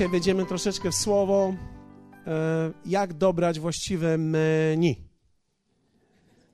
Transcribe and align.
dzisiaj 0.00 0.12
wejdziemy 0.12 0.46
troszeczkę 0.46 0.90
w 0.90 0.94
słowo, 0.94 1.54
e, 2.26 2.72
jak 2.86 3.14
dobrać 3.14 3.60
właściwe 3.60 4.18
menu. 4.18 4.96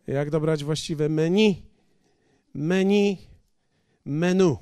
Jak 0.06 0.30
dobrać 0.30 0.64
właściwe 0.64 1.08
menu. 1.08 1.62
Menu, 2.54 3.18
menu. 4.04 4.56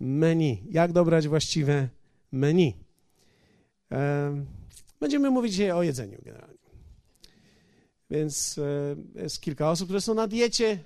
Menu. 0.00 0.62
Jak 0.70 0.92
dobrać 0.92 1.28
właściwe 1.28 1.88
menu. 2.32 2.76
E, 3.92 4.44
będziemy 5.00 5.30
mówić 5.30 5.52
dzisiaj 5.52 5.72
o 5.72 5.82
jedzeniu 5.82 6.18
generalnie. 6.22 6.70
Więc 8.10 8.58
e, 8.58 9.20
jest 9.22 9.40
kilka 9.40 9.70
osób, 9.70 9.86
które 9.86 10.00
są 10.00 10.14
na 10.14 10.26
diecie. 10.26 10.78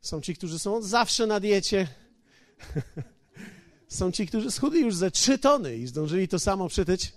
Są 0.00 0.20
ci, 0.20 0.34
którzy 0.34 0.58
są 0.58 0.82
zawsze 0.82 1.26
na 1.26 1.40
diecie. 1.40 1.88
Są 3.90 4.12
ci, 4.12 4.26
którzy 4.26 4.50
schudli 4.50 4.80
już 4.80 4.94
ze 4.94 5.10
trzy 5.10 5.38
tony 5.38 5.76
i 5.76 5.86
zdążyli 5.86 6.28
to 6.28 6.38
samo 6.38 6.68
przytyć. 6.68 7.12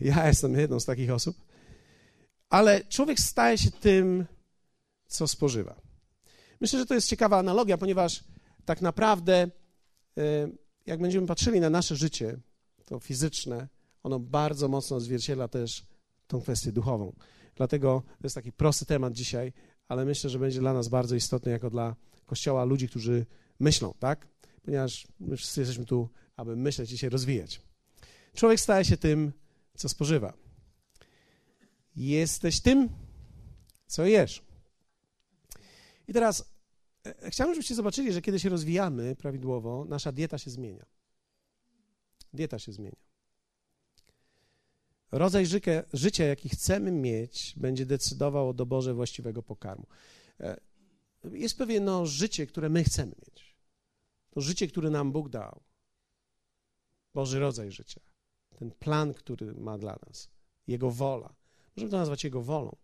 Ja 0.00 0.28
jestem 0.28 0.54
jedną 0.58 0.80
z 0.80 0.84
takich 0.84 1.10
osób. 1.10 1.36
Ale 2.50 2.84
człowiek 2.84 3.20
staje 3.20 3.58
się 3.58 3.70
tym, 3.70 4.26
co 5.06 5.28
spożywa. 5.28 5.80
Myślę, 6.60 6.78
że 6.78 6.86
to 6.86 6.94
jest 6.94 7.08
ciekawa 7.08 7.38
analogia, 7.38 7.78
ponieważ 7.78 8.24
tak 8.64 8.82
naprawdę, 8.82 9.50
e, 10.18 10.48
jak 10.86 11.00
będziemy 11.00 11.26
patrzyli 11.26 11.60
na 11.60 11.70
nasze 11.70 11.96
życie, 11.96 12.38
to 12.84 12.98
fizyczne, 12.98 13.68
ono 14.02 14.20
bardzo 14.20 14.68
mocno 14.68 14.96
odzwierciedla 14.96 15.48
też 15.48 15.86
tą 16.26 16.40
kwestię 16.40 16.72
duchową. 16.72 17.12
Dlatego 17.54 18.02
to 18.06 18.26
jest 18.26 18.34
taki 18.34 18.52
prosty 18.52 18.86
temat 18.86 19.12
dzisiaj, 19.12 19.52
ale 19.88 20.04
myślę, 20.04 20.30
że 20.30 20.38
będzie 20.38 20.60
dla 20.60 20.72
nas 20.72 20.88
bardzo 20.88 21.16
istotny, 21.16 21.52
jako 21.52 21.70
dla 21.70 21.96
Kościoła, 22.26 22.64
ludzi, 22.64 22.88
którzy 22.88 23.26
myślą, 23.60 23.94
tak? 23.98 24.26
Ponieważ 24.66 25.08
my 25.20 25.36
wszyscy 25.36 25.60
jesteśmy 25.60 25.84
tu, 25.84 26.08
aby 26.36 26.56
myśleć 26.56 26.92
i 26.92 26.98
się 26.98 27.08
rozwijać. 27.08 27.62
Człowiek 28.34 28.60
staje 28.60 28.84
się 28.84 28.96
tym, 28.96 29.32
co 29.76 29.88
spożywa. 29.88 30.32
Jesteś 31.96 32.60
tym, 32.60 32.88
co 33.86 34.06
jesz. 34.06 34.42
I 36.08 36.12
teraz 36.12 36.52
e, 37.06 37.30
chciałbym, 37.30 37.54
żebyście 37.54 37.74
zobaczyli, 37.74 38.12
że 38.12 38.22
kiedy 38.22 38.40
się 38.40 38.48
rozwijamy 38.48 39.16
prawidłowo, 39.16 39.84
nasza 39.88 40.12
dieta 40.12 40.38
się 40.38 40.50
zmienia. 40.50 40.86
Dieta 42.32 42.58
się 42.58 42.72
zmienia. 42.72 43.00
Rodzaj 45.12 45.46
życia, 45.46 45.82
życia, 45.92 46.24
jaki 46.24 46.48
chcemy 46.48 46.92
mieć, 46.92 47.54
będzie 47.56 47.86
decydował 47.86 48.48
o 48.48 48.54
doborze 48.54 48.94
właściwego 48.94 49.42
pokarmu. 49.42 49.86
E, 50.40 50.60
jest 51.32 51.58
pewien 51.58 51.84
no, 51.84 52.06
życie, 52.06 52.46
które 52.46 52.68
my 52.68 52.84
chcemy 52.84 53.12
mieć. 53.26 53.45
To 54.36 54.40
życie, 54.40 54.68
które 54.68 54.90
nam 54.90 55.12
Bóg 55.12 55.28
dał. 55.28 55.60
Boży 57.14 57.38
rodzaj 57.38 57.72
życia. 57.72 58.00
Ten 58.58 58.70
plan, 58.70 59.14
który 59.14 59.54
ma 59.54 59.78
dla 59.78 59.98
nas. 60.06 60.28
Jego 60.66 60.90
wola. 60.90 61.34
Możemy 61.76 61.90
to 61.90 61.96
nazwać 61.96 62.24
Jego 62.24 62.42
wolą. 62.42 62.76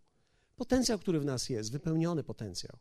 Potencjał, 0.56 0.98
który 0.98 1.20
w 1.20 1.24
nas 1.24 1.48
jest, 1.48 1.72
wypełniony 1.72 2.24
potencjał. 2.24 2.78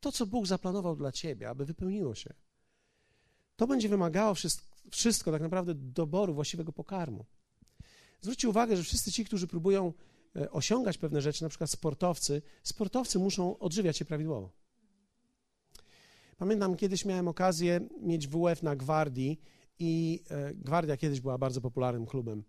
To, 0.00 0.12
co 0.12 0.26
Bóg 0.26 0.46
zaplanował 0.46 0.96
dla 0.96 1.12
ciebie, 1.12 1.48
aby 1.48 1.64
wypełniło 1.64 2.14
się. 2.14 2.34
To 3.56 3.66
będzie 3.66 3.88
wymagało 3.88 4.34
wszystko, 4.34 4.76
wszystko 4.90 5.32
tak 5.32 5.42
naprawdę 5.42 5.74
doboru 5.74 6.34
właściwego 6.34 6.72
pokarmu. 6.72 7.24
Zwróćcie 8.20 8.48
uwagę, 8.48 8.76
że 8.76 8.82
wszyscy 8.82 9.12
ci, 9.12 9.24
którzy 9.24 9.46
próbują 9.46 9.92
e, 10.36 10.50
osiągać 10.50 10.98
pewne 10.98 11.22
rzeczy, 11.22 11.42
na 11.42 11.48
przykład 11.48 11.70
sportowcy, 11.70 12.42
sportowcy 12.62 13.18
muszą 13.18 13.58
odżywiać 13.58 13.96
się 13.96 14.04
prawidłowo. 14.04 14.63
Pamiętam, 16.36 16.76
kiedyś 16.76 17.04
miałem 17.04 17.28
okazję 17.28 17.80
mieć 18.00 18.28
WF 18.28 18.62
na 18.62 18.76
Gwardii 18.76 19.40
i 19.78 20.22
e, 20.30 20.54
Gwardia 20.54 20.96
kiedyś 20.96 21.20
była 21.20 21.38
bardzo 21.38 21.60
popularnym 21.60 22.06
klubem. 22.06 22.44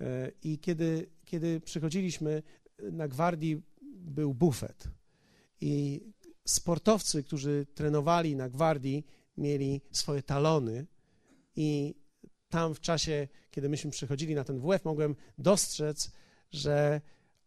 E, 0.00 0.32
I 0.42 0.58
kiedy, 0.58 1.10
kiedy 1.24 1.60
przychodziliśmy, 1.60 2.42
na 2.92 3.08
Gwardii 3.08 3.62
był 3.92 4.34
bufet. 4.34 4.88
I 5.60 6.02
sportowcy, 6.44 7.22
którzy 7.22 7.66
trenowali 7.74 8.36
na 8.36 8.48
Gwardii, 8.48 9.06
mieli 9.36 9.80
swoje 9.90 10.22
talony 10.22 10.86
i 11.56 11.94
tam 12.48 12.74
w 12.74 12.80
czasie, 12.80 13.28
kiedy 13.50 13.68
myśmy 13.68 13.90
przychodzili 13.90 14.34
na 14.34 14.44
ten 14.44 14.58
WF, 14.60 14.84
mogłem 14.84 15.16
dostrzec, 15.38 16.12
że 16.50 17.00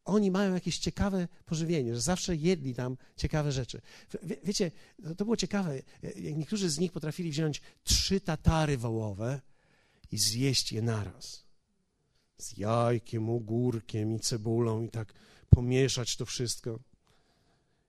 oni 0.09 0.31
mają 0.31 0.53
jakieś 0.53 0.77
ciekawe 0.77 1.27
pożywienie, 1.45 1.95
że 1.95 2.01
zawsze 2.01 2.35
jedli 2.35 2.75
tam 2.75 2.97
ciekawe 3.15 3.51
rzeczy. 3.51 3.81
Wie, 4.23 4.37
wiecie, 4.43 4.71
to, 5.03 5.15
to 5.15 5.25
było 5.25 5.37
ciekawe. 5.37 5.81
Niektórzy 6.15 6.69
z 6.69 6.79
nich 6.79 6.91
potrafili 6.91 7.31
wziąć 7.31 7.61
trzy 7.83 8.21
tatary 8.21 8.77
wołowe 8.77 9.41
i 10.11 10.17
zjeść 10.17 10.71
je 10.71 10.81
naraz. 10.81 11.43
Z 12.37 12.57
jajkiem, 12.57 13.29
ogórkiem 13.29 14.15
i 14.15 14.19
cebulą 14.19 14.83
i 14.83 14.89
tak 14.89 15.13
pomieszać 15.49 16.15
to 16.15 16.25
wszystko. 16.25 16.79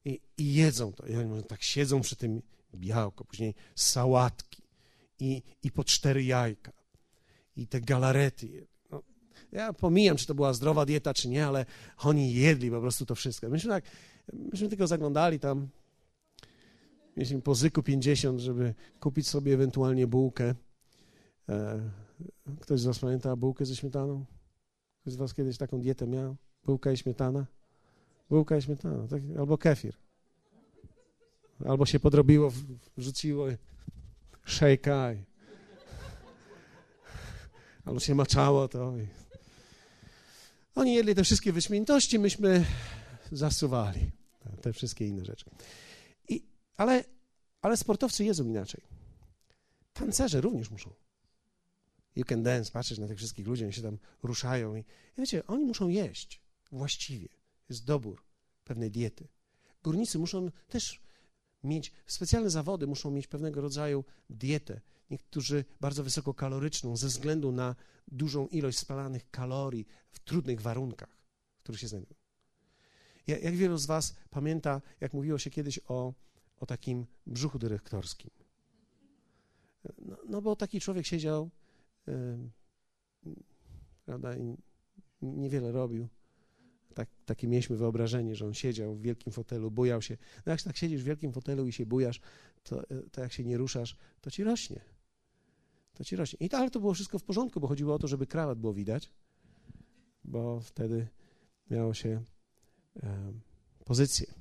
I, 0.05 0.21
i 0.39 0.55
jedzą 0.55 0.93
to. 0.93 1.07
I 1.07 1.17
oni 1.17 1.45
tak 1.45 1.63
siedzą 1.63 2.01
przy 2.01 2.17
tym 2.17 2.43
białko, 2.75 3.25
później 3.25 3.55
sałatki 3.75 4.63
i, 5.21 5.43
i 5.63 5.71
po 5.71 5.85
cztery 5.85 6.25
jajka 6.25 6.73
i 7.57 7.67
te 7.67 7.81
galarety. 7.81 8.67
Ja 9.53 9.73
pomijam, 9.73 10.17
czy 10.17 10.27
to 10.27 10.35
była 10.35 10.53
zdrowa 10.53 10.87
dieta, 10.87 11.15
czy 11.15 11.29
nie, 11.29 11.47
ale 11.47 11.67
oni 11.99 12.35
jedli 12.35 12.71
po 12.71 12.81
prostu 12.81 13.07
to 13.07 13.15
wszystko. 13.15 13.49
Myśmy 13.49 13.71
tak, 13.71 13.85
myśmy 14.33 14.69
tylko 14.69 14.87
zaglądali 14.87 15.41
tam, 15.41 15.69
mieliśmy 17.17 17.43
po 17.43 17.55
zyku 17.55 17.83
50, 17.83 18.41
żeby 18.41 18.75
kupić 19.01 19.29
sobie 19.29 19.55
ewentualnie 19.55 20.07
bułkę. 20.07 20.55
E, 21.49 21.91
ktoś 22.61 22.81
z 22.81 22.85
was 22.85 22.99
pamięta 22.99 23.37
bułkę 23.37 23.65
ze 23.65 23.77
śmietaną? 23.77 24.25
Ktoś 25.01 25.13
z 25.13 25.17
was 25.17 25.35
kiedyś 25.35 25.59
taką 25.59 25.81
dietę 25.81 26.07
miał? 26.07 26.37
Bułka 26.65 26.93
i 26.93 26.97
śmietana? 26.97 27.47
Bułka 28.31 28.57
i 28.57 28.63
śmietana, 28.63 29.09
tak? 29.09 29.23
albo 29.39 29.59
kefir. 29.59 29.95
Albo 31.65 31.87
się 31.87 32.01
podrobiło, 32.01 32.53
wrzuciło 32.97 33.47
szejka 34.45 35.15
albo 37.85 38.01
się 38.01 38.15
maczało 38.15 38.69
to. 38.69 38.93
Oni 40.75 40.95
jedli 40.95 41.15
te 41.15 41.25
wszystkie 41.25 41.53
wyśmienitości, 41.53 42.19
myśmy 42.19 42.65
zasuwali 43.33 44.11
te 44.63 44.73
wszystkie 44.73 45.07
inne 45.07 45.25
rzeczy. 45.25 45.45
I, 46.29 46.43
ale, 46.77 47.05
ale 47.63 47.77
sportowcy 47.77 48.25
jedzą 48.25 48.45
inaczej. 48.45 48.81
Tancerze 49.93 50.41
również 50.41 50.71
muszą. 50.71 50.91
You 52.17 52.25
can 52.25 52.43
dance, 52.43 52.73
patrzeć 52.73 52.99
na 52.99 53.09
tych 53.09 53.19
wszystkich 53.19 53.47
ludzi, 53.47 53.65
oni 53.65 53.73
się 53.73 53.83
tam 53.83 53.99
ruszają. 54.23 54.77
I, 54.77 54.81
i 54.81 54.85
wiecie, 55.19 55.47
oni 55.47 55.65
muszą 55.65 55.89
jeść 55.89 56.41
właściwie. 56.73 57.29
Jest 57.69 57.85
dobór 57.85 58.25
pewnej 58.65 58.91
diety. 58.91 59.29
Górnicy 59.83 60.19
muszą 60.19 60.51
też 60.69 61.01
mieć, 61.65 61.93
specjalne 62.07 62.51
zawody 62.51 62.87
muszą 62.87 63.11
mieć 63.11 63.27
pewnego 63.27 63.61
rodzaju 63.61 64.05
dietę 64.31 64.81
niektórzy 65.11 65.65
bardzo 65.81 66.05
wysokokaloryczną 66.05 66.97
ze 66.97 67.07
względu 67.07 67.53
na 67.53 67.77
dużą 68.09 68.47
ilość 68.47 68.79
spalanych 68.79 69.31
kalorii 69.31 69.87
w 70.11 70.21
trudnych 70.21 70.61
warunkach, 70.61 71.19
w 71.57 71.63
których 71.63 71.81
się 71.81 71.89
znajdują. 71.89 72.21
Jak 73.27 73.55
wielu 73.55 73.77
z 73.77 73.87
Was 73.87 74.17
pamięta, 74.31 74.81
jak 75.01 75.13
mówiło 75.13 75.39
się 75.39 75.51
kiedyś 75.51 75.81
o, 75.89 76.15
o 76.57 76.67
takim 76.67 77.07
brzuchu 77.27 77.59
dyrektorskim? 77.59 78.31
No, 79.99 80.17
no 80.29 80.43
bo 80.43 80.57
taki 80.57 80.81
człowiek 80.81 81.07
siedział, 81.07 81.51
yy, 82.07 82.39
prawda, 84.05 84.37
i 84.37 84.57
niewiele 85.23 85.73
robił. 85.73 86.09
Tak, 86.95 87.09
takie 87.27 87.49
mieliśmy 87.49 87.77
wyobrażenie, 87.77 88.37
że 88.37 88.47
on 88.47 88.55
siedział 88.55 88.95
w 88.95 89.03
wielkim 89.03 89.33
fotelu, 89.33 89.71
bujał 89.71 90.03
się. 90.03 90.17
No 90.47 90.53
jak 90.53 90.63
tak 90.63 90.77
siedzisz 90.77 91.03
w 91.03 91.05
wielkim 91.05 91.33
fotelu 91.33 91.67
i 91.67 91.73
się 91.73 91.87
bujasz, 91.87 92.21
to, 92.63 92.83
to 93.13 93.21
jak 93.21 93.33
się 93.33 93.45
nie 93.45 93.57
ruszasz, 93.57 93.97
to 94.21 94.31
ci 94.31 94.45
rośnie 94.45 94.81
to 95.95 96.05
ci 96.05 96.17
rośnie. 96.17 96.37
I 96.41 96.49
to, 96.49 96.59
ale 96.59 96.71
to 96.71 96.81
było 96.81 96.95
wszystko 96.95 97.19
w 97.19 97.23
porządku, 97.23 97.61
bo 97.61 97.67
chodziło 97.67 97.95
o 97.95 97.99
to, 97.99 98.09
żeby 98.09 98.27
krawat 98.27 98.59
było 98.59 98.75
widać, 98.75 99.11
bo 100.25 100.61
wtedy 100.61 101.09
miało 101.71 101.95
się 101.95 102.23
e, 103.03 103.33
pozycję. 103.85 104.35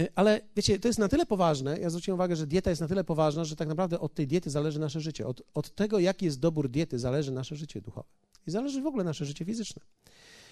E, 0.00 0.08
ale 0.14 0.40
wiecie, 0.56 0.78
to 0.78 0.88
jest 0.88 0.98
na 0.98 1.08
tyle 1.08 1.26
poważne, 1.26 1.78
ja 1.78 1.90
zwróciłem 1.90 2.14
uwagę, 2.14 2.36
że 2.36 2.46
dieta 2.46 2.70
jest 2.70 2.80
na 2.80 2.88
tyle 2.88 3.04
poważna, 3.04 3.44
że 3.44 3.56
tak 3.56 3.68
naprawdę 3.68 4.00
od 4.00 4.14
tej 4.14 4.26
diety 4.26 4.50
zależy 4.50 4.80
nasze 4.80 5.00
życie. 5.00 5.26
Od, 5.26 5.42
od 5.54 5.74
tego, 5.74 5.98
jaki 5.98 6.24
jest 6.24 6.40
dobór 6.40 6.68
diety, 6.68 6.98
zależy 6.98 7.32
nasze 7.32 7.56
życie 7.56 7.80
duchowe. 7.80 8.08
I 8.46 8.50
zależy 8.50 8.82
w 8.82 8.86
ogóle 8.86 9.04
nasze 9.04 9.24
życie 9.24 9.44
fizyczne. 9.44 9.82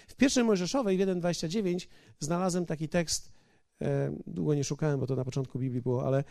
W 0.07 0.15
pierwszej 0.15 0.43
Mojżeszowej, 0.43 0.97
w 0.97 1.01
1,29, 1.01 1.87
znalazłem 2.19 2.65
taki 2.65 2.89
tekst, 2.89 3.31
e, 3.81 4.15
długo 4.27 4.53
nie 4.53 4.63
szukałem, 4.63 4.99
bo 4.99 5.07
to 5.07 5.15
na 5.15 5.25
początku 5.25 5.59
Biblii 5.59 5.81
było, 5.81 6.05
ale 6.05 6.23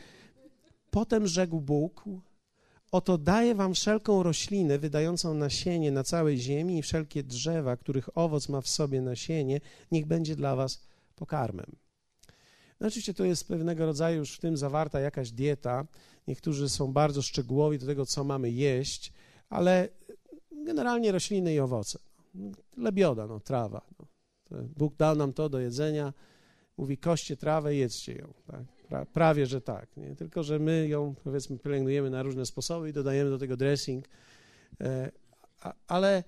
potem 0.90 1.26
rzekł 1.26 1.60
Bóg, 1.60 2.04
Oto 2.92 3.18
daję 3.18 3.54
wam 3.54 3.74
wszelką 3.74 4.22
roślinę 4.22 4.78
wydającą 4.78 5.34
nasienie 5.34 5.90
na 5.90 6.04
całej 6.04 6.38
ziemi 6.38 6.78
i 6.78 6.82
wszelkie 6.82 7.22
drzewa, 7.22 7.76
których 7.76 8.18
owoc 8.18 8.48
ma 8.48 8.60
w 8.60 8.68
sobie 8.68 9.00
nasienie, 9.00 9.60
niech 9.92 10.06
będzie 10.06 10.36
dla 10.36 10.56
was 10.56 10.86
pokarmem. 11.16 11.76
No 12.80 12.86
oczywiście 12.86 13.14
to 13.14 13.24
jest 13.24 13.48
pewnego 13.48 13.86
rodzaju 13.86 14.18
już 14.18 14.36
w 14.36 14.40
tym 14.40 14.56
zawarta 14.56 15.00
jakaś 15.00 15.30
dieta. 15.30 15.86
Niektórzy 16.28 16.68
są 16.68 16.92
bardzo 16.92 17.22
szczegółowi 17.22 17.78
do 17.78 17.86
tego, 17.86 18.06
co 18.06 18.24
mamy 18.24 18.50
jeść, 18.50 19.12
ale 19.48 19.88
generalnie 20.64 21.12
rośliny 21.12 21.54
i 21.54 21.60
owoce. 21.60 21.98
Lebioda, 22.76 23.26
no, 23.26 23.40
trawa. 23.40 23.82
No. 23.98 24.06
Bóg 24.76 24.96
dał 24.96 25.16
nam 25.16 25.32
to 25.32 25.48
do 25.48 25.60
jedzenia. 25.60 26.12
Mówi, 26.76 26.98
koście 26.98 27.36
trawę, 27.36 27.74
jedzcie 27.74 28.12
ją. 28.12 28.32
Tak? 28.46 28.77
Pra, 28.88 29.06
prawie, 29.06 29.46
że 29.46 29.60
tak. 29.60 29.96
Nie? 29.96 30.16
Tylko, 30.16 30.42
że 30.42 30.58
my 30.58 30.88
ją, 30.88 31.14
powiedzmy, 31.24 31.58
pielęgnujemy 31.58 32.10
na 32.10 32.22
różne 32.22 32.46
sposoby 32.46 32.90
i 32.90 32.92
dodajemy 32.92 33.30
do 33.30 33.38
tego 33.38 33.56
dressing. 33.56 34.08
E, 34.80 35.10
a, 35.60 35.74
ale, 35.86 36.24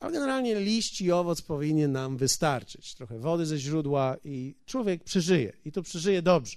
ale 0.00 0.12
generalnie 0.12 0.60
liść 0.60 1.00
i 1.00 1.12
owoc 1.12 1.42
powinien 1.42 1.92
nam 1.92 2.16
wystarczyć. 2.16 2.94
Trochę 2.94 3.18
wody 3.18 3.46
ze 3.46 3.58
źródła 3.58 4.16
i 4.24 4.54
człowiek 4.66 5.04
przeżyje. 5.04 5.52
I 5.64 5.72
to 5.72 5.82
przeżyje 5.82 6.22
dobrze. 6.22 6.56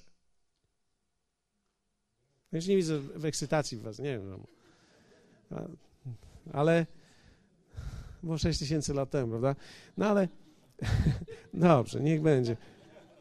Ja 2.52 2.58
już 2.58 2.68
nie 2.68 2.76
widzę 2.76 3.00
w 3.00 3.26
ekscytacji 3.26 3.78
w 3.78 3.82
was, 3.82 4.00
nie 4.00 4.20
wiem. 4.20 4.44
Ale 6.54 6.86
było 8.24 8.38
6 8.38 8.60
tysięcy 8.60 8.94
lat 8.94 9.10
temu, 9.10 9.30
prawda? 9.30 9.56
No 9.98 10.06
ale 10.06 10.28
dobrze, 11.54 12.00
niech 12.00 12.22
będzie. 12.22 12.58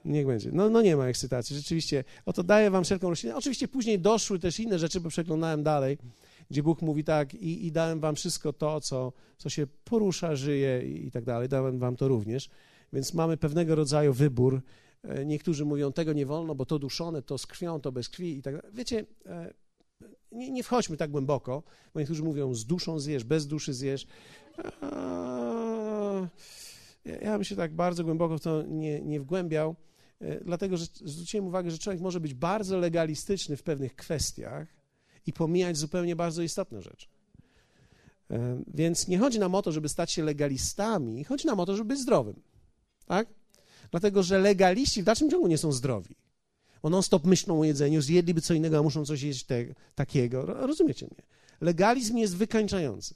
Niech 0.07 0.27
będzie. 0.27 0.51
No, 0.53 0.71
no 0.71 0.83
nie 0.83 0.97
ma 0.97 1.07
ekscytacji, 1.07 1.57
rzeczywiście. 1.57 2.05
Oto 2.27 2.43
daję 2.43 2.71
wam 2.71 2.85
wszelką 2.85 3.09
roślinę. 3.11 3.37
Oczywiście 3.37 3.69
później 3.69 3.99
doszły 3.99 4.39
też 4.39 4.61
inne 4.61 4.79
rzeczy, 4.79 5.01
bo 5.01 5.09
przeglądałem 5.09 5.63
dalej, 5.63 5.99
gdzie 6.51 6.63
Bóg 6.63 6.83
mówi 6.83 7.05
tak 7.05 7.35
i, 7.35 7.67
i 7.67 7.73
dałem 7.73 8.01
wam 8.01 8.15
wszystko 8.15 8.53
to, 8.53 8.81
co, 8.81 9.13
co 9.39 9.49
się 9.49 9.67
porusza, 9.85 10.37
żyje 10.37 10.83
i, 10.89 11.07
i 11.07 11.11
tak 11.11 11.25
dalej. 11.25 11.49
Dałem 11.49 11.79
wam 11.79 11.97
to 11.97 12.09
również. 12.09 12.51
Więc 12.93 13.15
mamy 13.15 13.37
pewnego 13.37 13.75
rodzaju 13.75 14.13
wybór. 14.13 14.63
E, 15.03 15.25
niektórzy 15.25 15.65
mówią, 15.65 15.93
tego 15.93 16.13
nie 16.13 16.27
wolno, 16.27 16.55
bo 16.55 16.67
to 16.67 16.79
duszone, 16.79 17.23
to 17.23 17.39
z 17.39 17.47
krwią, 17.47 17.81
to 17.81 17.93
bez 17.93 18.09
krwi 18.09 18.39
i 18.39 18.43
tak 18.43 18.57
dalej. 18.57 18.71
Wiecie, 18.75 19.05
e, 19.27 19.55
nie, 20.33 20.51
nie 20.51 20.63
wchodźmy 20.63 20.97
tak 20.97 21.11
głęboko, 21.11 21.63
bo 21.95 22.01
niektórzy 22.01 22.23
mówią, 22.23 22.55
z 22.55 22.67
duszą 22.67 22.99
zjesz, 22.99 23.25
bez 23.25 23.47
duszy 23.47 23.75
zjesz. 23.75 24.07
Ja 27.23 27.33
bym 27.33 27.45
się 27.45 27.57
tak 27.57 27.75
bardzo 27.75 28.05
głęboko 28.05 28.39
w 28.39 28.41
to 28.41 28.63
nie, 28.63 29.01
nie 29.01 29.21
wgłębiał, 29.21 29.77
dlatego 30.45 30.77
że 30.77 30.87
zwróciłem 31.05 31.47
uwagę, 31.47 31.71
że 31.71 31.79
człowiek 31.79 32.03
może 32.03 32.21
być 32.21 32.35
bardzo 32.35 32.79
legalistyczny 32.79 33.57
w 33.57 33.63
pewnych 33.63 33.97
kwestiach 33.97 34.69
i 35.27 35.33
pomijać 35.33 35.77
zupełnie 35.77 36.17
bardzo 36.17 36.43
istotne 36.43 36.83
rzeczy. 36.83 37.07
E, 38.31 38.63
więc 38.75 39.09
nie 39.09 39.19
chodzi 39.19 39.39
nam 39.39 39.55
o 39.55 39.63
to, 39.63 39.73
żeby 39.73 39.89
stać 39.89 40.13
się 40.13 40.25
legalistami, 40.25 41.25
chodzi 41.25 41.47
nam 41.47 41.61
o 41.61 41.67
to, 41.67 41.77
żeby 41.77 41.89
być 41.89 42.01
zdrowym. 42.01 42.41
Tak? 43.07 43.29
Dlatego, 43.91 44.23
że 44.23 44.39
legaliści 44.39 45.03
w 45.03 45.05
dalszym 45.05 45.31
ciągu 45.31 45.47
nie 45.47 45.59
są 45.59 45.73
zdrowi. 45.73 46.17
Bo 46.83 46.91
non-stop 46.91 47.25
myślą 47.25 47.61
o 47.61 47.65
jedzeniu, 47.65 48.03
zjedliby 48.03 48.41
co 48.41 48.55
innego, 48.55 48.79
a 48.79 48.83
muszą 48.83 49.05
coś 49.05 49.23
jeść 49.23 49.45
te, 49.45 49.65
takiego. 49.95 50.47
Rozumiecie 50.47 51.07
mnie? 51.07 51.23
Legalizm 51.61 52.17
jest 52.17 52.37
wykańczający. 52.37 53.15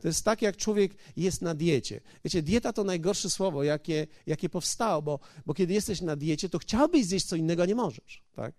To 0.00 0.08
jest 0.08 0.24
tak, 0.24 0.42
jak 0.42 0.56
człowiek 0.56 0.92
jest 1.16 1.42
na 1.42 1.54
diecie. 1.54 2.00
Wiecie, 2.24 2.42
dieta 2.42 2.72
to 2.72 2.84
najgorsze 2.84 3.30
słowo, 3.30 3.62
jakie, 3.62 4.06
jakie 4.26 4.48
powstało, 4.48 5.02
bo, 5.02 5.18
bo 5.46 5.54
kiedy 5.54 5.74
jesteś 5.74 6.00
na 6.00 6.16
diecie, 6.16 6.48
to 6.48 6.58
chciałbyś 6.58 7.06
zjeść 7.06 7.26
co 7.26 7.36
innego, 7.36 7.62
a 7.62 7.66
nie 7.66 7.74
możesz. 7.74 8.22
Tak? 8.36 8.54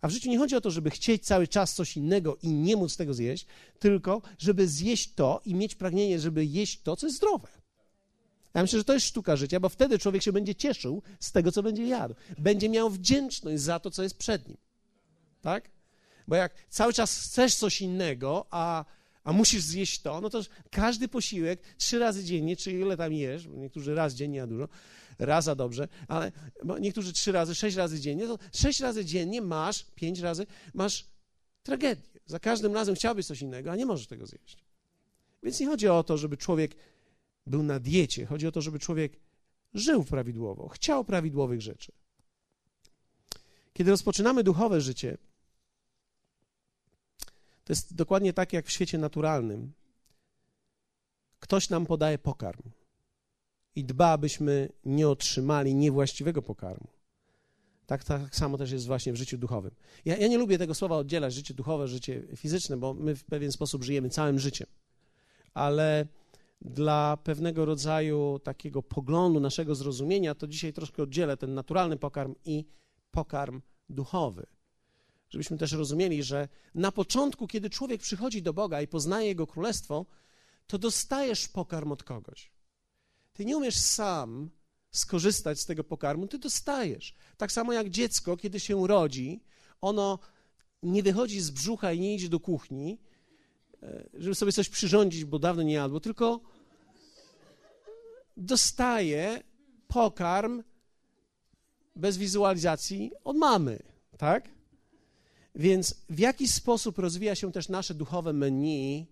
A 0.00 0.08
w 0.08 0.10
życiu 0.10 0.30
nie 0.30 0.38
chodzi 0.38 0.56
o 0.56 0.60
to, 0.60 0.70
żeby 0.70 0.90
chcieć 0.90 1.24
cały 1.24 1.48
czas 1.48 1.74
coś 1.74 1.96
innego 1.96 2.36
i 2.42 2.48
nie 2.48 2.76
móc 2.76 2.96
tego 2.96 3.14
zjeść, 3.14 3.46
tylko 3.78 4.22
żeby 4.38 4.68
zjeść 4.68 5.14
to 5.14 5.40
i 5.44 5.54
mieć 5.54 5.74
pragnienie, 5.74 6.18
żeby 6.18 6.44
jeść 6.44 6.82
to, 6.82 6.96
co 6.96 7.06
jest 7.06 7.16
zdrowe. 7.16 7.48
Ja 8.54 8.62
myślę, 8.62 8.78
że 8.78 8.84
to 8.84 8.94
jest 8.94 9.06
sztuka 9.06 9.36
życia, 9.36 9.60
bo 9.60 9.68
wtedy 9.68 9.98
człowiek 9.98 10.22
się 10.22 10.32
będzie 10.32 10.54
cieszył 10.54 11.02
z 11.20 11.32
tego, 11.32 11.52
co 11.52 11.62
będzie 11.62 11.86
jadł. 11.86 12.14
Będzie 12.38 12.68
miał 12.68 12.90
wdzięczność 12.90 13.62
za 13.62 13.80
to, 13.80 13.90
co 13.90 14.02
jest 14.02 14.18
przed 14.18 14.48
nim. 14.48 14.56
Tak? 15.40 15.70
Bo 16.28 16.36
jak 16.36 16.54
cały 16.68 16.92
czas 16.92 17.20
chcesz 17.20 17.54
coś 17.54 17.80
innego, 17.80 18.46
a, 18.50 18.84
a 19.28 19.32
musisz 19.32 19.62
zjeść 19.62 20.00
to, 20.00 20.20
no 20.20 20.30
to 20.30 20.40
każdy 20.70 21.08
posiłek 21.08 21.62
trzy 21.76 21.98
razy 21.98 22.24
dziennie, 22.24 22.56
czy 22.56 22.72
ile 22.72 22.96
tam 22.96 23.12
jesz, 23.12 23.46
niektórzy 23.46 23.94
raz 23.94 24.14
dziennie, 24.14 24.42
a 24.42 24.46
dużo, 24.46 24.68
raz 25.18 25.44
za 25.44 25.54
dobrze, 25.54 25.88
ale 26.08 26.32
niektórzy 26.80 27.12
trzy 27.12 27.32
razy, 27.32 27.54
sześć 27.54 27.76
razy 27.76 28.00
dziennie, 28.00 28.26
to 28.26 28.38
sześć 28.52 28.80
razy 28.80 29.04
dziennie 29.04 29.42
masz, 29.42 29.84
pięć 29.94 30.18
razy, 30.18 30.46
masz 30.74 31.06
tragedię. 31.62 32.02
Za 32.26 32.38
każdym 32.38 32.74
razem 32.74 32.94
chciałbyś 32.94 33.26
coś 33.26 33.42
innego, 33.42 33.70
a 33.70 33.76
nie 33.76 33.86
możesz 33.86 34.06
tego 34.06 34.26
zjeść. 34.26 34.56
Więc 35.42 35.60
nie 35.60 35.66
chodzi 35.66 35.88
o 35.88 36.02
to, 36.02 36.16
żeby 36.16 36.36
człowiek 36.36 36.76
był 37.46 37.62
na 37.62 37.80
diecie. 37.80 38.26
Chodzi 38.26 38.46
o 38.46 38.52
to, 38.52 38.60
żeby 38.60 38.78
człowiek 38.78 39.12
żył 39.74 40.04
prawidłowo, 40.04 40.68
chciał 40.68 41.04
prawidłowych 41.04 41.62
rzeczy. 41.62 41.92
Kiedy 43.72 43.90
rozpoczynamy 43.90 44.44
duchowe 44.44 44.80
życie, 44.80 45.18
to 47.68 47.72
jest 47.72 47.94
dokładnie 47.94 48.32
tak 48.32 48.52
jak 48.52 48.66
w 48.66 48.70
świecie 48.70 48.98
naturalnym. 48.98 49.72
Ktoś 51.40 51.70
nam 51.70 51.86
podaje 51.86 52.18
pokarm 52.18 52.62
i 53.74 53.84
dba, 53.84 54.10
abyśmy 54.10 54.68
nie 54.84 55.08
otrzymali 55.08 55.74
niewłaściwego 55.74 56.42
pokarmu. 56.42 56.88
Tak, 57.86 58.04
tak 58.04 58.36
samo 58.36 58.58
też 58.58 58.70
jest 58.70 58.86
właśnie 58.86 59.12
w 59.12 59.16
życiu 59.16 59.38
duchowym. 59.38 59.74
Ja, 60.04 60.16
ja 60.16 60.28
nie 60.28 60.38
lubię 60.38 60.58
tego 60.58 60.74
słowa 60.74 60.96
oddzielać, 60.96 61.34
życie 61.34 61.54
duchowe, 61.54 61.88
życie 61.88 62.22
fizyczne, 62.36 62.76
bo 62.76 62.94
my 62.94 63.16
w 63.16 63.24
pewien 63.24 63.52
sposób 63.52 63.84
żyjemy 63.84 64.10
całym 64.10 64.38
życiem. 64.38 64.66
Ale 65.54 66.06
dla 66.60 67.16
pewnego 67.16 67.64
rodzaju 67.64 68.38
takiego 68.38 68.82
poglądu, 68.82 69.40
naszego 69.40 69.74
zrozumienia, 69.74 70.34
to 70.34 70.46
dzisiaj 70.46 70.72
troszkę 70.72 71.02
oddzielę 71.02 71.36
ten 71.36 71.54
naturalny 71.54 71.96
pokarm 71.96 72.34
i 72.44 72.64
pokarm 73.10 73.60
duchowy. 73.88 74.46
Żebyśmy 75.30 75.58
też 75.58 75.72
rozumieli, 75.72 76.22
że 76.22 76.48
na 76.74 76.92
początku, 76.92 77.46
kiedy 77.46 77.70
człowiek 77.70 78.00
przychodzi 78.00 78.42
do 78.42 78.52
Boga 78.52 78.82
i 78.82 78.88
poznaje 78.88 79.28
Jego 79.28 79.46
królestwo, 79.46 80.06
to 80.66 80.78
dostajesz 80.78 81.48
pokarm 81.48 81.92
od 81.92 82.02
kogoś. 82.02 82.50
Ty 83.32 83.44
nie 83.44 83.56
umiesz 83.56 83.76
sam 83.76 84.50
skorzystać 84.90 85.60
z 85.60 85.66
tego 85.66 85.84
pokarmu, 85.84 86.26
ty 86.26 86.38
dostajesz. 86.38 87.14
Tak 87.36 87.52
samo 87.52 87.72
jak 87.72 87.90
dziecko, 87.90 88.36
kiedy 88.36 88.60
się 88.60 88.86
rodzi, 88.86 89.40
ono 89.80 90.18
nie 90.82 91.02
wychodzi 91.02 91.40
z 91.40 91.50
brzucha 91.50 91.92
i 91.92 92.00
nie 92.00 92.14
idzie 92.14 92.28
do 92.28 92.40
kuchni, 92.40 92.98
E, 93.82 94.08
żeby 94.14 94.34
sobie 94.34 94.52
coś 94.52 94.68
przyrządzić, 94.68 95.24
bo 95.24 95.38
dawno 95.38 95.62
nie 95.62 95.74
jadło, 95.74 96.00
tylko 96.00 96.40
dostaje 98.36 99.42
pokarm 99.88 100.62
bez 101.96 102.16
wizualizacji 102.16 103.12
od 103.24 103.36
mamy, 103.36 103.78
tak? 104.18 104.48
Więc 105.58 105.94
w 106.10 106.18
jaki 106.18 106.48
sposób 106.48 106.98
rozwija 106.98 107.34
się 107.34 107.52
też 107.52 107.68
nasze 107.68 107.94
duchowe 107.94 108.32
menu 108.32 109.06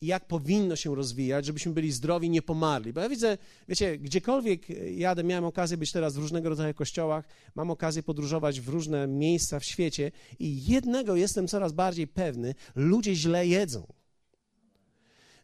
i 0.00 0.06
jak 0.06 0.26
powinno 0.26 0.76
się 0.76 0.94
rozwijać, 0.94 1.46
żebyśmy 1.46 1.72
byli 1.72 1.92
zdrowi, 1.92 2.30
nie 2.30 2.42
pomarli. 2.42 2.92
Bo 2.92 3.00
ja 3.00 3.08
widzę, 3.08 3.38
wiecie, 3.68 3.98
gdziekolwiek 3.98 4.68
jadę, 4.96 5.24
miałem 5.24 5.44
okazję 5.44 5.76
być 5.76 5.92
teraz 5.92 6.14
w 6.14 6.18
różnego 6.18 6.48
rodzaju 6.48 6.74
kościołach, 6.74 7.24
mam 7.54 7.70
okazję 7.70 8.02
podróżować 8.02 8.60
w 8.60 8.68
różne 8.68 9.06
miejsca 9.06 9.60
w 9.60 9.64
świecie 9.64 10.12
i 10.38 10.66
jednego 10.66 11.16
jestem 11.16 11.48
coraz 11.48 11.72
bardziej 11.72 12.06
pewny, 12.06 12.54
ludzie 12.74 13.14
źle 13.14 13.46
jedzą. 13.46 13.86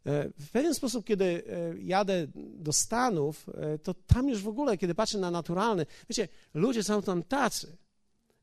E, 0.07 0.29
w 0.41 0.51
pewien 0.51 0.75
sposób, 0.75 1.05
kiedy 1.05 1.25
e, 1.25 1.43
jadę 1.79 2.27
do 2.35 2.73
Stanów, 2.73 3.47
e, 3.49 3.79
to 3.79 3.95
tam 3.95 4.29
już 4.29 4.43
w 4.43 4.49
ogóle, 4.49 4.79
kiedy 4.79 4.95
patrzę 4.95 5.19
na 5.19 5.31
naturalne, 5.31 5.87
wiecie, 6.09 6.29
ludzie 6.55 6.83
są 6.83 7.03
tam 7.03 7.23
tacy, 7.23 7.77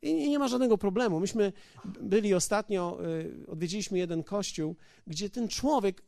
i 0.01 0.29
nie 0.29 0.39
ma 0.39 0.47
żadnego 0.47 0.77
problemu. 0.77 1.19
Myśmy 1.19 1.53
byli 1.85 2.33
ostatnio, 2.33 2.99
y, 3.05 3.47
odwiedziliśmy 3.47 3.97
jeden 3.97 4.23
kościół, 4.23 4.75
gdzie 5.07 5.29
ten 5.29 5.47
człowiek, 5.47 6.03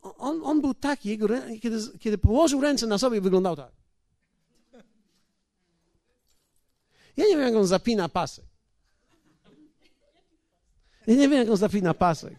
on, 0.00 0.40
on 0.44 0.60
był 0.60 0.74
taki, 0.74 1.08
jego, 1.08 1.28
kiedy, 1.60 1.78
kiedy 1.98 2.18
położył 2.18 2.60
ręce 2.60 2.86
na 2.86 2.98
sobie, 2.98 3.20
wyglądał 3.20 3.56
tak. 3.56 3.72
Ja 7.16 7.24
nie 7.24 7.36
wiem, 7.36 7.40
jak 7.40 7.54
on 7.54 7.66
zapina 7.66 8.08
pasek. 8.08 8.44
Ja 11.06 11.14
nie 11.14 11.28
wiem, 11.28 11.32
jak 11.32 11.50
on 11.50 11.56
zapina 11.56 11.94
pasek. 11.94 12.34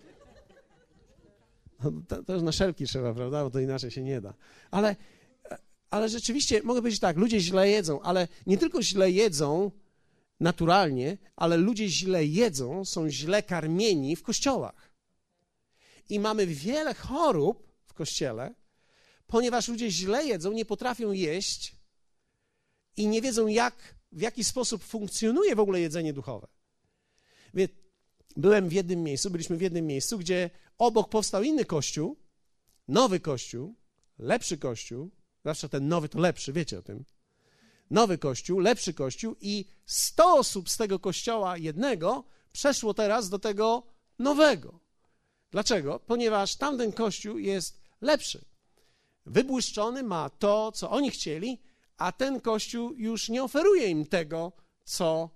No, 1.83 1.91
to, 2.07 2.23
to 2.23 2.33
już 2.33 2.43
na 2.43 2.51
szelki 2.51 2.85
trzeba, 2.85 3.13
prawda? 3.13 3.43
Bo 3.43 3.49
to 3.49 3.59
inaczej 3.59 3.91
się 3.91 4.03
nie 4.03 4.21
da. 4.21 4.33
Ale 4.71 4.95
ale 5.89 6.09
rzeczywiście 6.09 6.63
mogę 6.63 6.81
powiedzieć 6.81 6.99
tak, 6.99 7.17
ludzie 7.17 7.39
źle 7.39 7.69
jedzą, 7.69 8.01
ale 8.01 8.27
nie 8.47 8.57
tylko 8.57 8.81
źle 8.81 9.11
jedzą 9.11 9.71
naturalnie, 10.39 11.17
ale 11.35 11.57
ludzie 11.57 11.89
źle 11.89 12.25
jedzą, 12.25 12.85
są 12.85 13.09
źle 13.09 13.43
karmieni 13.43 14.15
w 14.15 14.23
kościołach. 14.23 14.93
I 16.09 16.19
mamy 16.19 16.47
wiele 16.47 16.93
chorób 16.93 17.67
w 17.85 17.93
kościele, 17.93 18.53
ponieważ 19.27 19.67
ludzie 19.67 19.91
źle 19.91 20.25
jedzą, 20.25 20.51
nie 20.51 20.65
potrafią 20.65 21.11
jeść 21.11 21.75
i 22.97 23.07
nie 23.07 23.21
wiedzą, 23.21 23.47
jak, 23.47 23.95
w 24.11 24.21
jaki 24.21 24.43
sposób 24.43 24.83
funkcjonuje 24.83 25.55
w 25.55 25.59
ogóle 25.59 25.79
jedzenie 25.79 26.13
duchowe. 26.13 26.47
Byłem 28.37 28.69
w 28.69 28.73
jednym 28.73 29.03
miejscu, 29.03 29.29
byliśmy 29.29 29.57
w 29.57 29.61
jednym 29.61 29.87
miejscu, 29.87 30.19
gdzie 30.19 30.49
obok 30.77 31.09
powstał 31.09 31.43
inny 31.43 31.65
kościół, 31.65 32.17
nowy 32.87 33.19
kościół, 33.19 33.75
lepszy 34.19 34.57
kościół, 34.57 35.11
Zawsze 35.45 35.69
ten 35.69 35.87
nowy 35.87 36.09
to 36.09 36.19
lepszy, 36.19 36.53
wiecie 36.53 36.79
o 36.79 36.81
tym. 36.81 37.05
Nowy 37.91 38.17
kościół, 38.17 38.59
lepszy 38.59 38.93
kościół 38.93 39.35
i 39.41 39.65
100 39.85 40.33
osób 40.33 40.69
z 40.69 40.77
tego 40.77 40.99
kościoła 40.99 41.57
jednego 41.57 42.23
przeszło 42.51 42.93
teraz 42.93 43.29
do 43.29 43.39
tego 43.39 43.83
nowego. 44.19 44.79
Dlaczego? 45.51 45.99
Ponieważ 45.99 46.55
tamten 46.55 46.91
kościół 46.91 47.37
jest 47.37 47.81
lepszy. 48.01 48.45
Wybłyszczony 49.25 50.03
ma 50.03 50.29
to, 50.29 50.71
co 50.71 50.89
oni 50.89 51.11
chcieli, 51.11 51.61
a 51.97 52.11
ten 52.11 52.41
kościół 52.41 52.93
już 52.93 53.29
nie 53.29 53.43
oferuje 53.43 53.87
im 53.87 54.05
tego, 54.05 54.51
co 54.83 55.29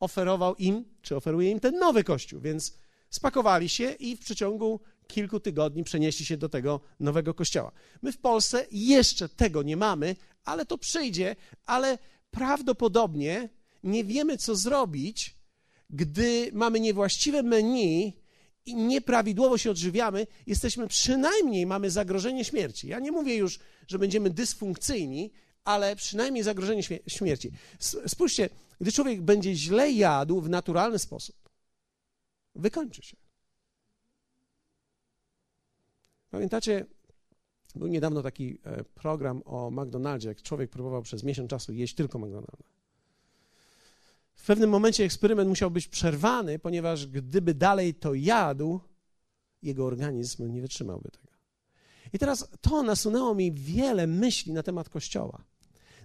oferował 0.00 0.54
im, 0.56 0.84
czy 1.02 1.16
oferuje 1.16 1.50
im 1.50 1.60
ten 1.60 1.78
nowy 1.78 2.04
kościół. 2.04 2.40
Więc 2.40 2.78
spakowali 3.10 3.68
się 3.68 3.90
i 3.92 4.16
w 4.16 4.20
przeciągu 4.20 4.80
kilku 5.12 5.40
tygodni 5.40 5.84
przenieśli 5.84 6.26
się 6.26 6.36
do 6.36 6.48
tego 6.48 6.80
nowego 7.00 7.34
kościoła. 7.34 7.72
My 8.02 8.12
w 8.12 8.18
Polsce 8.18 8.66
jeszcze 8.70 9.28
tego 9.28 9.62
nie 9.62 9.76
mamy, 9.76 10.16
ale 10.44 10.66
to 10.66 10.78
przyjdzie, 10.78 11.36
ale 11.66 11.98
prawdopodobnie 12.30 13.48
nie 13.82 14.04
wiemy, 14.04 14.38
co 14.38 14.56
zrobić, 14.56 15.36
gdy 15.90 16.50
mamy 16.52 16.80
niewłaściwe 16.80 17.42
menu 17.42 18.16
i 18.66 18.74
nieprawidłowo 18.74 19.58
się 19.58 19.70
odżywiamy, 19.70 20.26
jesteśmy 20.46 20.88
przynajmniej, 20.88 21.66
mamy 21.66 21.90
zagrożenie 21.90 22.44
śmierci. 22.44 22.88
Ja 22.88 22.98
nie 22.98 23.12
mówię 23.12 23.36
już, 23.36 23.58
że 23.88 23.98
będziemy 23.98 24.30
dysfunkcyjni, 24.30 25.30
ale 25.64 25.96
przynajmniej 25.96 26.44
zagrożenie 26.44 26.82
śmierci. 27.06 27.52
Spójrzcie, 28.06 28.50
gdy 28.80 28.92
człowiek 28.92 29.22
będzie 29.22 29.54
źle 29.54 29.92
jadł 29.92 30.40
w 30.40 30.48
naturalny 30.48 30.98
sposób, 30.98 31.36
wykończy 32.54 33.02
się. 33.02 33.21
Pamiętacie, 36.32 36.86
był 37.74 37.88
niedawno 37.88 38.22
taki 38.22 38.58
e, 38.64 38.84
program 38.84 39.42
o 39.44 39.70
McDonaldzie, 39.70 40.28
jak 40.28 40.42
człowiek 40.42 40.70
próbował 40.70 41.02
przez 41.02 41.24
miesiąc 41.24 41.50
czasu 41.50 41.72
jeść 41.72 41.94
tylko 41.94 42.18
McDonalda. 42.18 42.64
W 44.34 44.46
pewnym 44.46 44.70
momencie 44.70 45.04
eksperyment 45.04 45.48
musiał 45.48 45.70
być 45.70 45.88
przerwany, 45.88 46.58
ponieważ 46.58 47.06
gdyby 47.06 47.54
dalej 47.54 47.94
to 47.94 48.14
jadł, 48.14 48.80
jego 49.62 49.86
organizm 49.86 50.52
nie 50.52 50.60
wytrzymałby 50.60 51.10
tego. 51.10 51.32
I 52.12 52.18
teraz 52.18 52.48
to 52.60 52.82
nasunęło 52.82 53.34
mi 53.34 53.52
wiele 53.52 54.06
myśli 54.06 54.52
na 54.52 54.62
temat 54.62 54.88
Kościoła, 54.88 55.44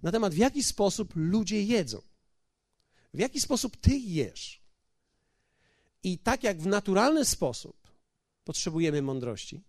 na 0.03 0.11
temat 0.11 0.33
w 0.33 0.37
jaki 0.37 0.63
sposób 0.63 1.13
ludzie 1.15 1.63
jedzą, 1.63 2.01
w 3.13 3.19
jaki 3.19 3.39
sposób 3.39 3.77
ty 3.77 3.97
jesz. 3.97 4.61
I 6.03 6.17
tak 6.17 6.43
jak 6.43 6.61
w 6.61 6.67
naturalny 6.67 7.25
sposób 7.25 7.77
potrzebujemy 8.43 9.01
mądrości, 9.01 9.63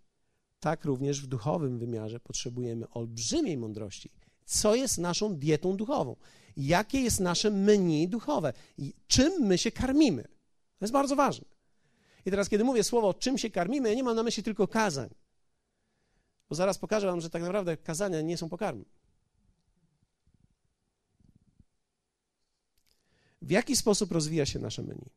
tak 0.60 0.84
również 0.84 1.22
w 1.22 1.26
duchowym 1.26 1.78
wymiarze 1.78 2.20
potrzebujemy 2.20 2.88
olbrzymiej 2.88 3.56
mądrości. 3.56 4.10
Co 4.44 4.74
jest 4.74 4.98
naszą 4.98 5.36
dietą 5.36 5.76
duchową? 5.76 6.16
Jakie 6.56 7.00
jest 7.00 7.20
nasze 7.20 7.50
menu 7.50 8.08
duchowe? 8.08 8.52
Czym 9.06 9.32
my 9.46 9.58
się 9.58 9.70
karmimy? 9.70 10.22
To 10.78 10.84
jest 10.84 10.92
bardzo 10.92 11.16
ważne. 11.16 11.46
I 12.26 12.30
teraz, 12.30 12.48
kiedy 12.48 12.64
mówię 12.64 12.84
słowo, 12.84 13.14
czym 13.14 13.38
się 13.38 13.50
karmimy, 13.50 13.88
ja 13.88 13.94
nie 13.94 14.02
mam 14.02 14.16
na 14.16 14.22
myśli 14.22 14.42
tylko 14.42 14.68
kazań. 14.68 15.08
Bo 16.48 16.54
zaraz 16.54 16.78
pokażę 16.78 17.06
wam, 17.06 17.20
że 17.20 17.30
tak 17.30 17.42
naprawdę 17.42 17.76
kazania 17.76 18.20
nie 18.20 18.36
są 18.36 18.48
pokarmem. 18.48 18.84
W 23.42 23.50
jaki 23.50 23.76
sposób 23.76 24.12
rozwija 24.12 24.46
się 24.46 24.58
nasze 24.58 24.82
menu? 24.82 25.10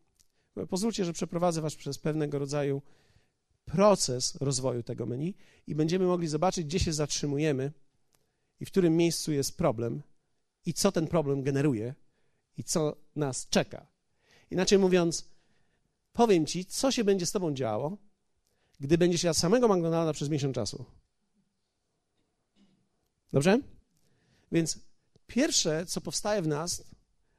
Pozwólcie, 0.70 1.06
że 1.06 1.14
przeprowadzę 1.14 1.62
was 1.62 1.76
przez 1.76 1.98
pewnego 1.98 2.40
rodzaju 2.40 2.82
proces 3.66 4.36
rozwoju 4.36 4.84
tego 4.84 5.06
menu 5.06 5.36
i 5.68 5.76
będziemy 5.76 6.06
mogli 6.06 6.28
zobaczyć, 6.28 6.66
gdzie 6.66 6.80
się 6.80 6.94
zatrzymujemy 6.94 7.72
i 8.60 8.66
w 8.66 8.72
którym 8.72 8.98
miejscu 8.98 9.32
jest 9.32 9.58
problem 9.58 10.02
i 10.66 10.74
co 10.74 10.92
ten 10.92 11.08
problem 11.08 11.44
generuje 11.44 11.96
i 12.58 12.64
co 12.64 12.96
nas 13.16 13.48
czeka. 13.50 13.88
Inaczej 14.52 14.80
mówiąc, 14.80 15.26
powiem 16.14 16.46
ci, 16.46 16.66
co 16.66 16.92
się 16.92 17.04
będzie 17.04 17.26
z 17.26 17.32
tobą 17.32 17.54
działo, 17.54 17.98
gdy 18.80 18.98
będziesz 18.98 19.24
jadł 19.24 19.40
samego 19.40 19.68
McDonalda 19.68 20.14
przez 20.14 20.30
miesiąc 20.30 20.56
czasu. 20.56 20.86
Dobrze? 23.34 23.60
Więc 24.52 24.80
pierwsze, 25.28 25.86
co 25.86 26.02
powstaje 26.02 26.42
w 26.42 26.48
nas 26.48 26.84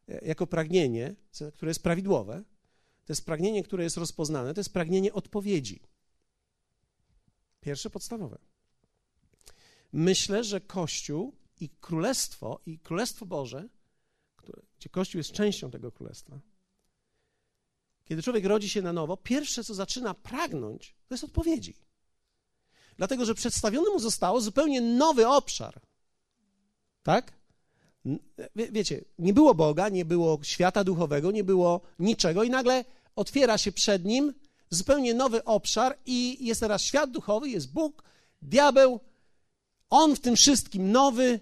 e, 0.09 0.27
jako 0.27 0.47
pragnienie, 0.47 1.15
które 1.55 1.71
jest 1.71 1.83
prawidłowe, 1.83 2.43
to 3.05 3.13
jest 3.13 3.27
pragnienie, 3.27 3.63
które 3.63 3.85
jest 3.85 3.97
rozpoznane, 3.97 4.55
to 4.55 4.61
jest 4.61 4.73
pragnienie 4.73 5.13
odpowiedzi. 5.13 5.81
Pierwsze 7.63 7.91
podstawowe. 7.91 8.39
Myślę, 9.93 10.45
że 10.45 10.61
Kościół 10.61 11.33
i 11.61 11.69
Królestwo, 11.69 12.61
i 12.67 12.79
Królestwo 12.79 13.27
Boże, 13.27 13.69
które, 14.37 14.63
gdzie 14.79 14.89
Kościół 14.89 15.19
jest 15.19 15.33
częścią 15.33 15.71
tego 15.71 15.93
Królestwa, 15.93 16.41
kiedy 18.05 18.23
człowiek 18.23 18.45
rodzi 18.45 18.69
się 18.69 18.83
na 18.83 18.93
nowo, 18.93 19.17
pierwsze, 19.17 19.65
co 19.65 19.75
zaczyna 19.75 20.15
pragnąć, 20.15 20.95
to 21.09 21.15
jest 21.15 21.25
odpowiedzi. 21.25 21.75
Dlatego, 22.97 23.25
że 23.25 23.35
przedstawiony 23.35 23.91
mu 23.91 23.99
zostało 23.99 24.41
zupełnie 24.41 24.81
nowy 24.81 25.29
obszar. 25.29 25.81
Tak? 27.03 27.33
Wie, 28.57 28.73
wiecie, 28.73 29.05
nie 29.19 29.33
było 29.33 29.55
Boga, 29.55 29.89
nie 29.89 30.05
było 30.05 30.39
świata 30.43 30.85
duchowego, 30.85 31.31
nie 31.31 31.45
było 31.45 31.81
niczego, 31.99 32.43
i 32.43 32.51
nagle 32.51 32.85
otwiera 33.17 33.59
się 33.59 33.73
przed 33.73 34.05
nim 34.05 34.35
zupełnie 34.75 35.15
nowy 35.15 35.45
obszar 35.45 35.99
i 36.07 36.47
jest 36.47 36.61
teraz 36.61 36.83
świat 36.83 37.11
duchowy, 37.11 37.49
jest 37.49 37.73
Bóg, 37.73 38.03
diabeł, 38.43 39.01
on 39.91 40.17
w 40.17 40.21
tym 40.21 40.37
wszystkim 40.37 40.93
nowy, 40.93 41.41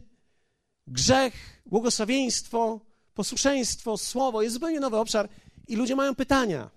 grzech, 0.86 1.62
błogosławieństwo, 1.66 2.80
posłuszeństwo, 3.14 3.98
słowo, 3.98 4.42
jest 4.42 4.54
zupełnie 4.54 4.80
nowy 4.80 4.96
obszar 4.96 5.28
i 5.68 5.76
ludzie 5.76 5.96
mają 5.96 6.14
pytania. 6.14 6.70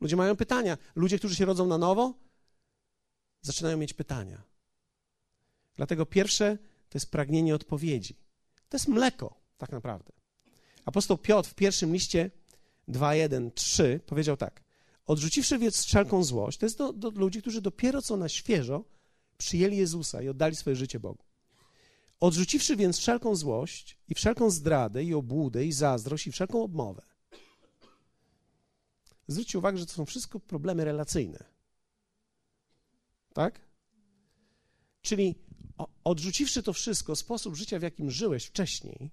Ludzie 0.00 0.16
mają 0.16 0.36
pytania. 0.36 0.78
Ludzie, 0.94 1.18
którzy 1.18 1.36
się 1.36 1.44
rodzą 1.44 1.66
na 1.66 1.78
nowo, 1.78 2.14
zaczynają 3.42 3.76
mieć 3.76 3.92
pytania. 3.92 4.42
Dlatego 5.76 6.06
pierwsze 6.06 6.58
to 6.88 6.98
jest 6.98 7.10
pragnienie 7.10 7.54
odpowiedzi. 7.54 8.16
To 8.68 8.76
jest 8.76 8.88
mleko, 8.88 9.34
tak 9.58 9.72
naprawdę. 9.72 10.12
Apostoł 10.84 11.18
Piotr 11.18 11.50
w 11.50 11.54
pierwszym 11.54 11.92
liście 11.92 12.30
2, 12.88 13.12
3 13.54 14.00
powiedział 14.06 14.36
tak. 14.36 14.63
Odrzuciwszy 15.06 15.58
więc 15.58 15.84
wszelką 15.84 16.24
złość, 16.24 16.58
to 16.58 16.66
jest 16.66 16.78
do, 16.78 16.92
do 16.92 17.10
ludzi, 17.10 17.42
którzy 17.42 17.60
dopiero 17.60 18.02
co 18.02 18.16
na 18.16 18.28
świeżo 18.28 18.84
przyjęli 19.38 19.76
Jezusa 19.76 20.22
i 20.22 20.28
oddali 20.28 20.56
swoje 20.56 20.76
życie 20.76 21.00
Bogu. 21.00 21.24
Odrzuciwszy 22.20 22.76
więc 22.76 22.98
wszelką 22.98 23.36
złość 23.36 23.98
i 24.08 24.14
wszelką 24.14 24.50
zdradę 24.50 25.04
i 25.04 25.14
obłudę 25.14 25.64
i 25.64 25.72
zazdrość 25.72 26.26
i 26.26 26.32
wszelką 26.32 26.62
obmowę. 26.62 27.02
Zwróćcie 29.28 29.58
uwagę, 29.58 29.78
że 29.78 29.86
to 29.86 29.92
są 29.92 30.04
wszystko 30.04 30.40
problemy 30.40 30.84
relacyjne. 30.84 31.44
Tak? 33.34 33.60
Czyli 35.02 35.34
odrzuciwszy 36.04 36.62
to 36.62 36.72
wszystko, 36.72 37.16
sposób 37.16 37.54
życia, 37.54 37.78
w 37.78 37.82
jakim 37.82 38.10
żyłeś 38.10 38.44
wcześniej, 38.44 39.10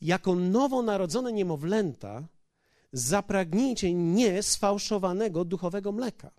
jako 0.00 0.34
nowonarodzone 0.34 1.32
niemowlęta, 1.32 2.28
zapragnijcie 2.92 3.94
nie 3.94 4.42
sfałszowanego 4.42 5.44
duchowego 5.44 5.92
mleka, 5.92 6.30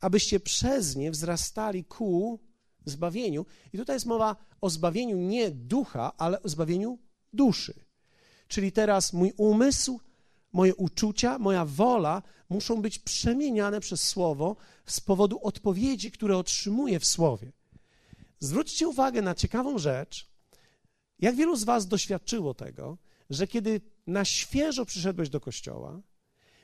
abyście 0.00 0.40
przez 0.40 0.96
nie 0.96 1.10
wzrastali 1.10 1.84
ku 1.84 2.40
zbawieniu. 2.84 3.46
I 3.72 3.78
tutaj 3.78 3.96
jest 3.96 4.06
mowa 4.06 4.36
o 4.60 4.70
zbawieniu 4.70 5.16
nie 5.16 5.50
ducha, 5.50 6.12
ale 6.16 6.42
o 6.42 6.48
zbawieniu 6.48 6.98
duszy. 7.32 7.74
Czyli 8.48 8.72
teraz 8.72 9.12
mój 9.12 9.32
umysł, 9.36 10.00
moje 10.52 10.74
uczucia, 10.74 11.38
moja 11.38 11.64
wola 11.64 12.22
muszą 12.48 12.82
być 12.82 12.98
przemieniane 12.98 13.80
przez 13.80 14.02
słowo 14.02 14.56
z 14.86 15.00
powodu 15.00 15.40
odpowiedzi, 15.42 16.10
które 16.10 16.36
otrzymuję 16.36 17.00
w 17.00 17.06
słowie. 17.06 17.52
Zwróćcie 18.38 18.88
uwagę 18.88 19.22
na 19.22 19.34
ciekawą 19.34 19.78
rzecz. 19.78 20.30
Jak 21.18 21.36
wielu 21.36 21.56
z 21.56 21.64
Was 21.64 21.86
doświadczyło 21.86 22.54
tego, 22.54 22.98
że 23.30 23.46
kiedy 23.46 23.80
na 24.06 24.24
świeżo 24.24 24.84
przyszedłeś 24.84 25.28
do 25.28 25.40
kościoła, 25.40 26.00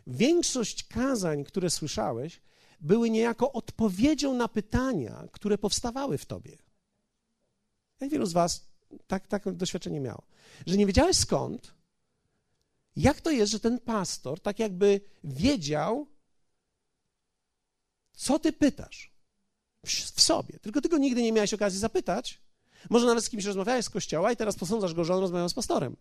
większość 0.06 0.84
kazań, 0.84 1.44
które 1.44 1.70
słyszałeś, 1.70 2.40
były 2.80 3.10
niejako 3.10 3.52
odpowiedzią 3.52 4.34
na 4.34 4.48
pytania, 4.48 5.28
które 5.32 5.58
powstawały 5.58 6.18
w 6.18 6.26
tobie. 6.26 6.58
Jak 8.00 8.10
wielu 8.10 8.26
z 8.26 8.32
was 8.32 8.66
tak, 9.06 9.28
tak 9.28 9.52
doświadczenie 9.52 10.00
miało? 10.00 10.22
Że 10.66 10.76
nie 10.76 10.86
wiedziałeś 10.86 11.16
skąd, 11.16 11.74
jak 12.96 13.20
to 13.20 13.30
jest, 13.30 13.52
że 13.52 13.60
ten 13.60 13.80
pastor 13.80 14.40
tak 14.40 14.58
jakby 14.58 15.00
wiedział, 15.24 16.06
co 18.12 18.38
ty 18.38 18.52
pytasz 18.52 19.10
w 19.84 20.20
sobie. 20.20 20.58
Tylko 20.58 20.80
ty 20.80 20.88
go 20.88 20.98
nigdy 20.98 21.22
nie 21.22 21.32
miałeś 21.32 21.54
okazji 21.54 21.78
zapytać. 21.78 22.40
Może 22.90 23.06
nawet 23.06 23.24
z 23.24 23.30
kimś 23.30 23.44
rozmawiałeś 23.44 23.84
z 23.84 23.90
kościoła 23.90 24.32
i 24.32 24.36
teraz 24.36 24.56
posądzasz 24.56 24.94
go, 24.94 25.04
że 25.04 25.14
on 25.14 25.20
rozmawiał 25.20 25.48
z 25.48 25.54
pastorem. 25.54 25.96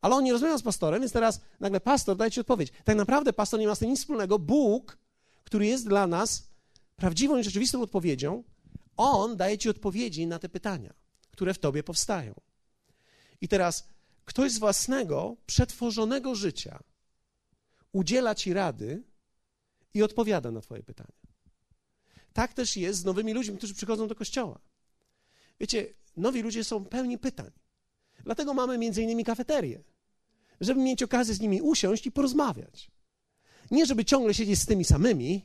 Ale 0.00 0.14
on 0.14 0.24
nie 0.24 0.32
rozmawia 0.32 0.58
z 0.58 0.62
pastorem, 0.62 1.00
więc 1.00 1.12
teraz 1.12 1.40
nagle 1.60 1.80
pastor 1.80 2.16
daje 2.16 2.30
ci 2.30 2.40
odpowiedź. 2.40 2.72
Tak 2.84 2.96
naprawdę 2.96 3.32
pastor 3.32 3.60
nie 3.60 3.66
ma 3.66 3.74
z 3.74 3.78
tym 3.78 3.90
nic 3.90 4.00
wspólnego. 4.00 4.38
Bóg, 4.38 4.98
który 5.44 5.66
jest 5.66 5.88
dla 5.88 6.06
nas 6.06 6.50
prawdziwą 6.96 7.38
i 7.38 7.44
rzeczywistą 7.44 7.82
odpowiedzią, 7.82 8.44
on 8.96 9.36
daje 9.36 9.58
ci 9.58 9.68
odpowiedzi 9.68 10.26
na 10.26 10.38
te 10.38 10.48
pytania, 10.48 10.94
które 11.30 11.54
w 11.54 11.58
tobie 11.58 11.82
powstają. 11.82 12.34
I 13.40 13.48
teraz 13.48 13.88
ktoś 14.24 14.52
z 14.52 14.58
własnego, 14.58 15.36
przetworzonego 15.46 16.34
życia 16.34 16.82
udziela 17.92 18.34
ci 18.34 18.52
rady 18.52 19.02
i 19.94 20.02
odpowiada 20.02 20.50
na 20.50 20.60
Twoje 20.60 20.82
pytania. 20.82 21.18
Tak 22.32 22.54
też 22.54 22.76
jest 22.76 23.00
z 23.00 23.04
nowymi 23.04 23.32
ludźmi, 23.32 23.58
którzy 23.58 23.74
przychodzą 23.74 24.08
do 24.08 24.14
kościoła. 24.14 24.58
Wiecie, 25.60 25.94
nowi 26.16 26.42
ludzie 26.42 26.64
są 26.64 26.84
pełni 26.84 27.18
pytań. 27.18 27.50
Dlatego 28.24 28.54
mamy 28.54 28.78
między 28.78 29.02
innymi 29.02 29.24
kafeterię, 29.24 29.82
żeby 30.60 30.80
mieć 30.80 31.02
okazję 31.02 31.34
z 31.34 31.40
nimi 31.40 31.62
usiąść 31.62 32.06
i 32.06 32.12
porozmawiać. 32.12 32.90
Nie, 33.70 33.86
żeby 33.86 34.04
ciągle 34.04 34.34
siedzieć 34.34 34.58
z 34.58 34.66
tymi 34.66 34.84
samymi, 34.84 35.44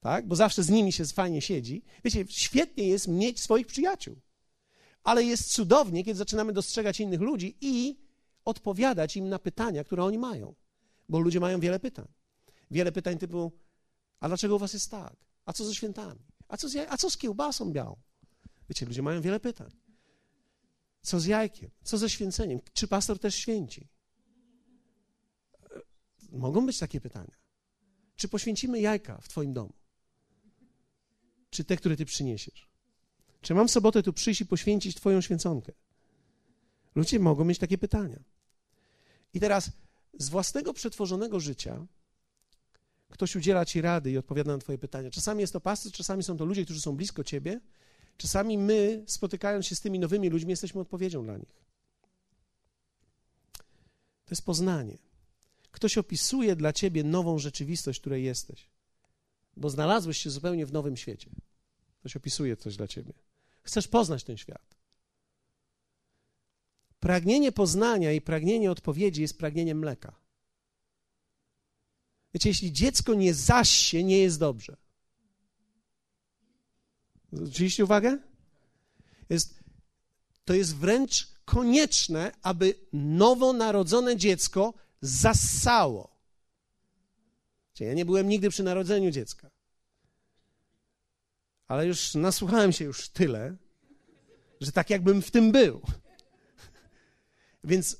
tak? 0.00 0.26
bo 0.26 0.36
zawsze 0.36 0.62
z 0.62 0.70
nimi 0.70 0.92
się 0.92 1.04
fajnie 1.04 1.40
siedzi. 1.40 1.82
Wiecie, 2.04 2.24
świetnie 2.28 2.88
jest 2.88 3.08
mieć 3.08 3.40
swoich 3.40 3.66
przyjaciół, 3.66 4.16
ale 5.04 5.24
jest 5.24 5.52
cudownie, 5.52 6.04
kiedy 6.04 6.18
zaczynamy 6.18 6.52
dostrzegać 6.52 7.00
innych 7.00 7.20
ludzi 7.20 7.56
i 7.60 7.96
odpowiadać 8.44 9.16
im 9.16 9.28
na 9.28 9.38
pytania, 9.38 9.84
które 9.84 10.04
oni 10.04 10.18
mają, 10.18 10.54
bo 11.08 11.20
ludzie 11.20 11.40
mają 11.40 11.60
wiele 11.60 11.80
pytań. 11.80 12.08
Wiele 12.70 12.92
pytań 12.92 13.18
typu, 13.18 13.52
a 14.20 14.28
dlaczego 14.28 14.56
u 14.56 14.58
was 14.58 14.72
jest 14.72 14.90
tak? 14.90 15.16
A 15.44 15.52
co 15.52 15.64
ze 15.64 15.74
świętami? 15.74 16.20
A 16.48 16.56
co 16.56 16.68
z, 16.68 16.76
a 16.88 16.96
co 16.96 17.10
z 17.10 17.16
kiełbasą 17.16 17.72
białą? 17.72 17.96
Wiecie, 18.68 18.86
ludzie 18.86 19.02
mają 19.02 19.20
wiele 19.20 19.40
pytań. 19.40 19.70
Co 21.06 21.20
z 21.20 21.26
jajkiem? 21.26 21.70
Co 21.84 21.98
ze 21.98 22.10
święceniem? 22.10 22.60
Czy 22.72 22.88
pastor 22.88 23.18
też 23.18 23.34
święci? 23.34 23.88
Mogą 26.32 26.66
być 26.66 26.78
takie 26.78 27.00
pytania. 27.00 27.36
Czy 28.16 28.28
poświęcimy 28.28 28.80
jajka 28.80 29.20
w 29.20 29.28
Twoim 29.28 29.52
domu? 29.52 29.72
Czy 31.50 31.64
te, 31.64 31.76
które 31.76 31.96
Ty 31.96 32.04
przyniesiesz? 32.04 32.68
Czy 33.40 33.54
mam 33.54 33.68
w 33.68 33.70
sobotę 33.70 34.02
tu 34.02 34.12
przyjść 34.12 34.40
i 34.40 34.46
poświęcić 34.46 34.96
Twoją 34.96 35.20
święconkę? 35.20 35.72
Ludzie 36.94 37.18
mogą 37.18 37.44
mieć 37.44 37.58
takie 37.58 37.78
pytania. 37.78 38.20
I 39.34 39.40
teraz 39.40 39.70
z 40.18 40.28
własnego 40.28 40.74
przetworzonego 40.74 41.40
życia 41.40 41.86
ktoś 43.10 43.36
udziela 43.36 43.64
Ci 43.64 43.80
rady 43.80 44.10
i 44.10 44.18
odpowiada 44.18 44.52
na 44.52 44.58
Twoje 44.58 44.78
pytania. 44.78 45.10
Czasami 45.10 45.40
jest 45.40 45.52
to 45.52 45.60
pastor, 45.60 45.92
czasami 45.92 46.22
są 46.22 46.36
to 46.36 46.44
ludzie, 46.44 46.64
którzy 46.64 46.80
są 46.80 46.96
blisko 46.96 47.24
Ciebie, 47.24 47.60
czasami 48.16 48.58
my, 48.58 49.04
spotykając 49.06 49.66
się 49.66 49.76
z 49.76 49.80
tymi 49.80 49.98
nowymi 49.98 50.28
ludźmi, 50.28 50.50
jesteśmy 50.50 50.80
odpowiedzią 50.80 51.24
dla 51.24 51.36
nich. 51.36 51.66
To 54.24 54.30
jest 54.30 54.44
poznanie. 54.44 54.98
Ktoś 55.70 55.98
opisuje 55.98 56.56
dla 56.56 56.72
ciebie 56.72 57.04
nową 57.04 57.38
rzeczywistość, 57.38 57.98
w 57.98 58.02
której 58.02 58.24
jesteś, 58.24 58.68
bo 59.56 59.70
znalazłeś 59.70 60.18
się 60.18 60.30
zupełnie 60.30 60.66
w 60.66 60.72
nowym 60.72 60.96
świecie. 60.96 61.30
Ktoś 62.00 62.16
opisuje 62.16 62.56
coś 62.56 62.76
dla 62.76 62.88
ciebie. 62.88 63.12
Chcesz 63.62 63.88
poznać 63.88 64.24
ten 64.24 64.36
świat. 64.36 64.76
Pragnienie 67.00 67.52
poznania 67.52 68.12
i 68.12 68.20
pragnienie 68.20 68.70
odpowiedzi 68.70 69.22
jest 69.22 69.38
pragnieniem 69.38 69.78
mleka. 69.78 70.14
Wiecie, 72.34 72.48
jeśli 72.48 72.72
dziecko 72.72 73.14
nie 73.14 73.34
zaś 73.34 73.68
się, 73.68 74.04
nie 74.04 74.18
jest 74.18 74.38
dobrze. 74.38 74.76
Zwróciliście 77.32 77.84
uwagę? 77.84 78.18
Jest, 79.30 79.60
to 80.44 80.54
jest 80.54 80.76
wręcz 80.76 81.28
konieczne, 81.44 82.32
aby 82.42 82.74
nowonarodzone 82.92 84.16
dziecko 84.16 84.74
zassało. 85.00 86.16
Ja 87.80 87.94
nie 87.94 88.04
byłem 88.04 88.28
nigdy 88.28 88.50
przy 88.50 88.62
narodzeniu 88.62 89.10
dziecka. 89.10 89.50
Ale 91.68 91.86
już 91.86 92.14
nasłuchałem 92.14 92.72
się 92.72 92.84
już 92.84 93.08
tyle, 93.08 93.56
że 94.60 94.72
tak 94.72 94.90
jakbym 94.90 95.22
w 95.22 95.30
tym 95.30 95.52
był. 95.52 95.82
Więc 97.64 97.96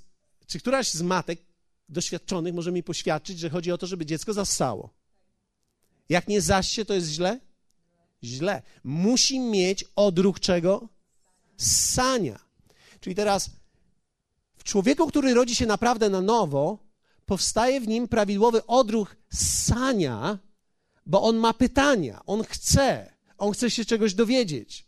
czy 0.46 0.58
któraś 0.58 0.92
z 0.92 1.02
matek 1.02 1.40
doświadczonych 1.88 2.54
może 2.54 2.72
mi 2.72 2.82
poświadczyć, 2.82 3.38
że 3.38 3.50
chodzi 3.50 3.72
o 3.72 3.78
to, 3.78 3.86
żeby 3.86 4.06
dziecko 4.06 4.32
zassało? 4.32 4.94
Jak 6.08 6.28
nie 6.28 6.40
zaście, 6.40 6.84
to 6.84 6.94
jest 6.94 7.08
źle? 7.08 7.40
Źle. 8.26 8.62
Musi 8.84 9.40
mieć 9.40 9.84
odruch 9.96 10.40
czego? 10.40 10.88
Ssania. 11.56 12.38
Czyli 13.00 13.16
teraz 13.16 13.50
w 14.56 14.64
człowieku, 14.64 15.06
który 15.06 15.34
rodzi 15.34 15.54
się 15.54 15.66
naprawdę 15.66 16.10
na 16.10 16.20
nowo, 16.20 16.78
powstaje 17.26 17.80
w 17.80 17.88
nim 17.88 18.08
prawidłowy 18.08 18.66
odruch 18.66 19.16
ssania, 19.34 20.38
bo 21.06 21.22
on 21.22 21.36
ma 21.36 21.54
pytania, 21.54 22.22
on 22.26 22.44
chce, 22.44 23.14
on 23.38 23.52
chce 23.52 23.70
się 23.70 23.84
czegoś 23.84 24.14
dowiedzieć. 24.14 24.86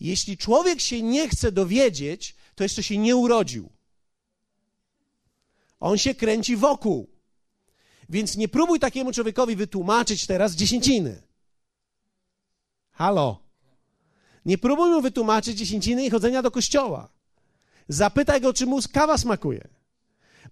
Jeśli 0.00 0.36
człowiek 0.36 0.80
się 0.80 1.02
nie 1.02 1.28
chce 1.28 1.52
dowiedzieć, 1.52 2.36
to 2.54 2.64
jeszcze 2.64 2.82
się 2.82 2.98
nie 2.98 3.16
urodził. 3.16 3.72
On 5.80 5.98
się 5.98 6.14
kręci 6.14 6.56
wokół. 6.56 7.10
Więc 8.08 8.36
nie 8.36 8.48
próbuj 8.48 8.80
takiemu 8.80 9.12
człowiekowi 9.12 9.56
wytłumaczyć 9.56 10.26
teraz 10.26 10.54
dziesięciny. 10.54 11.22
Halo. 12.94 13.38
Nie 14.44 14.58
próbuj 14.58 14.90
mu 14.90 15.00
wytłumaczyć 15.02 15.58
dziesięciny 15.58 16.04
i 16.04 16.10
chodzenia 16.10 16.42
do 16.42 16.50
kościoła. 16.50 17.08
Zapytaj 17.88 18.40
go, 18.40 18.52
czy 18.52 18.66
mu 18.66 18.78
kawa 18.92 19.18
smakuje 19.18 19.68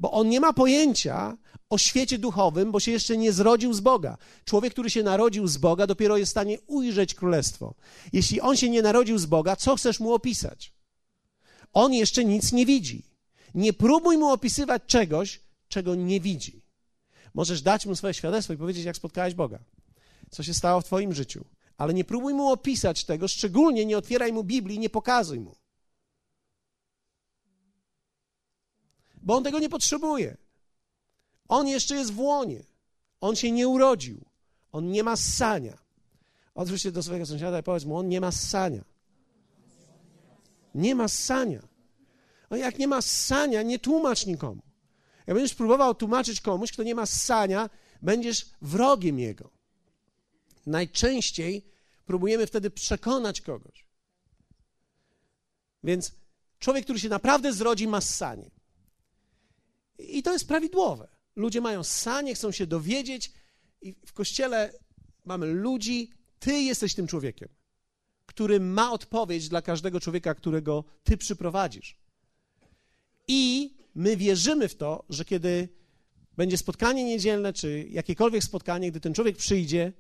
bo 0.03 0.11
on 0.13 0.29
nie 0.29 0.41
ma 0.41 0.53
pojęcia 0.53 1.37
o 1.71 1.79
świecie 1.79 2.19
duchowym, 2.19 2.73
bo 2.73 2.81
się 2.81 2.91
jeszcze 2.91 3.17
nie 3.17 3.33
zrodził 3.33 3.73
z 3.73 3.81
Boga. 3.81 4.19
Człowiek, 4.45 4.73
który 4.73 4.91
się 4.91 5.03
narodził 5.03 5.47
z 5.47 5.57
Boga, 5.57 5.87
dopiero 5.87 6.17
jest 6.17 6.31
w 6.31 6.37
stanie 6.37 6.61
ujrzeć 6.67 7.15
królestwo. 7.15 7.75
Jeśli 8.13 8.41
on 8.41 8.57
się 8.57 8.71
nie 8.71 8.83
narodził 8.83 9.19
z 9.19 9.27
Boga, 9.27 9.57
co 9.57 9.77
chcesz 9.77 10.01
mu 10.01 10.15
opisać? 10.15 10.73
On 11.73 11.95
jeszcze 11.95 12.25
nic 12.25 12.53
nie 12.53 12.67
widzi. 12.67 13.07
Nie 13.55 13.73
próbuj 13.73 14.19
mu 14.19 14.29
opisywać 14.29 14.83
czegoś, 14.87 15.41
czego 15.69 15.95
nie 15.95 16.21
widzi. 16.21 16.63
Możesz 17.35 17.63
dać 17.63 17.87
mu 17.87 17.97
swoje 17.97 18.15
świadectwo 18.15 18.53
i 18.53 18.57
powiedzieć, 18.57 18.85
jak 18.85 18.97
spotkałeś 18.97 19.35
Boga, 19.35 19.59
co 20.31 20.43
się 20.43 20.55
stało 20.55 20.81
w 20.81 20.85
Twoim 20.85 21.15
życiu, 21.15 21.45
ale 21.77 21.95
nie 21.95 22.05
próbuj 22.05 22.35
mu 22.35 22.51
opisać 22.51 23.05
tego, 23.05 23.29
szczególnie 23.29 23.87
nie 23.87 23.99
otwieraj 23.99 24.33
mu 24.33 24.45
Biblii, 24.45 24.79
nie 24.79 24.91
pokazuj 24.91 25.41
mu. 25.41 25.55
bo 29.23 29.37
on 29.37 29.45
tego 29.45 29.59
nie 29.59 29.69
potrzebuje. 29.69 30.37
On 31.49 31.69
jeszcze 31.69 31.95
jest 31.95 32.13
w 32.13 32.21
łonie. 32.21 32.63
On 33.21 33.37
się 33.37 33.51
nie 33.51 33.69
urodził. 33.69 34.25
On 34.73 34.91
nie 34.91 35.03
ma 35.03 35.17
ssania. 35.17 35.79
Odwróć 36.55 36.83
się 36.83 36.93
do 36.93 37.03
swojego 37.03 37.27
sąsiada 37.27 37.59
i 37.59 37.63
powiedz 37.63 37.85
mu, 37.85 37.97
on 37.97 38.09
nie 38.09 38.21
ma 38.21 38.33
ssania. 38.33 38.85
Nie 40.75 40.95
ma 40.95 41.09
ssania. 41.09 41.63
No 42.51 42.57
jak 42.57 42.79
nie 42.79 42.89
ma 42.89 43.03
ssania, 43.03 43.63
nie 43.63 43.79
tłumacz 43.79 44.27
nikomu. 44.27 44.63
Jak 45.27 45.37
będziesz 45.37 45.55
próbował 45.55 45.95
tłumaczyć 45.95 46.41
komuś, 46.41 46.73
kto 46.73 46.83
nie 46.83 46.95
ma 46.95 47.07
ssania, 47.07 47.71
będziesz 48.03 48.51
wrogiem 48.63 49.19
jego. 49.19 49.51
Najczęściej 50.67 51.65
próbujemy 52.07 52.47
wtedy 52.47 52.71
przekonać 52.71 53.41
kogoś. 53.41 53.87
Więc 55.85 56.13
człowiek, 56.59 56.85
który 56.85 57.01
się 57.01 57.09
naprawdę 57.09 57.53
zrodzi, 57.53 57.89
ma 57.89 58.01
ssanie. 58.01 58.51
I 59.99 60.23
to 60.23 60.33
jest 60.33 60.49
prawidłowe. 60.49 61.09
Ludzie 61.37 61.61
mają 61.61 61.85
sanie, 61.85 62.35
chcą 62.35 62.53
się 62.53 62.67
dowiedzieć, 62.67 63.33
i 63.83 63.95
w 64.07 64.13
kościele 64.13 64.73
mamy 65.25 65.47
ludzi. 65.47 66.13
Ty 66.39 66.53
jesteś 66.53 66.95
tym 66.95 67.07
człowiekiem, 67.07 67.49
który 68.27 68.61
ma 68.61 68.93
odpowiedź 68.93 69.49
dla 69.49 69.63
każdego 69.63 70.01
człowieka, 70.01 70.35
którego 70.35 70.85
ty 71.05 71.17
przyprowadzisz. 71.17 71.97
I 73.29 73.75
my 73.95 74.17
wierzymy 74.17 74.69
w 74.69 74.75
to, 74.75 75.05
że 75.09 75.25
kiedy 75.25 75.69
będzie 76.37 76.59
spotkanie 76.59 77.05
niedzielne, 77.05 77.53
czy 77.53 77.87
jakiekolwiek 77.91 78.45
spotkanie, 78.45 78.91
gdy 78.91 79.01
ten 79.01 79.15
człowiek 79.15 79.37
przyjdzie, 79.37 79.93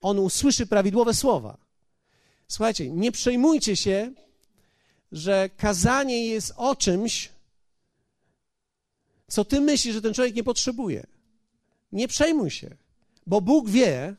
on 0.00 0.18
usłyszy 0.18 0.66
prawidłowe 0.66 1.14
słowa. 1.14 1.58
Słuchajcie, 2.48 2.90
nie 2.90 3.12
przejmujcie 3.12 3.76
się, 3.76 4.12
że 5.12 5.50
kazanie 5.56 6.26
jest 6.26 6.52
o 6.56 6.76
czymś, 6.76 7.28
co 9.28 9.44
ty 9.44 9.60
myślisz, 9.60 9.94
że 9.94 10.02
ten 10.02 10.14
człowiek 10.14 10.34
nie 10.34 10.44
potrzebuje. 10.44 11.06
Nie 11.92 12.08
przejmuj 12.08 12.50
się, 12.50 12.76
bo 13.26 13.40
Bóg 13.40 13.70
wie, 13.70 14.16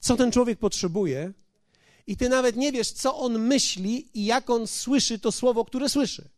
co 0.00 0.16
ten 0.16 0.32
człowiek 0.32 0.58
potrzebuje, 0.58 1.32
i 2.06 2.16
ty 2.16 2.28
nawet 2.28 2.56
nie 2.56 2.72
wiesz, 2.72 2.90
co 2.90 3.16
on 3.16 3.38
myśli 3.38 4.08
i 4.14 4.24
jak 4.24 4.50
on 4.50 4.66
słyszy 4.66 5.18
to 5.18 5.32
słowo, 5.32 5.64
które 5.64 5.88
słyszy. 5.88 6.28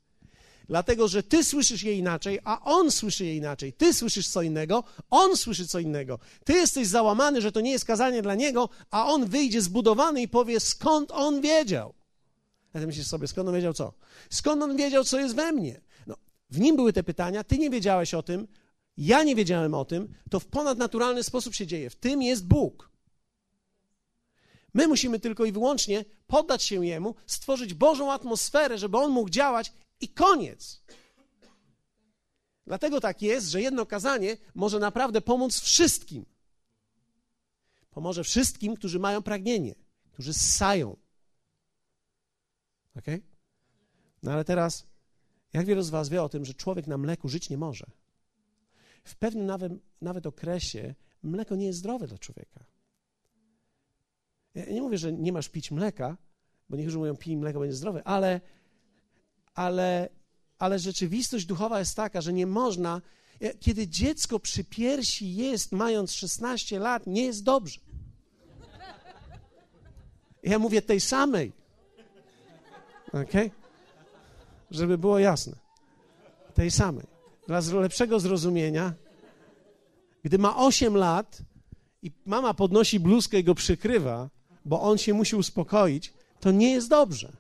Dlatego, 0.71 1.09
że 1.09 1.23
ty 1.23 1.45
słyszysz 1.45 1.83
je 1.83 1.93
inaczej, 1.93 2.39
a 2.45 2.61
on 2.65 2.91
słyszy 2.91 3.25
je 3.25 3.37
inaczej. 3.37 3.73
Ty 3.73 3.95
słyszysz 3.95 4.29
co 4.29 4.43
innego, 4.43 4.85
on 5.11 5.37
słyszy 5.37 5.69
co 5.69 5.79
innego. 5.79 6.19
Ty 6.45 6.53
jesteś 6.53 6.87
załamany, 6.87 7.41
że 7.41 7.53
to 7.53 7.61
nie 7.61 7.71
jest 7.71 7.85
kazanie 7.85 8.23
dla 8.23 8.35
niego, 8.35 8.69
a 8.91 9.07
on 9.07 9.27
wyjdzie 9.27 9.63
zbudowany 9.63 10.23
i 10.23 10.29
powie, 10.29 10.61
skąd 10.61 11.11
on 11.11 11.41
wiedział. 11.41 11.95
A 12.73 12.79
ty 12.79 12.87
myślisz 12.87 13.07
sobie, 13.07 13.29
skąd 13.29 13.49
on 13.49 13.55
wiedział 13.55 13.75
co? 13.75 13.93
Skąd 14.31 14.63
on 14.63 14.77
wiedział, 14.77 15.05
co 15.05 15.19
jest 15.19 15.35
we 15.35 15.53
mnie? 15.53 15.81
w 16.51 16.61
nim 16.61 16.77
były 16.77 16.93
te 16.93 17.03
pytania, 17.03 17.45
ty 17.45 17.59
nie 17.59 17.71
wiedziałeś 17.71 18.15
o 18.15 18.23
tym, 18.23 18.49
ja 18.97 19.23
nie 19.23 19.37
wiedziałem 19.37 19.75
o 19.75 19.85
tym, 19.85 20.15
to 20.31 20.41
w 20.41 20.47
ponadnaturalny 20.47 21.23
sposób 21.23 21.55
się 21.55 21.67
dzieje. 21.67 21.91
W 21.91 21.97
tym 21.97 22.23
jest 22.23 22.47
Bóg. 22.47 22.91
My 24.75 24.89
musimy 24.89 25.21
tylko 25.21 25.45
i 25.45 25.53
wyłącznie 25.53 26.05
poddać 26.27 26.63
się 26.63 26.87
Jemu, 26.87 27.15
stworzyć 27.27 27.75
Bożą 27.75 28.13
atmosferę, 28.13 28.79
żeby 28.79 28.99
On 28.99 29.11
mógł 29.11 29.31
działać 29.31 29.73
i 30.01 30.09
koniec. 30.09 30.83
Dlatego 32.67 33.01
tak 33.01 33.23
jest, 33.23 33.49
że 33.49 33.63
jedno 33.63 33.87
kazanie 33.87 34.37
może 34.55 34.79
naprawdę 34.79 35.21
pomóc 35.21 35.61
wszystkim. 35.61 36.27
Pomoże 37.91 38.25
wszystkim, 38.25 38.77
którzy 38.77 38.99
mają 38.99 39.23
pragnienie, 39.23 39.75
którzy 40.13 40.35
ssają. 40.35 40.97
Ok? 42.97 43.07
No 44.23 44.33
ale 44.33 44.45
teraz, 44.45 44.87
jak 45.53 45.67
wielu 45.67 45.83
z 45.83 45.91
Was 45.91 46.09
wie 46.09 46.23
o 46.23 46.29
tym, 46.29 46.45
że 46.45 46.55
człowiek 46.55 46.87
na 46.87 46.99
mleku 46.99 47.29
żyć 47.29 47.51
nie 47.51 47.59
może? 47.59 47.87
W 49.05 49.17
pewnym 49.17 49.47
nawet, 49.47 49.73
nawet 50.01 50.27
okresie 50.27 50.95
mleko 51.23 51.57
nie 51.57 51.67
jest 51.67 51.79
zdrowe 51.79 52.07
dla 52.07 52.19
człowieka. 52.19 52.65
Ja 54.55 54.65
nie 54.65 54.83
mówię, 54.83 54.99
że 54.99 55.13
nie 55.13 55.33
masz 55.33 55.49
pić 55.49 55.71
mleka, 55.71 56.17
bo 56.69 56.77
niektórzy 56.77 56.99
mówią, 56.99 57.17
pij 57.17 57.37
mleko, 57.37 57.61
będzie 57.61 57.77
zdrowe, 57.77 58.05
ale, 58.05 58.41
ale, 59.61 60.09
ale 60.59 60.79
rzeczywistość 60.79 61.47
duchowa 61.47 61.79
jest 61.79 61.97
taka, 61.97 62.21
że 62.21 62.33
nie 62.33 62.47
można, 62.47 63.01
kiedy 63.61 63.89
dziecko 63.89 64.39
przy 64.39 64.65
piersi 64.65 65.35
jest, 65.35 65.73
mając 65.73 66.13
16 66.13 66.79
lat, 66.79 67.07
nie 67.07 67.25
jest 67.25 67.45
dobrze. 67.45 67.81
Ja 70.43 70.59
mówię 70.59 70.83
tej 70.83 71.01
samej. 71.01 71.53
Ok? 73.13 73.53
Żeby 74.71 74.99
było 74.99 75.19
jasne. 75.19 75.57
Tej 76.55 76.71
samej. 76.71 77.07
Dla 77.47 77.61
lepszego 77.81 78.21
zrozumienia, 78.21 78.95
gdy 80.25 80.39
ma 80.39 80.57
8 80.57 80.97
lat 80.97 81.43
i 82.03 82.13
mama 82.27 82.55
podnosi 82.55 83.01
bluzkę 83.01 83.39
i 83.39 83.45
go 83.45 83.55
przykrywa, 83.55 84.31
bo 84.65 84.83
on 84.83 84.99
się 84.99 85.15
musi 85.15 85.37
uspokoić, 85.37 86.13
to 86.41 86.51
nie 86.51 86.73
jest 86.73 86.89
dobrze. 86.89 87.40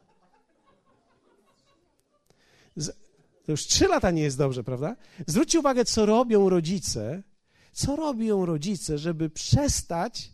To 3.44 3.52
już 3.52 3.66
trzy 3.66 3.88
lata 3.88 4.10
nie 4.10 4.22
jest 4.22 4.38
dobrze, 4.38 4.64
prawda? 4.64 4.96
Zwróćcie 5.26 5.58
uwagę, 5.60 5.84
co 5.84 6.06
robią 6.06 6.48
rodzice, 6.48 7.22
co 7.72 7.96
robią 7.96 8.46
rodzice, 8.46 8.98
żeby 8.98 9.30
przestać 9.30 10.30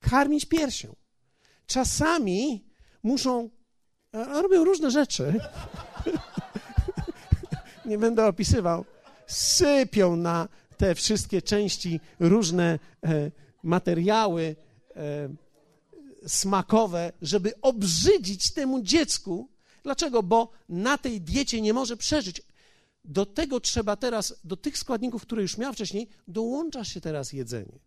karmić 0.00 0.44
piersią. 0.44 0.96
Czasami 1.66 2.64
muszą, 3.02 3.50
robią 4.12 4.64
różne 4.64 4.90
rzeczy, 4.90 5.40
nie 7.84 7.98
będę 7.98 8.26
opisywał, 8.26 8.84
sypią 9.26 10.16
na 10.16 10.48
te 10.76 10.94
wszystkie 10.94 11.42
części 11.42 12.00
różne 12.20 12.78
e, 13.04 13.30
materiały, 13.62 14.56
e, 14.96 15.28
smakowe, 16.26 17.12
żeby 17.22 17.52
obrzydzić 17.60 18.52
temu 18.52 18.82
dziecku. 18.82 19.48
Dlaczego? 19.82 20.22
Bo 20.22 20.50
na 20.68 20.98
tej 20.98 21.20
diecie 21.20 21.60
nie 21.60 21.72
może 21.72 21.96
przeżyć. 21.96 22.42
Do 23.04 23.26
tego 23.26 23.60
trzeba 23.60 23.96
teraz, 23.96 24.40
do 24.44 24.56
tych 24.56 24.78
składników, 24.78 25.22
które 25.22 25.42
już 25.42 25.58
miał 25.58 25.72
wcześniej, 25.72 26.08
dołącza 26.28 26.84
się 26.84 27.00
teraz 27.00 27.32
jedzenie. 27.32 27.78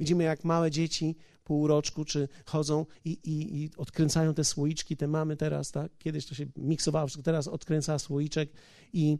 Widzimy, 0.00 0.24
jak 0.24 0.44
małe 0.44 0.70
dzieci 0.70 1.16
po 1.44 1.54
uroczku 1.54 2.04
czy 2.04 2.28
chodzą 2.46 2.86
i, 3.04 3.10
i, 3.10 3.62
i 3.62 3.70
odkręcają 3.76 4.34
te 4.34 4.44
słoiczki, 4.44 4.96
te 4.96 5.08
mamy 5.08 5.36
teraz, 5.36 5.70
tak? 5.70 5.92
Kiedyś 5.98 6.26
to 6.26 6.34
się 6.34 6.46
miksowało, 6.56 7.08
teraz 7.24 7.48
odkręca 7.48 7.98
słoiczek 7.98 8.52
i, 8.92 9.18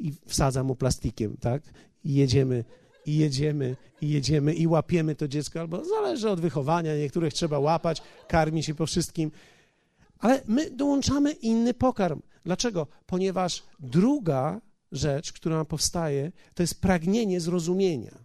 i 0.00 0.12
wsadza 0.26 0.64
mu 0.64 0.76
plastikiem, 0.76 1.36
tak? 1.36 1.62
I 2.04 2.14
jedziemy 2.14 2.64
i 3.08 3.16
jedziemy, 3.16 3.76
i 4.00 4.08
jedziemy, 4.08 4.54
i 4.54 4.66
łapiemy 4.66 5.14
to 5.14 5.28
dziecko, 5.28 5.60
albo 5.60 5.84
zależy 5.84 6.30
od 6.30 6.40
wychowania, 6.40 6.96
niektórych 6.96 7.34
trzeba 7.34 7.58
łapać, 7.58 8.02
karmić 8.28 8.66
się 8.66 8.74
po 8.74 8.86
wszystkim. 8.86 9.30
Ale 10.18 10.42
my 10.46 10.70
dołączamy 10.70 11.32
inny 11.32 11.74
pokarm. 11.74 12.22
Dlaczego? 12.44 12.86
Ponieważ 13.06 13.62
druga 13.80 14.60
rzecz, 14.92 15.32
która 15.32 15.64
powstaje, 15.64 16.32
to 16.54 16.62
jest 16.62 16.80
pragnienie 16.80 17.40
zrozumienia. 17.40 18.24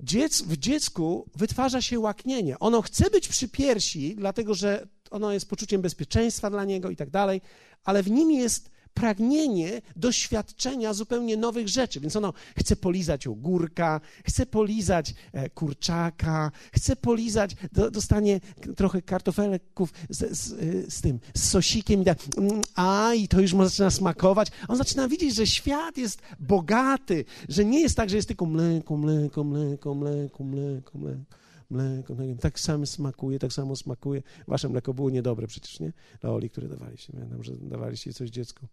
Dziec, 0.00 0.42
w 0.42 0.56
dziecku 0.56 1.30
wytwarza 1.36 1.82
się 1.82 2.00
łaknienie. 2.00 2.58
Ono 2.58 2.82
chce 2.82 3.10
być 3.10 3.28
przy 3.28 3.48
piersi, 3.48 4.16
dlatego 4.16 4.54
że 4.54 4.88
ono 5.10 5.32
jest 5.32 5.48
poczuciem 5.48 5.82
bezpieczeństwa 5.82 6.50
dla 6.50 6.64
niego 6.64 6.90
i 6.90 6.96
tak 6.96 7.10
dalej, 7.10 7.40
ale 7.84 8.02
w 8.02 8.10
nim 8.10 8.30
jest 8.30 8.70
pragnienie 8.94 9.82
doświadczenia 9.96 10.92
zupełnie 10.92 11.36
nowych 11.36 11.68
rzeczy. 11.68 12.00
Więc 12.00 12.16
ono 12.16 12.32
chce 12.58 12.76
polizać 12.76 13.26
ogórka, 13.26 14.00
chce 14.24 14.46
polizać 14.46 15.14
e, 15.32 15.50
kurczaka, 15.50 16.50
chce 16.72 16.96
polizać, 16.96 17.56
do, 17.72 17.90
dostanie 17.90 18.40
trochę 18.76 19.02
kartofelków 19.02 19.92
z, 20.10 20.38
z, 20.38 20.52
e, 20.52 20.90
z, 20.90 21.00
tym, 21.00 21.20
z 21.34 21.48
sosikiem 21.48 22.02
i 22.02 22.04
tak, 22.04 22.18
mm, 22.36 22.62
a 22.74 23.14
i 23.14 23.28
to 23.28 23.40
już 23.40 23.52
mu 23.52 23.64
zaczyna 23.64 23.90
smakować. 23.90 24.48
On 24.68 24.76
zaczyna 24.76 25.08
widzieć, 25.08 25.34
że 25.34 25.46
świat 25.46 25.98
jest 25.98 26.22
bogaty, 26.40 27.24
że 27.48 27.64
nie 27.64 27.80
jest 27.80 27.96
tak, 27.96 28.10
że 28.10 28.16
jest 28.16 28.28
tylko 28.28 28.46
mleko, 28.46 28.96
mleko, 28.96 29.44
mleko, 29.44 29.94
mleko, 29.94 30.44
mleko, 30.44 30.98
mleko 30.98 31.38
mleko, 31.70 32.16
tak 32.40 32.60
samo 32.60 32.86
smakuje, 32.86 33.38
tak 33.38 33.52
samo 33.52 33.76
smakuje. 33.76 34.22
Wasze 34.46 34.68
mleko 34.68 34.94
było 34.94 35.10
niedobre 35.10 35.46
przecież, 35.46 35.80
nie? 35.80 35.92
Dla 36.20 36.30
Oli, 36.30 36.50
które 36.50 36.68
dawaliście. 36.68 37.12
Pamiętam, 37.12 37.44
że 37.44 37.56
dawaliście 37.56 38.12
coś 38.12 38.30
dziecku. 38.30 38.66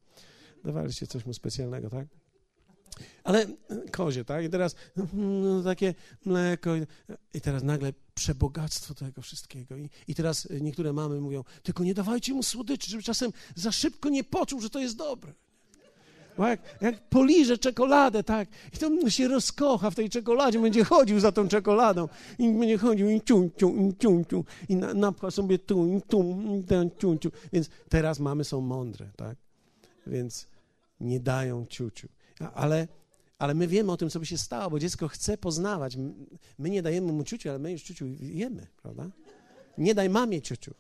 Dawaliście 0.63 1.07
coś 1.07 1.25
mu 1.25 1.33
specjalnego, 1.33 1.89
tak? 1.89 2.07
Ale 3.23 3.45
kozie, 3.91 4.25
tak? 4.25 4.45
I 4.45 4.49
teraz 4.49 4.75
no, 5.13 5.63
takie 5.63 5.93
mleko. 6.25 6.71
I 7.33 7.41
teraz 7.41 7.63
nagle 7.63 7.93
przebogactwo 8.13 8.93
tego 8.93 9.21
wszystkiego. 9.21 9.77
I, 9.77 9.89
I 10.07 10.15
teraz 10.15 10.47
niektóre 10.61 10.93
mamy 10.93 11.21
mówią, 11.21 11.43
tylko 11.63 11.83
nie 11.83 11.93
dawajcie 11.93 12.33
mu 12.33 12.43
słodyczy, 12.43 12.91
żeby 12.91 13.03
czasem 13.03 13.31
za 13.55 13.71
szybko 13.71 14.09
nie 14.09 14.23
poczuł, 14.23 14.61
że 14.61 14.69
to 14.69 14.79
jest 14.79 14.97
dobre. 14.97 15.33
Jak, 16.37 16.59
jak 16.81 17.09
poliże 17.09 17.57
czekoladę, 17.57 18.23
tak, 18.23 18.49
i 18.73 18.77
to 18.77 19.09
się 19.09 19.27
rozkocha 19.27 19.89
w 19.89 19.95
tej 19.95 20.09
czekoladzie, 20.09 20.59
będzie 20.59 20.83
chodził 20.83 21.19
za 21.19 21.31
tą 21.31 21.47
czekoladą 21.47 22.07
i 22.39 22.53
będzie 22.53 22.77
chodził 22.77 23.09
i 23.09 23.21
ciu, 23.21 23.49
ciu, 23.57 23.75
i 23.75 23.97
ciu, 23.97 24.25
ciu, 24.29 24.45
i 24.69 24.75
na, 24.75 24.93
napcha 24.93 25.31
sobie 25.31 25.59
tu, 25.59 25.87
i 25.87 26.01
tu, 26.01 26.37
i 26.59 26.63
ten 26.63 26.89
ciu, 26.99 27.17
ciu. 27.17 27.31
Więc 27.53 27.69
teraz 27.89 28.19
mamy 28.19 28.43
są 28.43 28.61
mądre, 28.61 29.09
tak? 29.15 29.37
Więc 30.07 30.47
nie 30.99 31.19
dają 31.19 31.65
ciuciu. 31.65 32.07
Ale, 32.53 32.87
ale 33.39 33.53
my 33.53 33.67
wiemy 33.67 33.91
o 33.91 33.97
tym, 33.97 34.09
co 34.09 34.19
by 34.19 34.25
się 34.25 34.37
stało, 34.37 34.69
bo 34.69 34.79
dziecko 34.79 35.07
chce 35.07 35.37
poznawać. 35.37 35.97
My 36.57 36.69
nie 36.69 36.81
dajemy 36.81 37.11
mu 37.11 37.23
ciuciu, 37.23 37.49
ale 37.49 37.59
my 37.59 37.71
już 37.71 37.83
ciuciu 37.83 38.05
jemy, 38.19 38.67
prawda? 38.81 39.09
Nie 39.77 39.95
daj 39.95 40.09
mamie 40.09 40.41
ciuciu. 40.41 40.73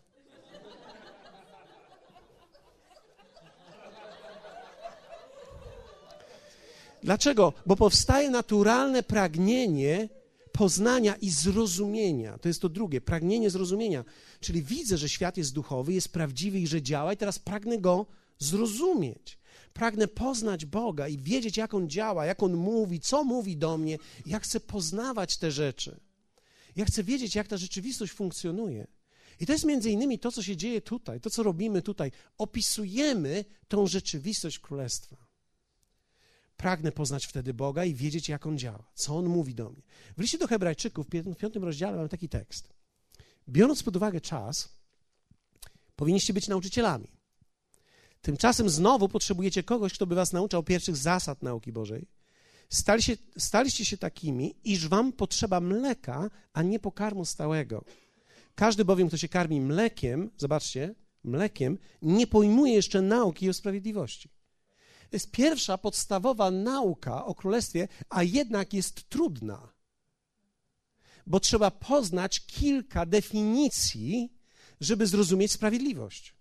Dlaczego? 7.05 7.53
Bo 7.65 7.75
powstaje 7.75 8.29
naturalne 8.29 9.03
pragnienie 9.03 10.09
poznania 10.51 11.15
i 11.15 11.29
zrozumienia. 11.29 12.37
To 12.37 12.47
jest 12.47 12.61
to 12.61 12.69
drugie, 12.69 13.01
pragnienie 13.01 13.49
zrozumienia. 13.49 14.05
Czyli 14.39 14.63
widzę, 14.63 14.97
że 14.97 15.09
świat 15.09 15.37
jest 15.37 15.53
duchowy, 15.53 15.93
jest 15.93 16.09
prawdziwy 16.09 16.59
i 16.59 16.67
że 16.67 16.81
działa, 16.81 17.13
i 17.13 17.17
teraz 17.17 17.39
pragnę 17.39 17.77
go 17.77 18.05
zrozumieć. 18.39 19.37
Pragnę 19.73 20.07
poznać 20.07 20.65
Boga 20.65 21.07
i 21.07 21.17
wiedzieć, 21.17 21.57
jak 21.57 21.73
On 21.73 21.89
działa, 21.89 22.25
jak 22.25 22.43
On 22.43 22.53
mówi, 22.53 22.99
co 22.99 23.23
mówi 23.23 23.57
do 23.57 23.77
mnie. 23.77 23.97
Ja 24.25 24.39
chcę 24.39 24.59
poznawać 24.59 25.37
te 25.37 25.51
rzeczy. 25.51 25.99
Ja 26.75 26.85
chcę 26.85 27.03
wiedzieć, 27.03 27.35
jak 27.35 27.47
ta 27.47 27.57
rzeczywistość 27.57 28.13
funkcjonuje. 28.13 28.87
I 29.39 29.45
to 29.45 29.53
jest 29.53 29.65
między 29.65 29.91
innymi 29.91 30.19
to, 30.19 30.31
co 30.31 30.43
się 30.43 30.57
dzieje 30.57 30.81
tutaj, 30.81 31.21
to, 31.21 31.29
co 31.29 31.43
robimy 31.43 31.81
tutaj. 31.81 32.11
Opisujemy 32.37 33.45
tą 33.67 33.87
rzeczywistość 33.87 34.59
Królestwa. 34.59 35.24
Pragnę 36.57 36.91
poznać 36.91 37.25
wtedy 37.25 37.53
Boga 37.53 37.85
i 37.85 37.93
wiedzieć, 37.93 38.29
jak 38.29 38.45
On 38.45 38.57
działa, 38.57 38.91
co 38.93 39.17
On 39.17 39.25
mówi 39.25 39.55
do 39.55 39.69
mnie. 39.69 39.81
W 40.17 40.21
liście 40.21 40.37
do 40.37 40.47
Hebrajczyków, 40.47 41.07
w 41.07 41.35
piątym 41.37 41.63
rozdziale, 41.63 41.97
mam 41.97 42.09
taki 42.09 42.29
tekst. 42.29 42.73
Biorąc 43.49 43.83
pod 43.83 43.95
uwagę 43.95 44.21
czas, 44.21 44.69
powinniście 45.95 46.33
być 46.33 46.47
nauczycielami. 46.47 47.07
Tymczasem 48.21 48.69
znowu 48.69 49.09
potrzebujecie 49.09 49.63
kogoś, 49.63 49.93
kto 49.93 50.07
by 50.07 50.15
was 50.15 50.33
nauczał 50.33 50.63
pierwszych 50.63 50.97
zasad 50.97 51.43
nauki 51.43 51.71
Bożej. 51.71 52.07
Stali 52.69 53.03
się, 53.03 53.17
staliście 53.37 53.85
się 53.85 53.97
takimi, 53.97 54.55
iż 54.63 54.87
wam 54.87 55.13
potrzeba 55.13 55.59
mleka, 55.59 56.29
a 56.53 56.61
nie 56.61 56.79
pokarmu 56.79 57.25
stałego. 57.25 57.85
Każdy 58.55 58.85
bowiem, 58.85 59.07
kto 59.07 59.17
się 59.17 59.27
karmi 59.29 59.61
mlekiem, 59.61 60.29
zobaczcie, 60.37 60.95
mlekiem, 61.23 61.77
nie 62.01 62.27
pojmuje 62.27 62.73
jeszcze 62.73 63.01
nauki 63.01 63.49
o 63.49 63.53
sprawiedliwości. 63.53 64.29
To 65.09 65.15
jest 65.15 65.31
pierwsza 65.31 65.77
podstawowa 65.77 66.51
nauka 66.51 67.25
o 67.25 67.35
królestwie, 67.35 67.87
a 68.09 68.23
jednak 68.23 68.73
jest 68.73 69.09
trudna, 69.09 69.73
bo 71.27 71.39
trzeba 71.39 71.71
poznać 71.71 72.45
kilka 72.45 73.05
definicji, 73.05 74.33
żeby 74.81 75.07
zrozumieć 75.07 75.51
sprawiedliwość. 75.51 76.35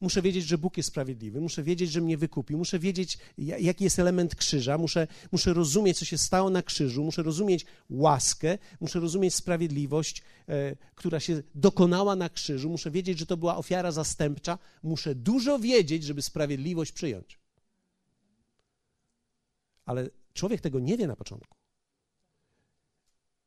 Muszę 0.00 0.22
wiedzieć, 0.22 0.44
że 0.44 0.58
Bóg 0.58 0.76
jest 0.76 0.88
sprawiedliwy, 0.88 1.40
muszę 1.40 1.62
wiedzieć, 1.62 1.90
że 1.90 2.00
mnie 2.00 2.16
wykupił, 2.16 2.58
muszę 2.58 2.78
wiedzieć, 2.78 3.18
jaki 3.38 3.84
jest 3.84 3.98
element 3.98 4.34
krzyża, 4.34 4.78
muszę, 4.78 5.06
muszę 5.32 5.52
rozumieć, 5.52 5.98
co 5.98 6.04
się 6.04 6.18
stało 6.18 6.50
na 6.50 6.62
krzyżu, 6.62 7.04
muszę 7.04 7.22
rozumieć 7.22 7.66
łaskę, 7.90 8.58
muszę 8.80 9.00
rozumieć 9.00 9.34
sprawiedliwość, 9.34 10.22
e, 10.48 10.76
która 10.94 11.20
się 11.20 11.42
dokonała 11.54 12.16
na 12.16 12.28
krzyżu, 12.28 12.70
muszę 12.70 12.90
wiedzieć, 12.90 13.18
że 13.18 13.26
to 13.26 13.36
była 13.36 13.56
ofiara 13.56 13.92
zastępcza, 13.92 14.58
muszę 14.82 15.14
dużo 15.14 15.58
wiedzieć, 15.58 16.04
żeby 16.04 16.22
sprawiedliwość 16.22 16.92
przyjąć. 16.92 17.37
Ale 19.88 20.10
człowiek 20.34 20.60
tego 20.60 20.80
nie 20.80 20.96
wie 20.96 21.06
na 21.06 21.16
początku. 21.16 21.56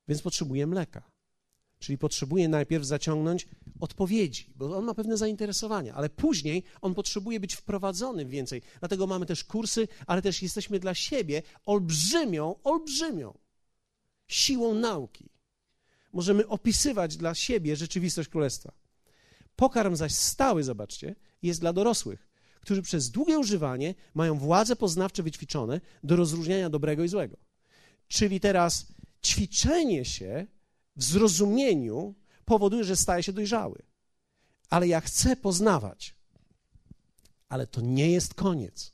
Więc 0.08 0.22
potrzebuje 0.22 0.68
mleka. 0.68 1.12
Czyli 1.80 1.98
potrzebuje 1.98 2.50
najpierw 2.50 2.86
zaciągnąć 2.86 3.48
odpowiedzi, 3.80 4.54
bo 4.56 4.78
on 4.78 4.86
ma 4.86 4.94
pewne 4.94 5.18
zainteresowania, 5.18 5.94
ale 5.94 6.10
później 6.10 6.64
on 6.82 6.94
potrzebuje 6.94 7.40
być 7.40 7.56
wprowadzony 7.56 8.26
więcej. 8.26 8.62
Dlatego 8.80 9.08
mamy 9.08 9.26
też 9.26 9.44
kursy, 9.44 9.88
ale 10.08 10.22
też 10.22 10.42
jesteśmy 10.42 10.80
dla 10.80 10.94
siebie 10.96 11.44
olbrzymią, 11.66 12.56
olbrzymią 12.64 13.38
siłą 14.28 14.74
nauki. 14.74 15.30
Możemy 16.14 16.48
opisywać 16.48 17.18
dla 17.18 17.36
siebie 17.36 17.76
rzeczywistość 17.76 18.30
królestwa. 18.30 18.72
Pokarm 19.56 19.96
zaś 19.96 20.14
stały, 20.16 20.64
zobaczcie, 20.64 21.16
jest 21.42 21.60
dla 21.60 21.74
dorosłych, 21.74 22.31
którzy 22.62 22.82
przez 22.82 23.10
długie 23.10 23.40
używanie 23.40 23.96
mają 24.14 24.38
władze 24.38 24.76
poznawcze 24.76 25.24
wyćwiczone 25.24 25.82
do 26.04 26.16
rozróżniania 26.16 26.70
dobrego 26.70 27.04
i 27.04 27.08
złego. 27.08 27.38
Czyli 28.08 28.40
teraz 28.40 28.88
ćwiczenie 29.26 30.06
się 30.06 30.48
w 30.96 31.04
zrozumieniu 31.04 32.16
powoduje, 32.46 32.84
że 32.84 32.96
staje 32.96 33.24
się 33.24 33.34
dojrzały. 33.34 33.84
Ale 34.70 34.88
ja 34.88 35.02
chcę 35.02 35.36
poznawać. 35.36 36.16
Ale 37.50 37.68
to 37.68 37.82
nie 37.82 38.12
jest 38.12 38.34
koniec. 38.34 38.94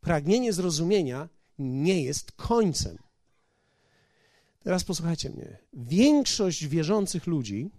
Pragnienie 0.00 0.52
zrozumienia 0.52 1.28
nie 1.58 2.02
jest 2.02 2.32
końcem. 2.32 2.98
Teraz 4.62 4.84
posłuchajcie 4.84 5.30
mnie. 5.30 5.58
Większość 5.72 6.66
wierzących 6.66 7.26
ludzi, 7.26 7.70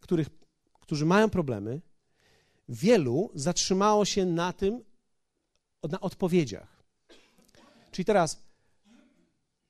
których, 0.00 0.28
którzy 0.80 1.06
mają 1.06 1.30
problemy, 1.30 1.80
wielu 2.68 3.30
zatrzymało 3.34 4.04
się 4.04 4.26
na 4.26 4.52
tym, 4.52 4.84
na 5.90 6.00
odpowiedziach. 6.00 6.84
Czyli 7.90 8.04
teraz 8.04 8.42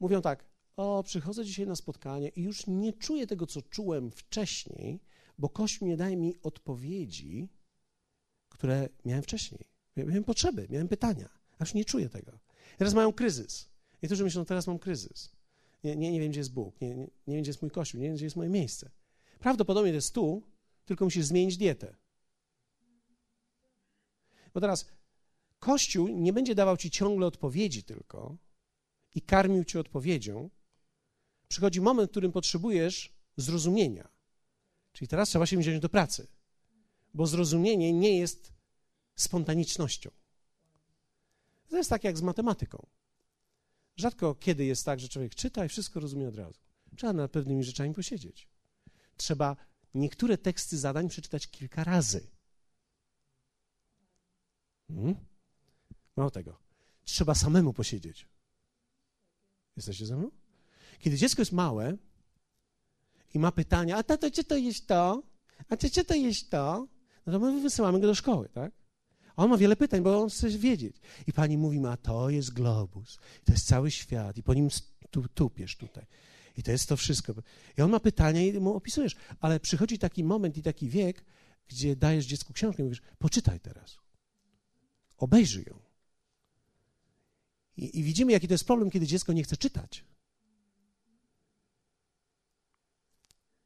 mówią 0.00 0.22
tak: 0.22 0.44
O, 0.76 1.02
przychodzę 1.02 1.44
dzisiaj 1.44 1.66
na 1.66 1.76
spotkanie 1.76 2.28
i 2.28 2.42
już 2.42 2.66
nie 2.66 2.92
czuję 2.92 3.26
tego, 3.26 3.46
co 3.46 3.62
czułem 3.62 4.11
wcześniej, 4.11 5.00
bo 5.38 5.48
Kościół 5.48 5.88
nie 5.88 5.96
daje 5.96 6.16
mi 6.16 6.35
odpowiedzi, 6.42 7.48
które 8.48 8.88
miałem 9.04 9.22
wcześniej. 9.22 9.66
Miałem 9.96 10.24
potrzeby, 10.24 10.66
miałem 10.70 10.88
pytania, 10.88 11.28
a 11.59 11.64
już 11.64 11.74
nie 11.74 11.85
czuję 11.85 12.09
tego. 12.09 12.38
Teraz 12.78 12.94
mają 12.94 13.12
kryzys. 13.12 13.68
Niektórzy 14.02 14.24
myślą, 14.24 14.44
teraz 14.44 14.66
mam 14.66 14.78
kryzys. 14.78 15.33
Nie, 15.85 15.96
nie, 15.96 16.12
nie 16.12 16.20
wiem, 16.20 16.30
gdzie 16.30 16.40
jest 16.40 16.52
Bóg, 16.52 16.80
nie, 16.80 16.88
nie, 16.88 17.07
nie 17.26 17.35
wiem, 17.35 17.42
gdzie 17.42 17.50
jest 17.50 17.62
mój 17.62 17.70
Kościół, 17.70 18.00
nie 18.00 18.07
wiem, 18.07 18.16
gdzie 18.16 18.26
jest 18.26 18.37
moje 18.37 18.50
miejsce. 18.50 18.90
Prawdopodobnie 19.38 19.90
to 19.90 19.94
jest 19.94 20.14
tu, 20.14 20.42
tylko 20.85 21.04
musisz 21.04 21.24
zmienić 21.24 21.57
dietę. 21.57 21.96
Bo 24.54 24.60
teraz 24.60 24.86
Kościół 25.64 26.08
nie 26.08 26.32
będzie 26.32 26.54
dawał 26.54 26.76
ci 26.76 26.90
ciągle 26.90 27.26
odpowiedzi 27.26 27.84
tylko 27.84 28.36
i 29.14 29.22
karmił 29.22 29.64
cię 29.64 29.80
odpowiedzią. 29.80 30.50
Przychodzi 31.48 31.80
moment, 31.80 32.10
w 32.10 32.12
którym 32.12 32.32
potrzebujesz 32.32 33.12
zrozumienia. 33.36 34.08
Czyli 34.92 35.08
teraz 35.08 35.28
trzeba 35.28 35.46
się 35.46 35.58
wziąć 35.58 35.80
do 35.80 35.88
pracy, 35.88 36.26
bo 37.14 37.26
zrozumienie 37.26 37.92
nie 37.92 38.18
jest 38.18 38.52
spontanicznością. 39.14 40.10
To 41.68 41.76
jest 41.76 41.90
tak 41.90 42.04
jak 42.04 42.18
z 42.18 42.22
matematyką. 42.22 42.86
Rzadko 43.96 44.34
kiedy 44.34 44.64
jest 44.64 44.84
tak, 44.84 45.00
że 45.00 45.08
człowiek 45.08 45.34
czyta 45.34 45.64
i 45.64 45.68
wszystko 45.68 46.00
rozumie 46.00 46.28
od 46.28 46.36
razu. 46.36 46.60
Trzeba 46.96 47.12
nad 47.12 47.30
pewnymi 47.30 47.64
rzeczami 47.64 47.94
posiedzieć. 47.94 48.48
Trzeba 49.16 49.56
niektóre 49.94 50.38
teksty 50.38 50.78
zadań 50.78 51.08
przeczytać 51.08 51.46
kilka 51.46 51.84
razy. 51.84 52.33
Hmm? 54.88 55.14
Mało 56.16 56.30
tego. 56.30 56.58
Trzeba 57.04 57.34
samemu 57.34 57.72
posiedzieć. 57.72 58.28
Jesteście 59.76 60.06
ze 60.06 60.16
mną? 60.16 60.30
Kiedy 60.98 61.16
dziecko 61.16 61.42
jest 61.42 61.52
małe 61.52 61.96
i 63.34 63.38
ma 63.38 63.52
pytania, 63.52 63.96
a 63.96 64.02
tato, 64.02 64.30
czy 64.30 64.44
to 64.44 64.56
jest 64.56 64.86
to? 64.86 65.22
A 65.68 65.76
czy, 65.76 65.90
czy 65.90 66.04
to 66.04 66.14
jest 66.14 66.50
to? 66.50 66.88
No 67.26 67.32
to 67.32 67.38
my 67.38 67.60
wysyłamy 67.60 68.00
go 68.00 68.06
do 68.06 68.14
szkoły, 68.14 68.48
tak? 68.48 68.72
A 69.36 69.44
on 69.44 69.50
ma 69.50 69.56
wiele 69.56 69.76
pytań, 69.76 70.02
bo 70.02 70.22
on 70.22 70.28
chce 70.28 70.48
wiedzieć. 70.48 70.96
I 71.26 71.32
pani 71.32 71.58
mówi 71.58 71.80
mu, 71.80 71.86
a 71.86 71.96
to 71.96 72.30
jest 72.30 72.52
globus, 72.52 73.18
to 73.44 73.52
jest 73.52 73.66
cały 73.66 73.90
świat 73.90 74.38
i 74.38 74.42
po 74.42 74.54
nim 74.54 74.68
tu, 75.10 75.28
tupiesz 75.28 75.76
tutaj. 75.76 76.06
I 76.56 76.62
to 76.62 76.70
jest 76.70 76.88
to 76.88 76.96
wszystko. 76.96 77.34
I 77.78 77.82
on 77.82 77.90
ma 77.90 78.00
pytania 78.00 78.42
i 78.42 78.60
mu 78.60 78.74
opisujesz. 78.74 79.16
Ale 79.40 79.60
przychodzi 79.60 79.98
taki 79.98 80.24
moment 80.24 80.56
i 80.56 80.62
taki 80.62 80.88
wiek, 80.88 81.24
gdzie 81.68 81.96
dajesz 81.96 82.26
dziecku 82.26 82.52
książkę 82.52 82.82
i 82.82 82.84
mówisz, 82.84 83.02
poczytaj 83.18 83.60
teraz. 83.60 83.98
Obejrzyj 85.16 85.64
ją. 85.64 85.79
I, 87.77 87.98
I, 87.98 88.03
widzimy, 88.03 88.33
jaki 88.33 88.48
to 88.48 88.55
jest 88.55 88.64
problem, 88.64 88.90
kiedy 88.90 89.07
dziecko 89.07 89.33
nie 89.33 89.42
chce 89.42 89.57
czytać. 89.57 90.05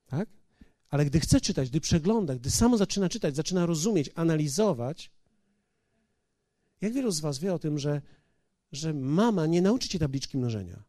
Tak? 0.07 0.29
Ale 0.91 1.05
gdy 1.05 1.21
chce 1.21 1.41
czytać, 1.41 1.71
gdy 1.71 1.81
przegląda, 1.81 2.35
gdy 2.35 2.51
samo 2.51 2.77
zaczyna 2.77 3.09
czytać, 3.09 3.37
zaczyna 3.37 3.67
rozumieć, 3.67 4.11
analizować, 4.15 5.11
jak 6.81 6.93
wielu 6.93 7.11
z 7.11 7.21
Was 7.21 7.39
wie 7.39 7.55
o 7.55 7.59
tym, 7.59 7.79
że, 7.79 8.03
że 8.73 8.95
mama 8.95 9.47
nie 9.47 9.63
nauczy 9.63 9.89
cię 9.89 9.99
tabliczki 9.99 10.39
mnożenia? 10.39 10.83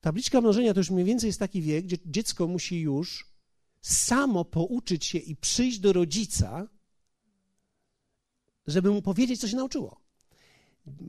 Tabliczka 0.00 0.40
mnożenia 0.40 0.74
to 0.74 0.80
już 0.80 0.90
mniej 0.90 1.04
więcej 1.04 1.26
jest 1.26 1.38
taki 1.38 1.62
wiek, 1.62 1.84
gdzie 1.84 1.96
dziecko 2.06 2.46
musi 2.46 2.80
już 2.80 3.26
samo 3.80 4.44
pouczyć 4.44 5.04
się 5.04 5.18
i 5.18 5.36
przyjść 5.36 5.78
do 5.78 5.92
rodzica, 5.92 6.68
żeby 8.68 8.90
mu 8.90 9.02
powiedzieć, 9.02 9.40
co 9.40 9.48
się 9.48 9.56
nauczyło. 9.56 10.00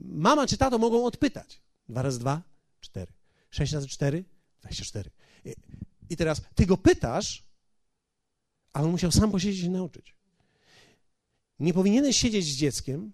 Mama 0.01 0.47
czy 0.47 0.57
tato 0.57 0.77
mogą 0.77 1.05
odpytać. 1.05 1.61
Dwa 1.89 2.01
razy 2.01 2.19
dwa, 2.19 2.41
cztery. 2.79 3.13
Sześć 3.49 3.73
razy 3.73 3.87
cztery, 3.87 4.25
dwadzieścia 4.61 4.85
cztery. 4.85 5.09
I 6.09 6.17
teraz 6.17 6.41
ty 6.55 6.65
go 6.65 6.77
pytasz, 6.77 7.43
ale 8.73 8.85
on 8.85 8.91
musiał 8.91 9.11
sam 9.11 9.31
posiedzieć 9.31 9.63
i 9.63 9.69
nauczyć. 9.69 10.15
Nie 11.59 11.73
powinieneś 11.73 12.17
siedzieć 12.17 12.45
z 12.45 12.55
dzieckiem 12.55 13.11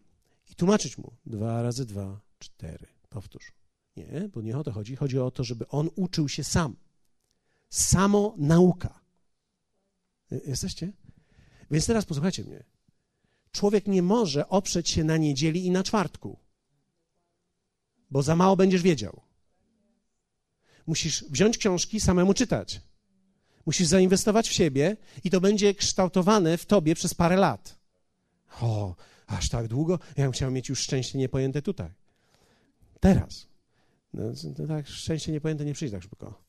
i 0.51 0.55
tłumaczyć 0.55 0.97
mu 0.97 1.11
dwa 1.25 1.61
razy 1.61 1.85
dwa, 1.85 2.19
cztery. 2.39 2.87
Powtórz. 3.09 3.51
Nie, 3.97 4.29
bo 4.33 4.41
nie 4.41 4.57
o 4.57 4.63
to 4.63 4.71
chodzi. 4.71 4.95
Chodzi 4.95 5.19
o 5.19 5.31
to, 5.31 5.43
żeby 5.43 5.67
on 5.67 5.89
uczył 5.95 6.29
się 6.29 6.43
sam. 6.43 6.75
Samo 7.69 8.35
nauka. 8.37 8.99
Jesteście? 10.31 10.91
Więc 11.71 11.85
teraz 11.85 12.05
posłuchajcie 12.05 12.43
mnie. 12.43 12.63
Człowiek 13.55 13.87
nie 13.87 14.01
może 14.01 14.49
oprzeć 14.49 14.89
się 14.89 15.03
na 15.03 15.17
niedzieli 15.17 15.65
i 15.65 15.71
na 15.71 15.83
czwartku, 15.83 16.39
bo 18.11 18.21
za 18.21 18.35
mało 18.35 18.55
będziesz 18.55 18.81
wiedział. 18.81 19.21
Musisz 20.87 21.23
wziąć 21.23 21.57
książki, 21.57 21.99
samemu 21.99 22.33
czytać. 22.33 22.81
Musisz 23.65 23.87
zainwestować 23.87 24.49
w 24.49 24.53
siebie 24.53 24.97
i 25.23 25.29
to 25.29 25.41
będzie 25.41 25.73
kształtowane 25.73 26.57
w 26.57 26.65
tobie 26.65 26.95
przez 26.95 27.13
parę 27.13 27.35
lat. 27.35 27.79
O, 28.61 28.95
aż 29.27 29.49
tak 29.49 29.67
długo? 29.67 29.99
Ja 30.17 30.23
bym 30.23 30.31
chciał 30.31 30.51
mieć 30.51 30.69
już 30.69 30.79
szczęście 30.79 31.17
niepojęte 31.17 31.61
tutaj. 31.61 31.89
Teraz. 32.99 33.47
No, 34.13 34.23
no 34.59 34.67
tak, 34.67 34.87
szczęście 34.87 35.31
niepojęte 35.31 35.65
nie 35.65 35.73
przyjdzie 35.73 35.97
tak 35.97 36.03
szybko. 36.03 36.43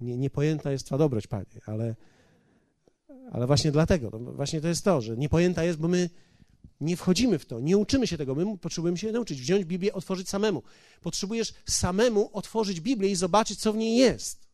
Nie, 0.00 0.16
niepojęta 0.16 0.70
jest 0.70 0.86
Twa 0.86 0.98
dobroć, 0.98 1.26
Panie, 1.26 1.60
ale, 1.66 1.94
ale 3.30 3.46
właśnie 3.46 3.72
dlatego, 3.72 4.10
właśnie 4.10 4.60
to 4.60 4.68
jest 4.68 4.84
to, 4.84 5.00
że 5.00 5.16
niepojęta 5.16 5.64
jest, 5.64 5.78
bo 5.78 5.88
my 5.88 6.10
nie 6.80 6.96
wchodzimy 6.96 7.38
w 7.38 7.46
to, 7.46 7.60
nie 7.60 7.76
uczymy 7.76 8.06
się 8.06 8.18
tego, 8.18 8.34
my 8.34 8.58
potrzebujemy 8.58 8.98
się 8.98 9.12
nauczyć, 9.12 9.40
wziąć 9.40 9.64
Biblię, 9.64 9.92
otworzyć 9.92 10.28
samemu. 10.28 10.62
Potrzebujesz 11.00 11.54
samemu 11.68 12.30
otworzyć 12.32 12.80
Biblię 12.80 13.10
i 13.10 13.16
zobaczyć, 13.16 13.60
co 13.60 13.72
w 13.72 13.76
niej 13.76 13.96
jest. 13.96 14.48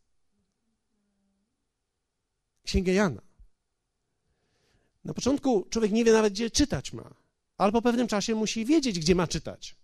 Księgę 2.63 2.93
Jana. 2.93 3.21
Na 5.05 5.13
początku 5.13 5.65
człowiek 5.69 5.91
nie 5.91 6.05
wie 6.05 6.11
nawet, 6.11 6.33
gdzie 6.33 6.51
czytać 6.51 6.93
ma, 6.93 7.13
ale 7.57 7.71
po 7.71 7.81
pewnym 7.81 8.07
czasie 8.07 8.35
musi 8.35 8.65
wiedzieć, 8.65 8.99
gdzie 8.99 9.15
ma 9.15 9.27
czytać. 9.27 9.75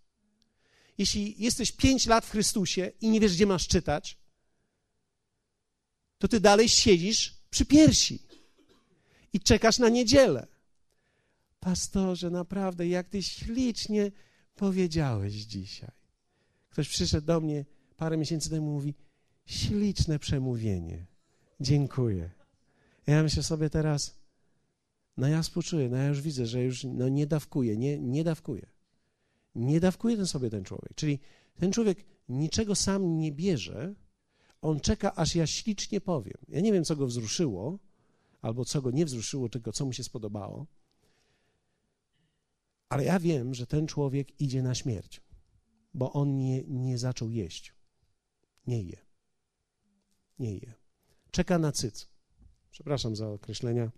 Jeśli 0.98 1.36
jesteś 1.44 1.72
pięć 1.72 2.06
lat 2.06 2.26
w 2.26 2.32
Chrystusie 2.32 2.92
i 3.02 3.10
nie 3.10 3.20
wiesz, 3.20 3.34
gdzie 3.34 3.46
masz 3.46 3.68
czytać, 3.68 4.18
to 6.18 6.28
ty 6.28 6.40
dalej 6.40 6.70
siedzisz 6.70 7.36
przy 7.50 7.66
piersi 7.66 8.33
i 9.34 9.40
czekasz 9.40 9.80
na 9.80 9.90
niedzielę. 9.90 10.48
Pastorze, 11.60 12.30
naprawdę, 12.30 12.88
jak 12.88 13.10
ty 13.10 13.24
ślicznie 13.24 14.12
powiedziałeś 14.56 15.34
dzisiaj. 15.34 15.92
Ktoś 16.70 16.90
przyszedł 16.90 17.28
do 17.28 17.42
mnie 17.42 17.66
parę 17.98 18.18
miesięcy 18.18 18.50
temu 18.50 18.72
i 18.72 18.74
mówi: 18.74 18.94
Śliczne 19.46 20.20
przemówienie. 20.20 21.06
Dziękuję. 21.60 22.30
Ja 23.08 23.24
myślę 23.24 23.44
sobie 23.44 23.70
teraz, 23.70 24.16
no 25.18 25.28
ja 25.28 25.42
współczuję, 25.42 25.90
no 25.90 25.98
ja 25.98 26.08
już 26.08 26.22
widzę, 26.22 26.46
że 26.46 26.64
już 26.64 26.84
no 26.84 27.10
nie 27.10 27.28
dawkuję, 27.28 27.78
nie, 27.78 28.00
nie 28.00 28.24
dawkuję. 28.24 28.66
Nie 29.56 29.80
dawkuje 29.80 30.18
ten 30.18 30.28
sobie 30.28 30.50
ten 30.50 30.64
człowiek. 30.64 30.94
Czyli 30.96 31.20
ten 31.56 31.72
człowiek 31.72 32.06
niczego 32.30 32.76
sam 32.76 33.18
nie 33.18 33.32
bierze, 33.32 33.96
on 34.62 34.80
czeka, 34.80 35.16
aż 35.16 35.36
ja 35.36 35.48
ślicznie 35.48 36.02
powiem. 36.02 36.38
Ja 36.50 36.62
nie 36.62 36.74
wiem, 36.74 36.84
co 36.84 36.96
go 36.96 37.08
wzruszyło, 37.08 37.80
albo 38.44 38.66
co 38.66 38.82
go 38.82 38.92
nie 38.92 39.06
wzruszyło, 39.06 39.50
tylko 39.50 39.72
co 39.72 39.86
mu 39.86 39.94
się 39.94 40.04
spodobało, 40.04 40.68
ale 42.90 43.04
ja 43.04 43.20
wiem, 43.20 43.54
że 43.54 43.68
ten 43.68 43.88
człowiek 43.88 44.42
idzie 44.42 44.64
na 44.64 44.76
śmierć, 44.76 45.22
bo 45.94 46.14
on 46.14 46.38
nie, 46.38 46.64
nie 46.64 46.98
zaczął 46.98 47.30
jeść. 47.30 47.74
Nie 48.68 48.84
je. 48.84 48.98
topnieje. 50.44 50.74
Czeka 51.32 51.60
na 51.60 51.72
cyc. 51.72 52.10
Przepraszam 52.72 53.16
za 53.16 53.30
określenia. 53.30 53.92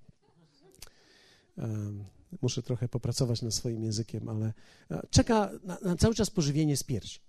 Muszę 2.41 2.63
trochę 2.63 2.89
popracować 2.89 3.41
nad 3.41 3.53
swoim 3.53 3.83
językiem, 3.83 4.29
ale 4.29 4.53
e, 4.91 5.07
czeka 5.09 5.51
na, 5.63 5.77
na, 5.81 5.95
cały 5.95 6.15
czas 6.15 6.29
pożywienie 6.29 6.77
z 6.77 6.83
piersi. 6.83 7.19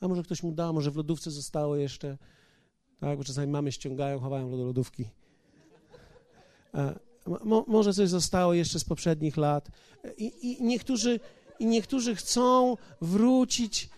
A 0.00 0.08
może 0.08 0.22
ktoś 0.22 0.42
mu 0.42 0.52
da, 0.52 0.72
może 0.72 0.90
w 0.90 0.96
lodówce 0.96 1.30
zostało 1.30 1.76
jeszcze, 1.76 2.18
tak, 3.00 3.18
bo 3.18 3.24
czasami 3.24 3.52
mamy 3.52 3.72
ściągają, 3.72 4.20
chowają 4.20 4.50
do 4.50 4.56
lodówki. 4.56 5.10
E, 6.78 6.98
mo, 7.44 7.64
może 7.68 7.94
coś 7.94 8.08
zostało 8.08 8.54
jeszcze 8.54 8.78
z 8.78 8.84
poprzednich 8.84 9.36
lat. 9.36 9.70
I, 10.16 10.32
i, 10.42 10.62
niektórzy, 10.62 11.20
I 11.58 11.66
niektórzy 11.66 12.14
chcą 12.14 12.76
wrócić, 13.00 13.90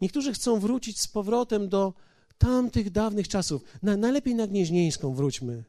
niektórzy 0.00 0.32
chcą 0.32 0.60
wrócić 0.60 1.00
z 1.00 1.08
powrotem 1.08 1.68
do 1.68 1.94
tamtych 2.38 2.90
dawnych 2.90 3.28
czasów. 3.28 3.62
Na, 3.82 3.96
najlepiej 3.96 4.34
na 4.34 4.46
Gnieźnieńską 4.46 5.14
wróćmy. 5.14 5.64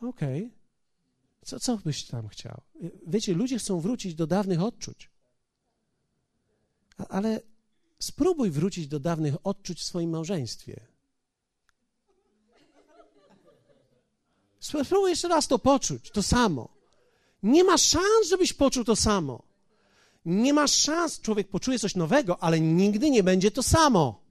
Okej. 0.00 0.38
Okay. 0.38 0.62
Co, 1.44 1.60
co 1.60 1.76
byś 1.76 2.04
tam 2.04 2.28
chciał? 2.28 2.60
Wiecie, 3.06 3.34
ludzie 3.34 3.58
chcą 3.58 3.80
wrócić 3.80 4.14
do 4.14 4.26
dawnych 4.26 4.62
odczuć. 4.62 5.10
Ale 7.08 7.40
spróbuj 7.98 8.50
wrócić 8.50 8.88
do 8.88 9.00
dawnych 9.00 9.34
odczuć 9.44 9.80
w 9.80 9.84
swoim 9.84 10.10
małżeństwie. 10.10 10.91
Spróbuj 14.62 15.10
jeszcze 15.10 15.28
raz 15.28 15.48
to 15.48 15.58
poczuć, 15.58 16.10
to 16.10 16.22
samo. 16.22 16.68
Nie 17.42 17.64
ma 17.64 17.78
szans, 17.78 18.28
żebyś 18.28 18.52
poczuł 18.52 18.84
to 18.84 18.96
samo. 18.96 19.42
Nie 20.24 20.54
ma 20.54 20.66
szans, 20.66 21.20
człowiek 21.20 21.48
poczuje 21.48 21.78
coś 21.78 21.94
nowego, 21.94 22.42
ale 22.42 22.60
nigdy 22.60 23.10
nie 23.10 23.22
będzie 23.22 23.50
to 23.50 23.62
samo. 23.62 24.22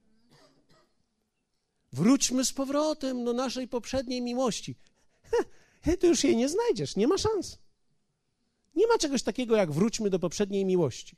Wróćmy 1.92 2.44
z 2.44 2.52
powrotem 2.52 3.24
do 3.24 3.32
naszej 3.32 3.68
poprzedniej 3.68 4.22
miłości. 4.22 4.74
He, 5.82 5.96
to 5.96 6.06
już 6.06 6.24
jej 6.24 6.36
nie 6.36 6.48
znajdziesz, 6.48 6.96
nie 6.96 7.08
ma 7.08 7.18
szans. 7.18 7.58
Nie 8.74 8.86
ma 8.86 8.98
czegoś 8.98 9.22
takiego 9.22 9.56
jak 9.56 9.72
wróćmy 9.72 10.10
do 10.10 10.18
poprzedniej 10.18 10.64
miłości. 10.64 11.16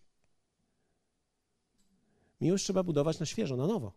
Miłość 2.40 2.64
trzeba 2.64 2.82
budować 2.82 3.18
na 3.18 3.26
świeżo, 3.26 3.56
na 3.56 3.66
nowo. 3.66 3.92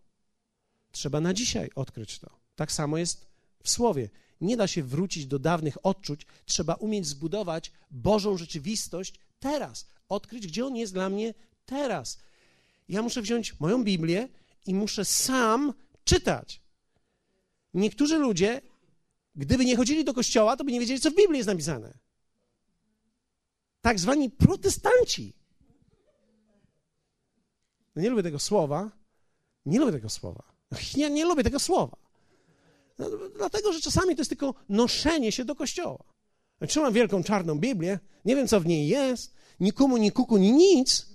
Trzeba 0.91 1.21
na 1.21 1.33
dzisiaj 1.33 1.69
odkryć 1.75 2.19
to. 2.19 2.29
Tak 2.55 2.71
samo 2.71 2.97
jest 2.97 3.25
w 3.63 3.69
słowie. 3.69 4.09
Nie 4.41 4.57
da 4.57 4.67
się 4.67 4.83
wrócić 4.83 5.25
do 5.25 5.39
dawnych 5.39 5.85
odczuć, 5.85 6.25
trzeba 6.45 6.73
umieć 6.73 7.07
zbudować 7.07 7.71
Bożą 7.91 8.37
rzeczywistość 8.37 9.13
teraz, 9.39 9.87
odkryć, 10.09 10.47
gdzie 10.47 10.65
On 10.65 10.75
jest 10.75 10.93
dla 10.93 11.09
mnie 11.09 11.33
teraz. 11.65 12.19
Ja 12.89 13.01
muszę 13.01 13.21
wziąć 13.21 13.59
moją 13.59 13.83
Biblię 13.83 14.29
i 14.65 14.73
muszę 14.73 15.05
sam 15.05 15.73
czytać. 16.03 16.61
Niektórzy 17.73 18.17
ludzie, 18.17 18.61
gdyby 19.35 19.65
nie 19.65 19.77
chodzili 19.77 20.03
do 20.03 20.13
kościoła, 20.13 20.57
to 20.57 20.63
by 20.63 20.71
nie 20.71 20.79
wiedzieli, 20.79 20.99
co 20.99 21.11
w 21.11 21.15
Biblii 21.15 21.37
jest 21.37 21.47
napisane. 21.47 21.97
Tak 23.81 23.99
zwani 23.99 24.29
protestanci. 24.29 25.33
No 27.95 28.01
nie 28.01 28.09
lubię 28.09 28.23
tego 28.23 28.39
słowa. 28.39 28.91
Nie 29.65 29.79
lubię 29.79 29.91
tego 29.91 30.09
słowa. 30.09 30.43
Nie, 30.97 31.09
nie 31.09 31.25
lubię 31.25 31.43
tego 31.43 31.59
słowa. 31.59 32.06
No, 32.99 33.07
dlatego, 33.37 33.73
że 33.73 33.81
czasami 33.81 34.15
to 34.15 34.21
jest 34.21 34.29
tylko 34.29 34.53
noszenie 34.69 35.31
się 35.31 35.45
do 35.45 35.55
kościoła. 35.55 36.03
Trzymam 36.67 36.93
wielką 36.93 37.23
czarną 37.23 37.59
Biblię, 37.59 37.99
nie 38.25 38.35
wiem, 38.35 38.47
co 38.47 38.59
w 38.59 38.65
niej 38.65 38.87
jest, 38.87 39.33
nikomu, 39.59 39.97
ni 39.97 40.11
kuku, 40.11 40.37
ni 40.37 40.51
nic, 40.51 41.07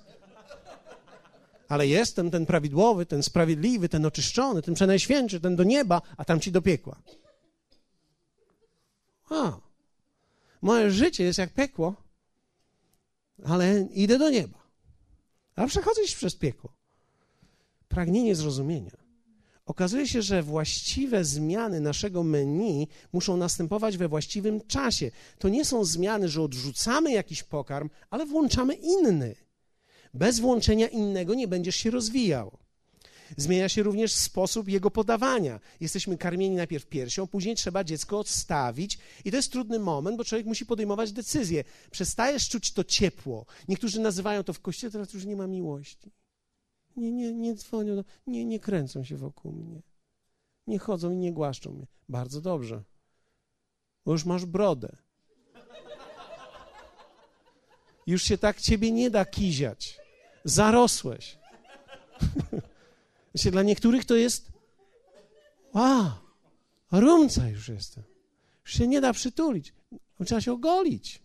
ale 1.68 1.86
jest 1.86 2.16
ten, 2.16 2.46
prawidłowy, 2.46 3.06
ten 3.06 3.22
sprawiedliwy, 3.22 3.88
ten 3.88 4.06
oczyszczony, 4.06 4.62
ten 4.62 4.74
przenajświętszy, 4.74 5.40
ten 5.40 5.56
do 5.56 5.64
nieba, 5.64 6.02
a 6.16 6.24
tam 6.24 6.40
ci 6.40 6.52
do 6.52 6.62
piekła. 6.62 7.02
A, 9.30 9.60
moje 10.62 10.90
życie 10.90 11.24
jest 11.24 11.38
jak 11.38 11.54
piekło, 11.54 11.94
ale 13.44 13.80
idę 13.80 14.18
do 14.18 14.30
nieba. 14.30 14.58
A 15.56 15.66
przechodzę 15.66 16.00
przez 16.02 16.36
piekło. 16.36 16.72
Pragnienie 17.88 18.34
zrozumienia. 18.34 19.01
Okazuje 19.66 20.08
się, 20.08 20.22
że 20.22 20.42
właściwe 20.42 21.24
zmiany 21.24 21.80
naszego 21.80 22.22
menu 22.22 22.88
muszą 23.12 23.36
następować 23.36 23.96
we 23.96 24.08
właściwym 24.08 24.60
czasie. 24.66 25.10
To 25.38 25.48
nie 25.48 25.64
są 25.64 25.84
zmiany, 25.84 26.28
że 26.28 26.42
odrzucamy 26.42 27.12
jakiś 27.12 27.42
pokarm, 27.42 27.90
ale 28.10 28.26
włączamy 28.26 28.74
inny. 28.74 29.34
Bez 30.14 30.40
włączenia 30.40 30.88
innego 30.88 31.34
nie 31.34 31.48
będziesz 31.48 31.76
się 31.76 31.90
rozwijał. 31.90 32.58
Zmienia 33.36 33.68
się 33.68 33.82
również 33.82 34.12
sposób 34.12 34.68
jego 34.68 34.90
podawania. 34.90 35.60
Jesteśmy 35.80 36.18
karmieni 36.18 36.56
najpierw 36.56 36.86
piersią, 36.86 37.26
później 37.26 37.56
trzeba 37.56 37.84
dziecko 37.84 38.18
odstawić 38.18 38.98
i 39.24 39.30
to 39.30 39.36
jest 39.36 39.52
trudny 39.52 39.78
moment, 39.78 40.16
bo 40.16 40.24
człowiek 40.24 40.46
musi 40.46 40.66
podejmować 40.66 41.12
decyzję. 41.12 41.64
Przestajesz 41.90 42.48
czuć 42.48 42.72
to 42.72 42.84
ciepło. 42.84 43.46
Niektórzy 43.68 44.00
nazywają 44.00 44.44
to 44.44 44.52
w 44.52 44.60
kościele, 44.60 44.90
teraz 44.90 45.12
już 45.12 45.24
nie 45.24 45.36
ma 45.36 45.46
miłości. 45.46 46.12
Nie, 46.96 47.12
nie, 47.12 47.32
nie 47.32 47.54
dzwonią, 47.54 48.04
nie, 48.26 48.44
nie 48.44 48.60
kręcą 48.60 49.04
się 49.04 49.16
wokół 49.16 49.52
mnie. 49.52 49.82
Nie 50.66 50.78
chodzą 50.78 51.10
i 51.10 51.16
nie 51.16 51.32
głaszczą 51.32 51.72
mnie. 51.72 51.86
Bardzo 52.08 52.40
dobrze, 52.40 52.82
bo 54.04 54.12
już 54.12 54.24
masz 54.24 54.46
brodę. 54.46 54.96
Już 58.06 58.22
się 58.22 58.38
tak 58.38 58.60
ciebie 58.60 58.90
nie 58.90 59.10
da 59.10 59.24
kiziać. 59.24 60.00
Zarosłeś. 60.44 61.38
Dla 63.52 63.62
niektórych 63.62 64.04
to 64.04 64.16
jest 64.16 64.52
wow, 65.74 66.10
rumca 66.92 67.48
już 67.48 67.68
jestem. 67.68 68.04
Już 68.64 68.74
się 68.74 68.86
nie 68.86 69.00
da 69.00 69.12
przytulić. 69.12 69.74
Trzeba 70.26 70.40
się 70.40 70.52
ogolić. 70.52 71.22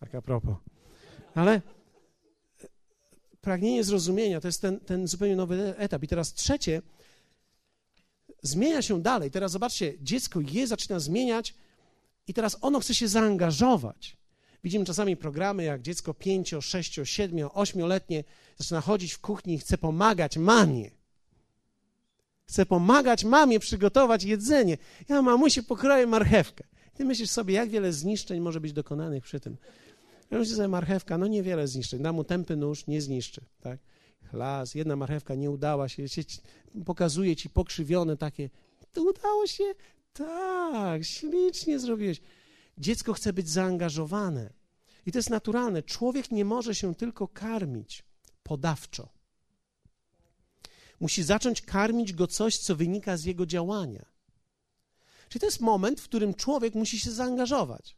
Tak 0.00 0.14
a 0.14 0.22
propos. 0.22 0.56
Ale 1.34 1.62
pragnienie 3.44 3.84
zrozumienia 3.84 4.40
to 4.40 4.48
jest 4.48 4.62
ten, 4.62 4.80
ten 4.80 5.06
zupełnie 5.06 5.36
nowy 5.36 5.74
etap. 5.78 6.02
I 6.02 6.08
teraz 6.08 6.34
trzecie, 6.34 6.82
zmienia 8.42 8.82
się 8.82 9.02
dalej. 9.02 9.30
Teraz 9.30 9.52
zobaczcie, 9.52 9.94
dziecko 10.00 10.40
je 10.40 10.66
zaczyna 10.66 11.00
zmieniać 11.00 11.54
i 12.26 12.34
teraz 12.34 12.58
ono 12.60 12.80
chce 12.80 12.94
się 12.94 13.08
zaangażować. 13.08 14.16
Widzimy 14.64 14.84
czasami 14.84 15.16
programy, 15.16 15.64
jak 15.64 15.82
dziecko 15.82 16.14
pięcio, 16.14 16.60
sześcio, 16.60 17.04
siedmiu, 17.04 17.50
ośmioletnie 17.54 18.24
zaczyna 18.56 18.80
chodzić 18.80 19.12
w 19.12 19.20
kuchni 19.20 19.54
i 19.54 19.58
chce 19.58 19.78
pomagać 19.78 20.36
mamie. 20.36 20.90
Chce 22.46 22.66
pomagać 22.66 23.24
mamie 23.24 23.60
przygotować 23.60 24.24
jedzenie. 24.24 24.78
Ja 25.08 25.22
mamusi 25.22 25.62
pokroję 25.62 26.06
marchewkę. 26.06 26.64
Ty 26.94 27.04
myślisz 27.04 27.30
sobie, 27.30 27.54
jak 27.54 27.70
wiele 27.70 27.92
zniszczeń 27.92 28.40
może 28.40 28.60
być 28.60 28.72
dokonanych 28.72 29.24
przy 29.24 29.40
tym. 29.40 29.56
Myślę 30.30 30.56
sobie, 30.56 30.68
marchewka, 30.68 31.18
no 31.18 31.26
niewiele 31.26 31.68
zniszczy. 31.68 31.98
Da 31.98 32.12
mu 32.12 32.24
tępy 32.24 32.56
nóż, 32.56 32.86
nie 32.86 33.02
zniszczy. 33.02 33.40
Tak? 33.60 33.78
Jedna 34.74 34.96
marchewka 34.96 35.34
nie 35.34 35.50
udała 35.50 35.88
się 35.88 36.02
pokazuje 36.86 37.36
ci 37.36 37.50
pokrzywione 37.50 38.16
takie. 38.16 38.50
To 38.92 39.02
udało 39.02 39.46
się? 39.46 39.64
Tak, 40.12 41.04
ślicznie 41.04 41.78
zrobiłeś. 41.78 42.20
Dziecko 42.78 43.12
chce 43.12 43.32
być 43.32 43.48
zaangażowane. 43.48 44.52
I 45.06 45.12
to 45.12 45.18
jest 45.18 45.30
naturalne. 45.30 45.82
Człowiek 45.82 46.30
nie 46.30 46.44
może 46.44 46.74
się 46.74 46.94
tylko 46.94 47.28
karmić 47.28 48.04
podawczo. 48.42 49.08
Musi 51.00 51.22
zacząć 51.22 51.62
karmić 51.62 52.12
go 52.12 52.26
coś, 52.26 52.58
co 52.58 52.76
wynika 52.76 53.16
z 53.16 53.24
jego 53.24 53.46
działania. 53.46 54.04
Czyli 55.28 55.40
to 55.40 55.46
jest 55.46 55.60
moment, 55.60 56.00
w 56.00 56.04
którym 56.04 56.34
człowiek 56.34 56.74
musi 56.74 57.00
się 57.00 57.10
zaangażować. 57.10 57.96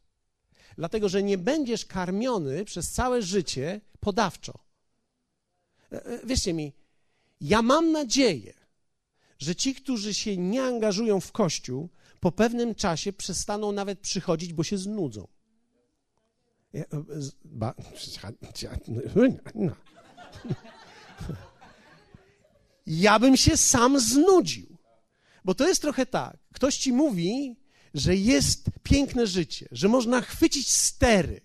Dlatego, 0.76 1.08
że 1.08 1.22
nie 1.22 1.38
będziesz 1.38 1.84
karmiony 1.84 2.64
przez 2.64 2.92
całe 2.92 3.22
życie 3.22 3.80
podawczo. 4.00 4.58
E, 5.92 6.06
e, 6.06 6.26
wierzcie 6.26 6.52
mi, 6.52 6.72
ja 7.40 7.62
mam 7.62 7.92
nadzieję, 7.92 8.54
że 9.38 9.54
ci, 9.54 9.74
którzy 9.74 10.14
się 10.14 10.36
nie 10.36 10.62
angażują 10.62 11.20
w 11.20 11.32
kościół, 11.32 11.88
po 12.20 12.32
pewnym 12.32 12.74
czasie 12.74 13.12
przestaną 13.12 13.72
nawet 13.72 14.00
przychodzić, 14.00 14.52
bo 14.52 14.62
się 14.62 14.78
znudzą. 14.78 15.28
Ja 22.86 23.18
bym 23.22 23.36
się 23.36 23.56
sam 23.56 24.00
znudził. 24.00 24.76
Bo 25.44 25.54
to 25.54 25.68
jest 25.68 25.82
trochę 25.82 26.06
tak. 26.06 26.38
Ktoś 26.52 26.76
ci 26.76 26.92
mówi, 26.92 27.56
że 27.96 28.16
jest 28.16 28.64
piękne 28.82 29.26
życie, 29.26 29.68
że 29.72 29.88
można 29.88 30.20
chwycić 30.20 30.72
stery, 30.72 31.40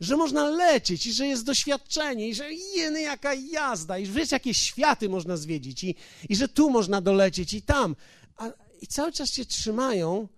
że 0.00 0.16
można 0.16 0.48
lecieć 0.48 1.06
i 1.06 1.12
że 1.12 1.26
jest 1.26 1.44
doświadczenie 1.44 2.28
i 2.28 2.34
że 2.34 2.52
jeny 2.52 3.00
jaka 3.00 3.34
jazda 3.34 3.98
i 3.98 4.06
wiesz, 4.06 4.32
jakie 4.32 4.54
światy 4.54 5.08
można 5.08 5.36
zwiedzić 5.36 5.84
i, 5.84 5.94
i 6.28 6.36
że 6.36 6.48
tu 6.48 6.70
można 6.70 7.00
dolecieć 7.00 7.54
i 7.54 7.62
tam. 7.62 7.96
A, 8.36 8.50
I 8.80 8.86
cały 8.86 9.12
czas 9.12 9.30
cię 9.30 9.46
trzymają 9.46 10.28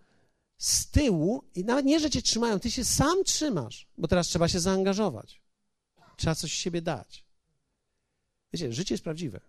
z 0.58 0.86
tyłu 0.86 1.44
i 1.54 1.64
nawet 1.64 1.86
nie, 1.86 2.00
że 2.00 2.10
cię 2.10 2.22
trzymają, 2.22 2.60
ty 2.60 2.70
się 2.70 2.84
sam 2.84 3.24
trzymasz, 3.24 3.86
bo 3.98 4.08
teraz 4.08 4.28
trzeba 4.28 4.48
się 4.48 4.60
zaangażować. 4.60 5.40
Trzeba 6.16 6.34
coś 6.34 6.52
z 6.52 6.54
siebie 6.54 6.82
dać. 6.82 7.24
Wiecie, 8.52 8.72
życie 8.72 8.94
jest 8.94 9.04
prawdziwe. 9.04 9.40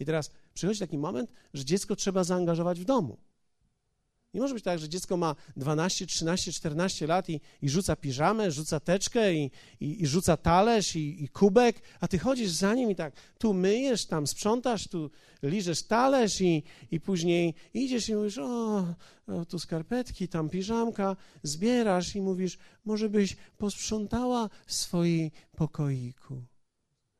I 0.00 0.04
teraz 0.04 0.30
przychodzi 0.54 0.80
taki 0.80 0.98
moment, 0.98 1.30
że 1.54 1.64
dziecko 1.64 1.96
trzeba 1.96 2.24
zaangażować 2.24 2.80
w 2.80 2.84
domu. 2.84 3.18
Nie 4.36 4.42
może 4.42 4.54
być 4.54 4.64
tak, 4.64 4.78
że 4.78 4.88
dziecko 4.88 5.16
ma 5.16 5.36
12, 5.56 6.06
13, 6.06 6.52
14 6.52 7.06
lat 7.06 7.28
i, 7.28 7.40
i 7.62 7.68
rzuca 7.68 7.96
piżamę, 7.96 8.50
rzuca 8.50 8.80
teczkę 8.80 9.34
i, 9.34 9.50
i, 9.80 10.02
i 10.02 10.06
rzuca 10.06 10.36
talerz 10.36 10.96
i, 10.96 11.24
i, 11.24 11.28
kubek, 11.28 11.82
a 12.00 12.08
ty 12.08 12.18
chodzisz 12.18 12.50
za 12.50 12.74
nim 12.74 12.90
i 12.90 12.94
tak 12.94 13.14
tu 13.38 13.54
myjesz, 13.54 14.06
tam 14.06 14.26
sprzątasz, 14.26 14.88
tu 14.88 15.10
liżesz 15.42 15.82
talerz 15.82 16.40
i, 16.40 16.62
i 16.90 17.00
później 17.00 17.54
idziesz 17.74 18.08
i 18.08 18.14
mówisz, 18.14 18.38
o, 18.38 18.76
o, 19.26 19.44
tu 19.48 19.58
skarpetki, 19.58 20.28
tam 20.28 20.48
piżamka, 20.48 21.16
zbierasz 21.42 22.16
i 22.16 22.20
mówisz, 22.20 22.58
może 22.84 23.08
byś 23.08 23.36
posprzątała 23.58 24.50
swój 24.66 25.30
pokoiku. 25.56 26.42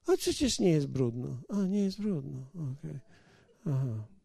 A 0.07 0.17
przecież 0.17 0.59
nie 0.59 0.71
jest 0.71 0.87
brudno. 0.87 1.29
A, 1.49 1.63
nie 1.63 1.81
jest 1.81 2.01
brudno, 2.01 2.41
okej. 2.55 2.91
Okay. 2.91 3.75
Aha 3.75 4.16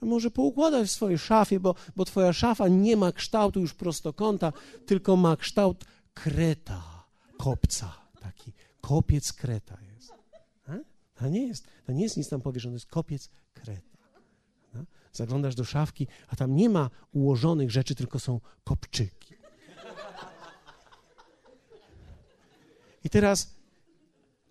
może 0.00 0.30
poukładać 0.30 0.88
w 0.88 0.90
swojej 0.90 1.18
szafie, 1.18 1.60
bo, 1.60 1.74
bo 1.96 2.04
twoja 2.04 2.32
szafa 2.32 2.68
nie 2.68 2.96
ma 2.96 3.12
kształtu 3.12 3.60
już 3.60 3.74
prostokąta, 3.74 4.52
tylko 4.86 5.16
ma 5.16 5.36
kształt 5.36 5.84
kreta, 6.14 7.04
kopca, 7.38 7.94
taki 8.20 8.52
kopiec 8.80 9.32
kreta 9.32 9.78
jest. 9.94 10.12
To 11.14 11.28
nie 11.28 11.46
jest, 11.46 11.66
to 11.86 11.92
nie 11.92 12.02
jest 12.02 12.16
nic 12.16 12.28
tam 12.28 12.40
powiesz, 12.40 12.62
to 12.62 12.70
jest 12.70 12.86
kopiec 12.86 13.30
kreta. 13.54 13.96
Zaglądasz 15.12 15.54
do 15.54 15.64
szafki, 15.64 16.06
a 16.28 16.36
tam 16.36 16.56
nie 16.56 16.68
ma 16.68 16.90
ułożonych 17.12 17.70
rzeczy, 17.70 17.94
tylko 17.94 18.18
są 18.18 18.40
kopczyki. 18.64 19.34
I 23.04 23.10
teraz 23.10 23.54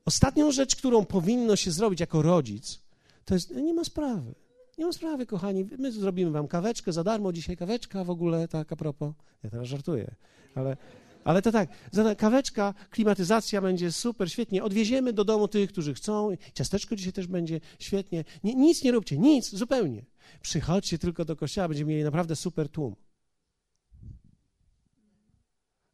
ostatnią 0.06 0.52
rzecz, 0.52 0.76
którą 0.76 1.06
powinno 1.06 1.56
się 1.56 1.72
zrobić 1.72 2.00
jako 2.00 2.22
rodzic, 2.22 2.82
to 3.26 3.34
jest, 3.34 3.52
nie 3.52 3.74
ma 3.74 3.84
sprawy. 3.84 4.36
Nie 4.78 4.86
ma 4.86 4.92
sprawy, 4.92 5.26
kochani, 5.26 5.66
my 5.78 5.92
zrobimy 5.92 6.32
wam 6.32 6.48
kaweczkę 6.48 6.94
za 6.94 7.04
darmo, 7.04 7.34
dzisiaj 7.34 7.58
kaweczka 7.58 8.04
w 8.04 8.10
ogóle, 8.10 8.48
tak 8.48 8.72
a 8.72 8.76
propos. 8.76 9.14
Ja 9.44 9.50
teraz 9.50 9.68
żartuję, 9.68 10.16
ale, 10.56 10.78
ale 11.24 11.42
to 11.42 11.52
tak, 11.52 11.70
kaweczka, 12.18 12.74
klimatyzacja 12.90 13.62
będzie 13.62 13.92
super, 13.92 14.32
świetnie. 14.32 14.64
Odwieziemy 14.64 15.14
do 15.14 15.24
domu 15.24 15.48
tych, 15.48 15.72
którzy 15.72 15.94
chcą. 15.94 16.30
Ciasteczko 16.54 16.96
dzisiaj 16.96 17.14
też 17.14 17.28
będzie 17.28 17.62
świetnie. 17.80 18.24
Nie, 18.44 18.56
nic 18.56 18.84
nie 18.84 18.92
róbcie, 18.92 19.18
nic, 19.18 19.50
zupełnie. 19.50 20.06
Przychodźcie 20.42 20.98
tylko 20.98 21.26
do 21.26 21.36
kościoła, 21.36 21.68
będziemy 21.68 21.90
mieli 21.92 22.04
naprawdę 22.04 22.36
super 22.36 22.70
tłum. 22.70 22.96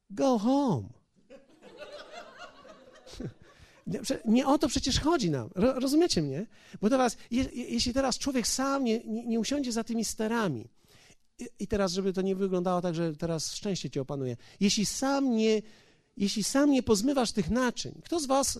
Go 0.09 0.39
home. 0.39 1.00
Nie 4.25 4.47
o 4.47 4.57
to 4.57 4.67
przecież 4.67 4.99
chodzi 4.99 5.31
nam. 5.31 5.49
Rozumiecie 5.55 6.21
mnie? 6.21 6.45
Bo 6.81 6.89
teraz, 6.89 7.17
jeśli 7.53 7.93
teraz 7.93 8.17
człowiek 8.17 8.47
sam 8.47 8.83
nie, 8.83 8.99
nie, 8.99 9.25
nie 9.25 9.39
usiądzie 9.39 9.71
za 9.71 9.83
tymi 9.83 10.05
sterami, 10.05 10.69
i, 11.39 11.49
i 11.59 11.67
teraz, 11.67 11.91
żeby 11.91 12.13
to 12.13 12.21
nie 12.21 12.35
wyglądało 12.35 12.81
tak, 12.81 12.95
że 12.95 13.15
teraz 13.15 13.53
szczęście 13.53 13.89
cię 13.89 14.01
opanuje, 14.01 14.37
jeśli 14.59 14.85
sam 14.85 15.31
nie, 15.31 15.61
jeśli 16.17 16.43
sam 16.43 16.71
nie 16.71 16.83
pozmywasz 16.83 17.31
tych 17.31 17.49
naczyń, 17.49 18.01
kto 18.05 18.19
z 18.19 18.25
was 18.25 18.59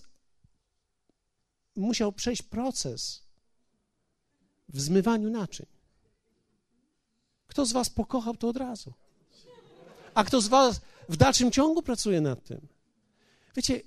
musiał 1.76 2.12
przejść 2.12 2.42
proces 2.42 3.22
w 4.68 4.80
zmywaniu 4.80 5.30
naczyń? 5.30 5.66
Kto 7.46 7.66
z 7.66 7.72
was 7.72 7.90
pokochał 7.90 8.36
to 8.36 8.48
od 8.48 8.56
razu? 8.56 8.92
A 10.14 10.24
kto 10.24 10.40
z 10.40 10.48
was 10.48 10.80
w 11.08 11.16
dalszym 11.16 11.50
ciągu 11.50 11.82
pracuje 11.82 12.20
nad 12.20 12.44
tym? 12.44 12.68
Wiecie, 13.56 13.80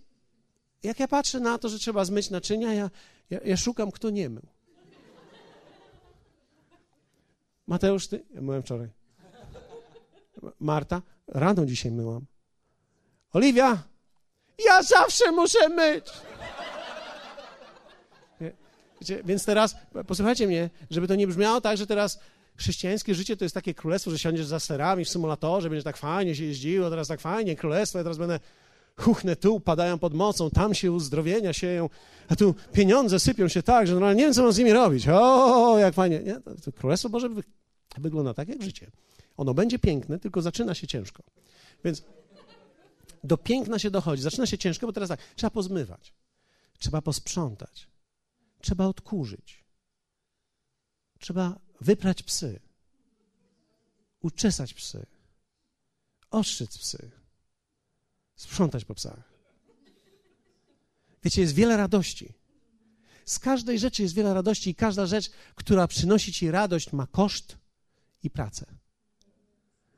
jak 0.86 1.00
ja 1.00 1.08
patrzę 1.08 1.40
na 1.40 1.58
to, 1.58 1.70
że 1.70 1.80
trzeba 1.80 2.06
zmyć 2.06 2.30
naczynia, 2.30 2.74
ja, 2.74 2.90
ja, 3.30 3.40
ja 3.46 3.58
szukam, 3.58 3.92
kto 3.92 4.10
nie 4.10 4.30
mył. 4.30 4.48
Mateusz, 7.68 8.08
ty? 8.08 8.26
Ja 8.34 8.42
myłem 8.42 8.62
wczoraj. 8.64 8.90
Marta? 10.60 11.02
Rano 11.28 11.66
dzisiaj 11.66 11.92
myłam. 11.92 12.26
Oliwia? 13.34 13.84
Ja 14.66 14.84
zawsze 14.84 15.32
muszę 15.32 15.70
myć. 15.70 16.06
Wiecie, 19.02 19.24
więc 19.24 19.46
teraz, 19.46 19.76
posłuchajcie 20.08 20.48
mnie, 20.48 20.70
żeby 20.90 21.08
to 21.08 21.16
nie 21.16 21.28
brzmiało 21.28 21.62
tak, 21.62 21.78
że 21.78 21.88
teraz 21.88 22.20
chrześcijańskie 22.56 23.16
życie 23.16 23.38
to 23.38 23.46
jest 23.46 23.56
takie 23.56 23.74
królestwo, 23.74 24.12
że 24.12 24.20
siądziesz 24.20 24.46
za 24.46 24.60
sterami 24.60 25.06
w 25.06 25.10
symulatorze, 25.10 25.70
będzie 25.70 25.84
tak 25.84 25.98
fajnie 25.98 26.36
się 26.36 26.44
jeździło, 26.44 26.90
teraz 26.90 27.08
tak 27.08 27.22
fajnie, 27.22 27.56
królestwo, 27.56 27.98
ja 27.98 28.04
teraz 28.04 28.18
będę 28.18 28.40
chuchnę 28.98 29.36
tu, 29.36 29.60
padają 29.60 30.00
pod 30.00 30.14
mocą, 30.14 30.50
tam 30.50 30.74
się 30.74 30.92
uzdrowienia 30.92 31.54
sieją, 31.54 31.90
a 32.28 32.36
tu 32.36 32.56
pieniądze 32.74 33.20
sypią 33.20 33.48
się 33.48 33.64
tak, 33.64 33.88
że 33.88 33.94
normalnie 33.94 34.18
nie 34.18 34.24
wiem, 34.24 34.34
co 34.34 34.44
mam 34.44 34.54
z 34.54 34.58
nimi 34.58 34.74
robić. 34.74 35.08
O, 35.08 35.78
jak 35.80 35.94
fajnie. 35.94 36.20
Nie? 36.20 36.40
To 36.40 36.72
Królestwo 36.72 37.10
Boże 37.10 37.30
wy, 37.30 37.44
wygląda 37.98 38.34
tak 38.34 38.50
jak 38.50 38.64
życie. 38.64 38.92
Ono 39.38 39.54
będzie 39.54 39.80
piękne, 39.80 40.20
tylko 40.20 40.42
zaczyna 40.42 40.74
się 40.74 40.88
ciężko. 40.88 41.24
Więc 41.84 42.04
do 43.24 43.38
piękna 43.38 43.80
się 43.80 43.92
dochodzi. 43.92 44.22
Zaczyna 44.22 44.46
się 44.46 44.58
ciężko, 44.58 44.88
bo 44.88 44.94
teraz 44.94 45.10
tak, 45.10 45.20
trzeba 45.36 45.52
pozmywać, 45.52 46.14
trzeba 46.78 47.02
posprzątać, 47.02 47.88
trzeba 48.62 48.86
odkurzyć, 48.88 49.64
trzeba 51.20 51.60
wyprać 51.82 52.24
psy, 52.24 52.60
uczesać 54.22 54.74
psy, 54.74 55.06
ostrzyc 56.32 56.78
psy, 56.78 57.12
sprzątać 58.36 58.86
po 58.86 58.96
psach. 58.96 59.36
Wiecie, 61.24 61.42
jest 61.42 61.54
wiele 61.54 61.78
radości. 61.78 62.34
Z 63.26 63.40
każdej 63.40 63.80
rzeczy 63.80 64.02
jest 64.02 64.16
wiele 64.16 64.34
radości 64.34 64.70
i 64.70 64.76
każda 64.76 65.06
rzecz, 65.06 65.32
która 65.56 65.88
przynosi 65.88 66.34
ci 66.34 66.52
radość, 66.52 66.94
ma 66.94 67.08
koszt 67.08 67.58
i 68.24 68.30
pracę. 68.30 68.66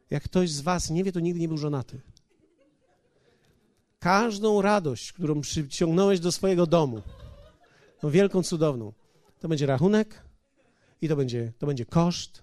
Jak 0.10 0.24
ktoś 0.24 0.52
z 0.52 0.62
was 0.62 0.90
nie 0.90 1.04
wie, 1.04 1.12
to 1.12 1.20
nigdy 1.20 1.40
nie 1.40 1.48
był 1.48 1.58
żonaty. 1.58 2.02
Każdą 4.00 4.62
radość, 4.62 5.14
którą 5.14 5.42
przyciągnąłeś 5.42 6.20
do 6.20 6.32
swojego 6.32 6.68
domu, 6.68 7.02
no 8.04 8.12
wielką, 8.12 8.44
cudowną, 8.44 8.94
to 9.40 9.48
będzie 9.48 9.66
rachunek 9.66 10.24
i 11.02 11.08
to 11.08 11.16
będzie, 11.16 11.54
to 11.60 11.68
będzie 11.68 11.86
koszt. 11.86 12.42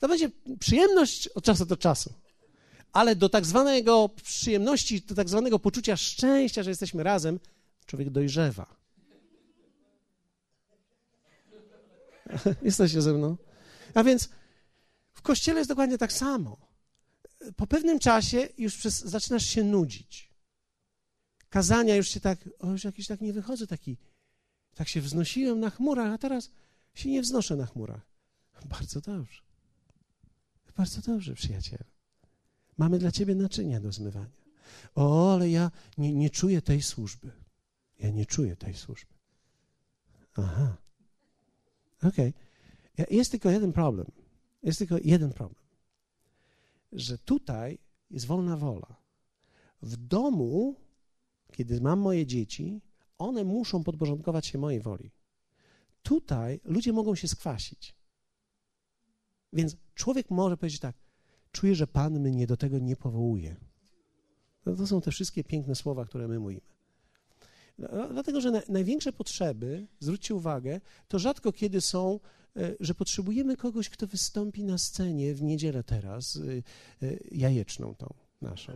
To 0.00 0.08
będzie 0.08 0.30
przyjemność 0.58 1.28
od 1.28 1.44
czasu 1.44 1.66
do 1.66 1.76
czasu 1.76 2.14
ale 2.94 3.16
do 3.16 3.28
tak 3.28 3.46
zwanego 3.46 4.08
przyjemności, 4.08 5.00
do 5.00 5.14
tak 5.14 5.28
zwanego 5.28 5.58
poczucia 5.58 5.96
szczęścia, 5.96 6.62
że 6.62 6.70
jesteśmy 6.70 7.02
razem, 7.02 7.40
człowiek 7.86 8.10
dojrzewa. 8.10 8.76
Jesteście 12.62 13.02
ze 13.02 13.12
mną? 13.12 13.36
A 13.94 14.04
więc 14.04 14.28
w 15.12 15.22
kościele 15.22 15.60
jest 15.60 15.70
dokładnie 15.70 15.98
tak 15.98 16.12
samo. 16.12 16.56
Po 17.56 17.66
pewnym 17.66 17.98
czasie 17.98 18.48
już 18.58 18.76
przez, 18.76 19.00
zaczynasz 19.00 19.46
się 19.46 19.64
nudzić. 19.64 20.30
Kazania 21.48 21.96
już 21.96 22.08
się 22.08 22.20
tak, 22.20 22.38
o 22.58 22.70
już 22.70 22.84
jakiś 22.84 23.06
tak 23.06 23.20
nie 23.20 23.32
wychodzę, 23.32 23.66
taki, 23.66 23.96
tak 24.74 24.88
się 24.88 25.00
wznosiłem 25.00 25.60
na 25.60 25.70
chmurach, 25.70 26.12
a 26.12 26.18
teraz 26.18 26.50
się 26.94 27.10
nie 27.10 27.22
wznoszę 27.22 27.56
na 27.56 27.66
chmurach. 27.66 28.06
Bardzo 28.64 29.00
dobrze. 29.00 29.42
Bardzo 30.76 31.00
dobrze, 31.00 31.34
przyjaciel. 31.34 31.93
Mamy 32.78 32.98
dla 32.98 33.12
ciebie 33.12 33.34
naczynia 33.34 33.80
do 33.80 33.92
zmywania. 33.92 34.44
O, 34.94 35.34
ale 35.34 35.50
ja 35.50 35.70
nie, 35.98 36.12
nie 36.12 36.30
czuję 36.30 36.62
tej 36.62 36.82
służby. 36.82 37.32
Ja 37.98 38.10
nie 38.10 38.26
czuję 38.26 38.56
tej 38.56 38.74
służby. 38.74 39.14
Aha. 40.36 40.76
Okej. 42.02 42.32
Okay. 42.94 43.06
Jest 43.10 43.30
tylko 43.30 43.50
jeden 43.50 43.72
problem. 43.72 44.06
Jest 44.62 44.78
tylko 44.78 44.96
jeden 45.04 45.32
problem. 45.32 45.64
Że 46.92 47.18
tutaj 47.18 47.78
jest 48.10 48.26
wolna 48.26 48.56
wola. 48.56 48.96
W 49.82 49.96
domu, 49.96 50.76
kiedy 51.52 51.80
mam 51.80 52.00
moje 52.00 52.26
dzieci, 52.26 52.80
one 53.18 53.44
muszą 53.44 53.84
podporządkować 53.84 54.46
się 54.46 54.58
mojej 54.58 54.80
woli. 54.80 55.10
Tutaj 56.02 56.60
ludzie 56.64 56.92
mogą 56.92 57.14
się 57.14 57.28
skwasić. 57.28 57.94
Więc 59.52 59.76
człowiek 59.94 60.30
może 60.30 60.56
powiedzieć 60.56 60.80
tak: 60.80 60.96
Czuję, 61.54 61.74
że 61.74 61.86
Pan 61.86 62.20
mnie 62.20 62.46
do 62.46 62.56
tego 62.56 62.78
nie 62.78 62.96
powołuje. 62.96 63.56
No 64.66 64.76
to 64.76 64.86
są 64.86 65.00
te 65.00 65.10
wszystkie 65.10 65.44
piękne 65.44 65.74
słowa, 65.74 66.04
które 66.04 66.28
my 66.28 66.38
mówimy. 66.38 66.60
No, 67.78 67.88
no, 67.92 68.08
dlatego, 68.08 68.40
że 68.40 68.50
na, 68.50 68.62
największe 68.68 69.12
potrzeby, 69.12 69.86
zwróćcie 70.00 70.34
uwagę, 70.34 70.80
to 71.08 71.18
rzadko 71.18 71.52
kiedy 71.52 71.80
są, 71.80 72.20
e, 72.56 72.74
że 72.80 72.94
potrzebujemy 72.94 73.56
kogoś, 73.56 73.88
kto 73.88 74.06
wystąpi 74.06 74.64
na 74.64 74.78
scenie 74.78 75.34
w 75.34 75.42
niedzielę 75.42 75.84
teraz, 75.84 76.36
e, 76.36 77.06
e, 77.06 77.16
jajeczną 77.30 77.94
tą 77.94 78.14
naszą. 78.42 78.72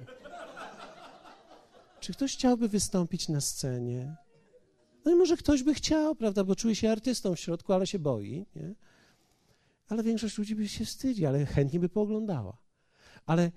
Czy 2.01 2.13
ktoś 2.13 2.33
chciałby 2.33 2.69
wystąpić 2.69 3.29
na 3.29 3.41
scenie? 3.41 4.17
No 5.05 5.13
i 5.13 5.15
może 5.15 5.37
ktoś 5.37 5.63
by 5.63 5.75
chciał, 5.75 6.15
prawda, 6.15 6.45
bo 6.45 6.57
czuje 6.57 6.75
się 6.75 6.91
artystą 6.91 7.35
w 7.35 7.41
środku, 7.41 7.73
ale 7.73 7.87
się 7.87 7.99
boi, 7.99 8.47
nie? 8.57 8.75
Ale 9.89 10.03
większość 10.03 10.39
ludzi 10.39 10.55
by 10.55 10.69
się 10.69 10.85
wstydzi, 10.85 11.27
ale 11.27 11.47
chętnie 11.47 11.81
by 11.81 11.89
pooglądała. 11.89 12.68
Ale 13.29 13.53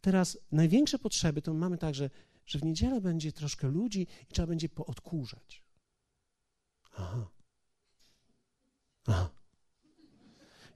teraz 0.00 0.38
największe 0.50 0.98
potrzeby 0.98 1.42
to 1.42 1.54
mamy 1.54 1.78
tak, 1.78 1.94
że, 1.94 2.10
że 2.46 2.58
w 2.58 2.64
niedzielę 2.64 3.00
będzie 3.00 3.32
troszkę 3.32 3.68
ludzi 3.68 4.06
i 4.30 4.32
trzeba 4.32 4.46
będzie 4.46 4.68
poodkurzać. 4.68 5.62
Aha. 6.92 7.30
Aha. 9.06 9.30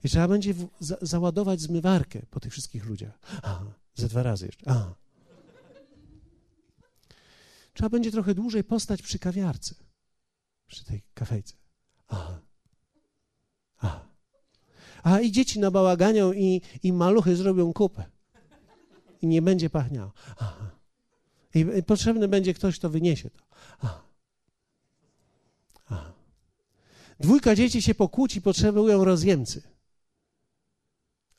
I 0.03 0.09
trzeba 0.09 0.27
będzie 0.27 0.53
w, 0.53 0.69
za, 0.79 0.97
załadować 1.01 1.61
zmywarkę 1.61 2.25
po 2.29 2.39
tych 2.39 2.51
wszystkich 2.51 2.85
ludziach. 2.85 3.19
Aha. 3.43 3.73
Ze 3.95 4.07
dwa 4.07 4.23
razy 4.23 4.45
jeszcze. 4.45 4.69
Aha. 4.69 4.95
Trzeba 7.73 7.89
będzie 7.89 8.11
trochę 8.11 8.35
dłużej 8.35 8.63
postać 8.63 9.01
przy 9.01 9.19
kawiarce, 9.19 9.75
przy 10.67 10.85
tej 10.85 11.03
kafejce. 11.13 11.55
Aha. 12.07 12.41
Aha. 13.77 14.16
A 15.07 15.19
i 15.19 15.31
dzieci 15.31 15.59
nabałaganią 15.59 16.33
i, 16.33 16.61
i 16.83 16.93
maluchy 16.93 17.35
zrobią 17.35 17.73
kupę. 17.73 18.03
I 19.21 19.27
nie 19.27 19.41
będzie 19.41 19.69
pachniało. 19.69 20.11
Aha. 20.37 20.71
I, 21.55 21.59
I 21.59 21.83
potrzebny 21.83 22.27
będzie 22.27 22.53
ktoś, 22.53 22.79
kto 22.79 22.89
wyniesie 22.89 23.29
to. 23.29 23.39
Aha. 23.79 24.03
Aha. 25.89 26.13
Dwójka 27.19 27.55
dzieci 27.55 27.81
się 27.81 27.95
pokłóci, 27.95 28.41
potrzebują 28.41 29.05
rozjemcy. 29.05 29.61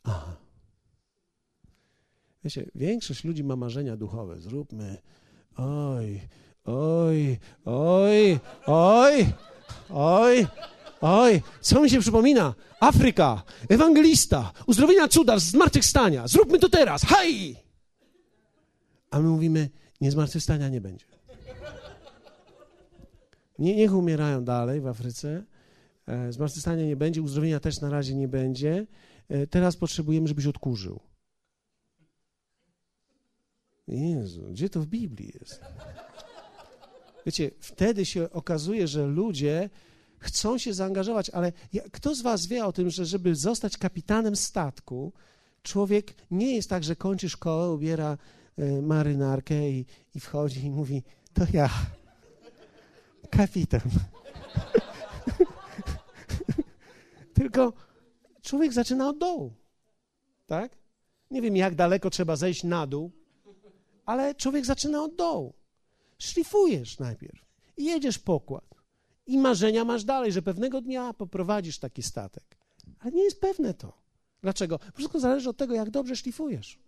Aha. 0.04 0.36
Wiecie, 2.44 2.70
większość 2.74 3.24
ludzi 3.24 3.44
ma 3.44 3.56
marzenia 3.56 3.96
duchowe. 3.96 4.40
Zróbmy, 4.40 4.98
oj, 5.56 6.20
oj, 6.64 7.38
oj, 7.64 8.40
oj, 8.66 9.32
oj, 9.90 10.46
oj. 11.00 11.42
Co 11.60 11.82
mi 11.82 11.90
się 11.90 12.00
przypomina? 12.00 12.54
Afryka, 12.80 13.42
ewangelista, 13.68 14.52
uzdrowienia 14.66 15.08
cuda, 15.08 15.38
zmartwychwstania. 15.38 16.28
Zróbmy 16.28 16.58
to 16.58 16.68
teraz, 16.68 17.02
hej! 17.02 17.56
A 19.10 19.18
my 19.18 19.28
mówimy, 19.28 19.70
nie 20.00 20.10
zmartwychwstania 20.10 20.68
nie 20.68 20.80
będzie. 20.80 21.04
Nie, 23.58 23.76
niech 23.76 23.94
umierają 23.94 24.44
dalej 24.44 24.80
w 24.80 24.86
Afryce. 24.86 25.44
E, 26.06 26.32
zmartwychwstania 26.32 26.84
nie 26.84 26.96
będzie, 26.96 27.22
uzdrowienia 27.22 27.60
też 27.60 27.80
na 27.80 27.90
razie 27.90 28.14
nie 28.14 28.28
będzie. 28.28 28.86
E, 29.28 29.46
teraz 29.46 29.76
potrzebujemy, 29.76 30.28
żebyś 30.28 30.46
odkurzył. 30.46 31.00
Jezu, 33.88 34.42
gdzie 34.50 34.68
to 34.68 34.80
w 34.80 34.86
Biblii 34.86 35.32
jest? 35.40 35.60
Wiecie, 37.26 37.50
wtedy 37.60 38.06
się 38.06 38.30
okazuje, 38.30 38.88
że 38.88 39.06
ludzie 39.06 39.70
chcą 40.18 40.58
się 40.58 40.74
zaangażować, 40.74 41.30
ale 41.30 41.52
kto 41.92 42.14
z 42.14 42.22
was 42.22 42.46
wie 42.46 42.64
o 42.64 42.72
tym, 42.72 42.90
że 42.90 43.04
żeby 43.06 43.34
zostać 43.34 43.76
kapitanem 43.76 44.36
statku, 44.36 45.12
człowiek 45.62 46.14
nie 46.30 46.54
jest 46.54 46.70
tak, 46.70 46.84
że 46.84 46.96
kończy 46.96 47.28
szkołę, 47.28 47.72
ubiera 47.72 48.18
y, 48.58 48.82
marynarkę 48.82 49.70
i, 49.70 49.86
i 50.14 50.20
wchodzi 50.20 50.64
i 50.64 50.70
mówi, 50.70 51.02
to 51.34 51.44
ja, 51.52 51.70
kapitan. 53.30 53.80
Tylko 57.34 57.72
człowiek 58.42 58.72
zaczyna 58.72 59.08
od 59.08 59.18
dołu, 59.18 59.52
tak? 60.46 60.78
Nie 61.30 61.42
wiem, 61.42 61.56
jak 61.56 61.74
daleko 61.74 62.10
trzeba 62.10 62.36
zejść 62.36 62.64
na 62.64 62.86
dół, 62.86 63.12
ale 64.06 64.34
człowiek 64.34 64.66
zaczyna 64.66 65.02
od 65.02 65.16
dołu. 65.16 65.54
Szlifujesz 66.18 66.98
najpierw 66.98 67.44
i 67.76 67.84
jedziesz 67.84 68.18
pokład. 68.18 68.67
I 69.28 69.38
marzenia 69.38 69.84
masz 69.84 70.04
dalej, 70.04 70.32
że 70.32 70.42
pewnego 70.42 70.80
dnia 70.80 71.12
poprowadzisz 71.12 71.78
taki 71.78 72.02
statek. 72.02 72.58
Ale 73.00 73.12
nie 73.12 73.22
jest 73.22 73.40
pewne 73.40 73.74
to. 73.74 73.92
Dlaczego? 74.42 74.78
Wszystko 74.94 75.20
zależy 75.20 75.48
od 75.48 75.56
tego, 75.56 75.74
jak 75.74 75.90
dobrze 75.90 76.16
szlifujesz. 76.16 76.78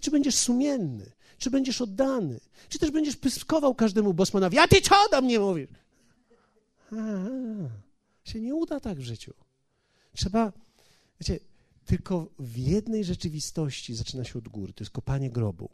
Czy 0.00 0.10
będziesz 0.10 0.34
sumienny, 0.34 1.12
czy 1.38 1.50
będziesz 1.50 1.80
oddany, 1.80 2.40
czy 2.68 2.78
też 2.78 2.90
będziesz 2.90 3.16
pyskował 3.16 3.74
każdemu 3.74 4.14
bosmanowi, 4.14 4.58
a 4.58 4.68
ty 4.68 4.80
co 4.80 4.94
do 5.10 5.22
mnie 5.22 5.38
mówisz? 5.38 5.68
A, 6.92 6.96
się 8.24 8.40
nie 8.40 8.54
uda 8.54 8.80
tak 8.80 8.98
w 8.98 9.02
życiu. 9.02 9.34
Trzeba, 10.16 10.52
wiecie, 11.20 11.38
tylko 11.86 12.28
w 12.38 12.56
jednej 12.56 13.04
rzeczywistości 13.04 13.94
zaczyna 13.94 14.24
się 14.24 14.38
od 14.38 14.48
góry, 14.48 14.72
to 14.72 14.84
jest 14.84 14.92
kopanie 14.92 15.30
grobu. 15.30 15.68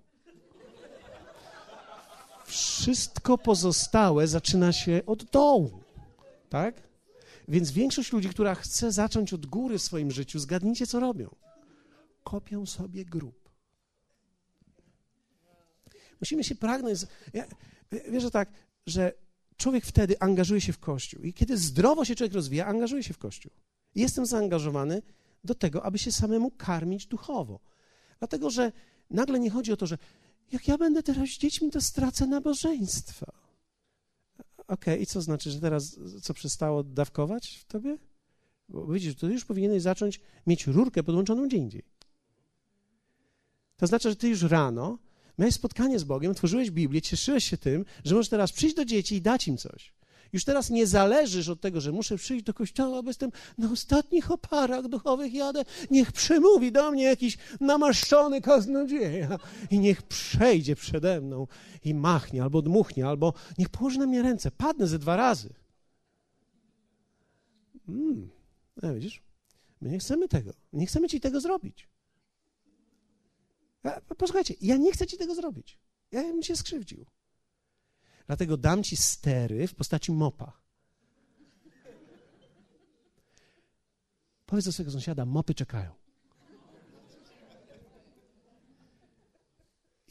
Wszystko 2.51 3.39
pozostałe 3.39 4.27
zaczyna 4.27 4.73
się 4.73 5.03
od 5.07 5.25
dołu, 5.25 5.83
tak? 6.49 6.83
Więc 7.49 7.71
większość 7.71 8.13
ludzi, 8.13 8.29
która 8.29 8.55
chce 8.55 8.93
zacząć 8.93 9.33
od 9.33 9.47
góry 9.47 9.79
w 9.79 9.83
swoim 9.83 10.11
życiu, 10.11 10.39
zgadnijcie, 10.39 10.87
co 10.87 11.01
robią. 11.01 11.35
Kopią 12.25 12.67
sobie 12.67 13.05
grób. 13.05 13.51
Musimy 16.21 16.45
się 16.45 16.55
pragnąć. 16.55 16.99
Ja, 17.35 17.45
wierzę 18.13 18.31
tak, 18.31 18.53
że 18.87 19.13
człowiek 19.57 19.87
wtedy 19.87 20.21
angażuje 20.21 20.61
się 20.61 20.73
w 20.73 20.79
Kościół. 20.79 21.23
I 21.23 21.33
kiedy 21.33 21.57
zdrowo 21.57 22.05
się 22.05 22.15
człowiek 22.15 22.35
rozwija, 22.35 22.67
angażuje 22.67 23.03
się 23.03 23.15
w 23.15 23.19
Kościół. 23.19 23.53
Jestem 23.95 24.27
zaangażowany 24.27 25.03
do 25.45 25.55
tego, 25.55 25.83
aby 25.83 25.99
się 25.99 26.13
samemu 26.13 26.51
karmić 26.51 27.07
duchowo. 27.07 27.61
Dlatego, 28.19 28.51
że 28.51 28.73
nagle 29.11 29.41
nie 29.41 29.51
chodzi 29.51 29.73
o 29.73 29.77
to, 29.77 29.87
że 29.87 29.99
jak 30.53 30.69
ja 30.69 30.79
będę 30.79 31.03
teraz 31.03 31.29
z 31.29 31.39
dziećmi, 31.39 31.71
to 31.71 31.81
stracę 31.81 32.27
nabożeństwa. 32.27 33.33
Okej, 34.57 34.95
okay, 34.95 34.97
i 34.97 35.07
co 35.07 35.23
znaczy, 35.23 35.51
że 35.51 35.61
teraz 35.61 35.99
co 36.23 36.35
przestało 36.35 36.83
dawkować 36.83 37.57
w 37.57 37.65
tobie? 37.65 37.99
Bo 38.69 38.87
widzisz, 38.87 39.15
to 39.15 39.29
już 39.29 39.45
powinieneś 39.45 39.83
zacząć 39.83 40.21
mieć 40.47 40.67
rurkę 40.67 41.03
podłączoną 41.03 41.47
gdzie 41.47 41.57
indziej. 41.57 41.83
To 43.77 43.87
znaczy, 43.87 44.11
że 44.11 44.17
ty 44.17 44.29
już 44.29 44.43
rano 44.43 44.99
miałeś 45.39 45.55
spotkanie 45.55 45.99
z 45.99 46.05
Bogiem, 46.05 46.35
tworzyłeś 46.35 46.71
Biblię, 46.71 47.03
cieszyłeś 47.03 47.45
się 47.45 47.57
tym, 47.57 47.85
że 48.05 48.15
możesz 48.15 48.29
teraz 48.29 48.53
przyjść 48.53 48.77
do 48.77 48.85
dzieci 48.85 49.15
i 49.15 49.23
dać 49.23 49.49
im 49.49 49.57
coś. 49.57 49.93
Już 50.33 50.45
teraz 50.45 50.71
nie 50.71 50.87
zależysz 50.87 51.49
od 51.49 51.61
tego, 51.61 51.81
że 51.81 51.93
muszę 51.93 52.17
przyjść 52.17 52.45
do 52.45 52.55
kościoła, 52.55 53.03
bo 53.03 53.11
jestem 53.11 53.31
na 53.59 53.73
ostatnich 53.73 54.31
oparach 54.31 54.89
duchowych 54.89 55.35
jadę. 55.35 55.65
Niech 55.91 56.13
przemówi 56.13 56.73
do 56.73 56.91
mnie 56.91 57.05
jakiś 57.05 57.39
namaszczony 57.61 58.41
kaznodzieja 58.41 59.39
i 59.71 59.79
niech 59.79 60.03
przejdzie 60.03 60.77
przede 60.77 61.21
mną 61.21 61.47
i 61.85 61.95
machnie, 61.95 62.43
albo 62.43 62.63
dmuchnie, 62.63 63.07
albo 63.07 63.35
niech 63.59 63.69
położy 63.69 63.99
na 63.99 64.07
mnie 64.07 64.23
ręce. 64.23 64.51
Padnę 64.51 64.87
ze 64.87 64.99
dwa 64.99 65.17
razy. 65.17 65.55
Mm. 67.89 68.31
No, 68.83 68.95
widzisz? 68.95 69.23
My 69.81 69.91
nie 69.91 69.99
chcemy 69.99 70.29
tego. 70.29 70.53
Nie 70.73 70.87
chcemy 70.87 71.09
ci 71.09 71.21
tego 71.21 71.41
zrobić. 71.41 71.89
Posłuchajcie, 74.19 74.55
ja 74.61 74.77
nie 74.77 74.93
chcę 74.93 75.07
ci 75.07 75.17
tego 75.17 75.35
zrobić. 75.35 75.79
Ja 76.13 76.23
bym 76.23 76.43
się 76.43 76.57
skrzywdził. 76.57 77.07
Dlatego 78.31 78.57
dam 78.57 78.83
ci 78.83 78.97
stery 78.97 79.67
w 79.67 79.75
postaci 79.75 80.13
mopa. 80.13 80.53
Powiedz 84.47 84.65
do 84.65 84.73
swojego 84.73 84.93
sąsiada, 84.93 85.25
mopy 85.25 85.55
czekają. 85.55 85.91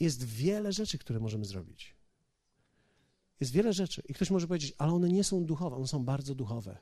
Jest 0.00 0.24
wiele 0.24 0.72
rzeczy, 0.72 0.98
które 0.98 1.20
możemy 1.20 1.44
zrobić. 1.44 1.94
Jest 3.40 3.52
wiele 3.52 3.72
rzeczy. 3.72 4.02
I 4.08 4.14
ktoś 4.14 4.30
może 4.30 4.46
powiedzieć, 4.46 4.74
ale 4.78 4.92
one 4.92 5.08
nie 5.08 5.24
są 5.24 5.44
duchowe, 5.44 5.76
one 5.76 5.88
są 5.88 6.04
bardzo 6.04 6.34
duchowe. 6.34 6.78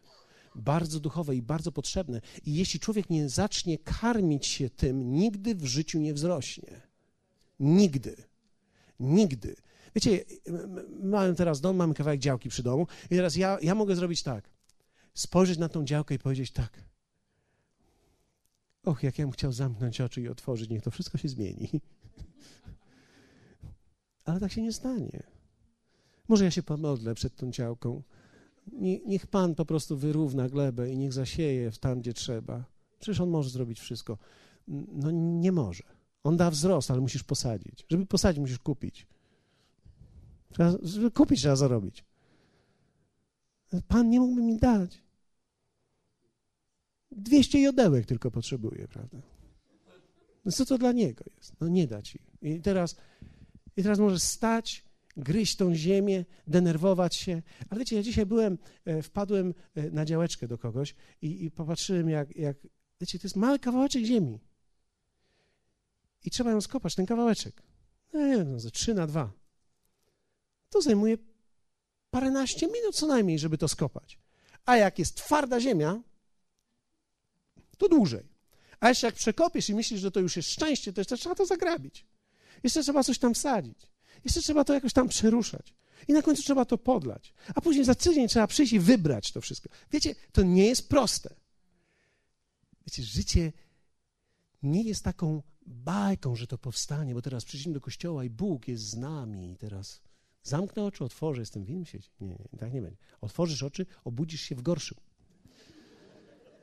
Bardzo 0.55 1.01
duchowe 1.01 1.37
i 1.37 1.43
bardzo 1.43 1.73
potrzebne. 1.73 2.21
I 2.45 2.55
jeśli 2.55 2.81
człowiek 2.81 3.11
nie 3.11 3.29
zacznie 3.29 3.79
karmić 3.79 4.47
się 4.47 4.71
tym, 4.71 5.13
nigdy 5.13 5.55
w 5.55 5.65
życiu 5.65 5.99
nie 5.99 6.15
wzrośnie. 6.15 6.81
Nigdy. 7.61 8.17
Nigdy. 9.01 9.57
Wiecie, 9.99 10.25
mamy 11.03 11.35
teraz 11.35 11.61
dom, 11.61 11.77
mamy 11.77 11.95
kawałek 11.95 12.21
działki 12.21 12.49
przy 12.49 12.63
domu 12.63 12.87
i 13.11 13.17
teraz 13.17 13.37
ja, 13.37 13.59
ja 13.63 13.75
mogę 13.75 13.97
zrobić 13.97 14.23
tak. 14.23 14.51
Spojrzeć 15.15 15.59
na 15.59 15.69
tą 15.69 15.85
działkę 15.85 16.15
i 16.15 16.19
powiedzieć 16.19 16.51
tak. 16.51 16.85
Och, 18.85 19.03
jak 19.03 19.19
ja 19.19 19.25
bym 19.25 19.33
chciał 19.33 19.53
zamknąć 19.53 20.01
oczy 20.01 20.23
i 20.23 20.29
otworzyć, 20.29 20.71
niech 20.71 20.83
to 20.83 20.91
wszystko 20.91 21.19
się 21.19 21.29
zmieni. 21.29 21.71
Ale 24.25 24.41
tak 24.41 24.53
się 24.53 24.63
nie 24.63 24.73
stanie. 24.73 25.23
Może 26.29 26.45
ja 26.45 26.51
się 26.51 26.63
pomodlę 26.63 27.15
przed 27.15 27.37
tą 27.37 27.51
działką. 27.51 28.03
Niech 29.07 29.27
Pan 29.27 29.55
po 29.55 29.65
prostu 29.65 29.97
wyrówna 29.97 30.49
glebę 30.49 30.91
i 30.91 30.99
niech 30.99 31.13
zasieje 31.13 31.71
tam, 31.81 32.01
gdzie 32.01 32.13
trzeba. 32.13 32.65
Przecież 33.01 33.21
On 33.21 33.31
może 33.31 33.51
zrobić 33.51 33.81
wszystko. 33.81 34.19
No 34.93 35.11
nie 35.11 35.53
może. 35.53 35.83
On 36.25 36.37
da 36.37 36.51
wzrost, 36.51 36.91
ale 36.91 37.01
musisz 37.01 37.23
posadzić. 37.23 37.85
Żeby 37.89 38.07
posadzić, 38.07 38.41
musisz 38.41 38.59
kupić. 38.59 39.07
Trzeba, 40.53 40.73
żeby 40.83 41.11
kupić, 41.11 41.41
trzeba 41.41 41.57
zarobić. 41.57 42.05
Pan 43.89 44.11
nie 44.11 44.21
mógłby 44.21 44.43
mi 44.43 44.59
dać. 44.59 45.03
200 47.11 47.61
jodełek 47.61 48.07
tylko 48.07 48.31
potrzebuje, 48.31 48.89
prawda? 48.89 49.19
No 50.45 50.53
co 50.53 50.65
to 50.65 50.79
dla 50.79 50.93
niego 50.93 51.25
jest? 51.37 51.61
No 51.61 51.69
nie 51.69 51.87
da 51.87 52.03
ci. 52.03 52.19
I 52.43 52.61
teraz, 52.61 52.97
i 53.77 53.83
teraz 53.83 53.99
możesz 53.99 54.23
stać, 54.23 54.85
gryźć 55.17 55.57
tą 55.57 55.75
ziemię, 55.75 56.25
denerwować 56.47 57.17
się. 57.17 57.43
Ale 57.71 57.79
wiecie, 57.79 57.97
ja 57.97 58.03
dzisiaj 58.03 58.27
byłem, 58.27 58.59
e, 58.85 59.03
wpadłem 59.03 59.55
e, 59.75 59.91
na 59.91 60.05
działeczkę 60.05 60.49
do 60.49 60.59
kogoś 60.59 60.95
i, 61.23 61.45
i 61.45 61.51
popatrzyłem, 61.51 62.09
jak, 62.09 62.37
jak, 62.37 62.57
wiecie, 63.01 63.19
to 63.19 63.27
jest 63.27 63.37
mały 63.37 63.59
kawałeczek 63.59 64.05
ziemi. 64.05 64.41
I 66.25 66.31
trzeba 66.31 66.51
ją 66.51 66.61
skopać, 66.61 66.95
ten 66.95 67.07
kawałeczek. 67.07 67.63
No 68.13 68.27
nie 68.27 68.37
wiem, 68.37 68.53
no, 68.53 68.61
ze 68.61 68.71
3 68.71 68.95
na 68.95 69.07
2 69.07 69.38
to 70.71 70.83
zajmuje 70.83 71.19
paręnaście 72.11 72.67
minut 72.67 72.97
co 72.97 73.07
najmniej, 73.07 73.39
żeby 73.39 73.59
to 73.59 73.69
skopać. 73.69 74.19
A 74.65 74.77
jak 74.77 74.99
jest 74.99 75.15
twarda 75.15 75.61
ziemia, 75.61 76.03
to 77.79 77.89
dłużej. 77.89 78.29
A 78.81 78.89
jeszcze 78.89 79.07
jak 79.07 79.15
przekopiesz 79.15 79.69
i 79.69 79.75
myślisz, 79.75 80.01
że 80.01 80.11
to 80.11 80.21
już 80.21 80.37
jest 80.37 80.51
szczęście, 80.51 80.93
to 80.93 81.01
jeszcze 81.01 81.17
trzeba 81.17 81.35
to 81.35 81.47
zagrabić. 81.47 82.07
Jeszcze 82.63 82.83
trzeba 82.83 83.03
coś 83.03 83.19
tam 83.19 83.35
wsadzić. 83.35 83.79
Jeszcze 84.25 84.43
trzeba 84.43 84.65
to 84.65 84.75
jakoś 84.75 84.93
tam 84.93 85.09
przeruszać. 85.09 85.75
I 86.09 86.13
na 86.13 86.23
końcu 86.23 86.43
trzeba 86.43 86.65
to 86.65 86.79
podlać. 86.79 87.35
A 87.55 87.61
później 87.61 87.85
za 87.85 87.95
tydzień 87.95 88.29
trzeba 88.29 88.47
przyjść 88.47 88.73
i 88.73 88.81
wybrać 88.81 89.33
to 89.33 89.41
wszystko. 89.41 89.69
Wiecie, 89.91 90.15
to 90.33 90.43
nie 90.43 90.67
jest 90.67 90.89
proste. 90.89 91.35
Wiecie, 92.87 93.03
życie 93.03 93.53
nie 94.63 94.83
jest 94.83 95.05
taką 95.05 95.43
bajką, 95.67 96.37
że 96.37 96.47
to 96.47 96.59
powstanie, 96.59 97.15
bo 97.15 97.23
teraz 97.23 97.45
przyjdziemy 97.45 97.75
do 97.75 97.81
kościoła 97.81 98.25
i 98.25 98.31
Bóg 98.31 98.69
jest 98.69 98.85
z 98.85 98.97
nami 98.97 99.53
i 99.53 99.57
teraz 99.57 100.01
zamknę 100.43 100.85
oczy, 100.85 101.05
otworzę, 101.05 101.43
jestem 101.43 101.65
w 101.65 101.71
innym 101.71 101.85
świecie. 101.85 102.11
Nie, 102.21 102.29
nie, 102.29 102.59
tak 102.59 102.73
nie 102.73 102.83
będzie. 102.83 102.99
Otworzysz 103.21 103.63
oczy, 103.63 103.87
obudzisz 104.05 104.41
się 104.41 104.55
w 104.55 104.63
gorszym. 104.63 104.99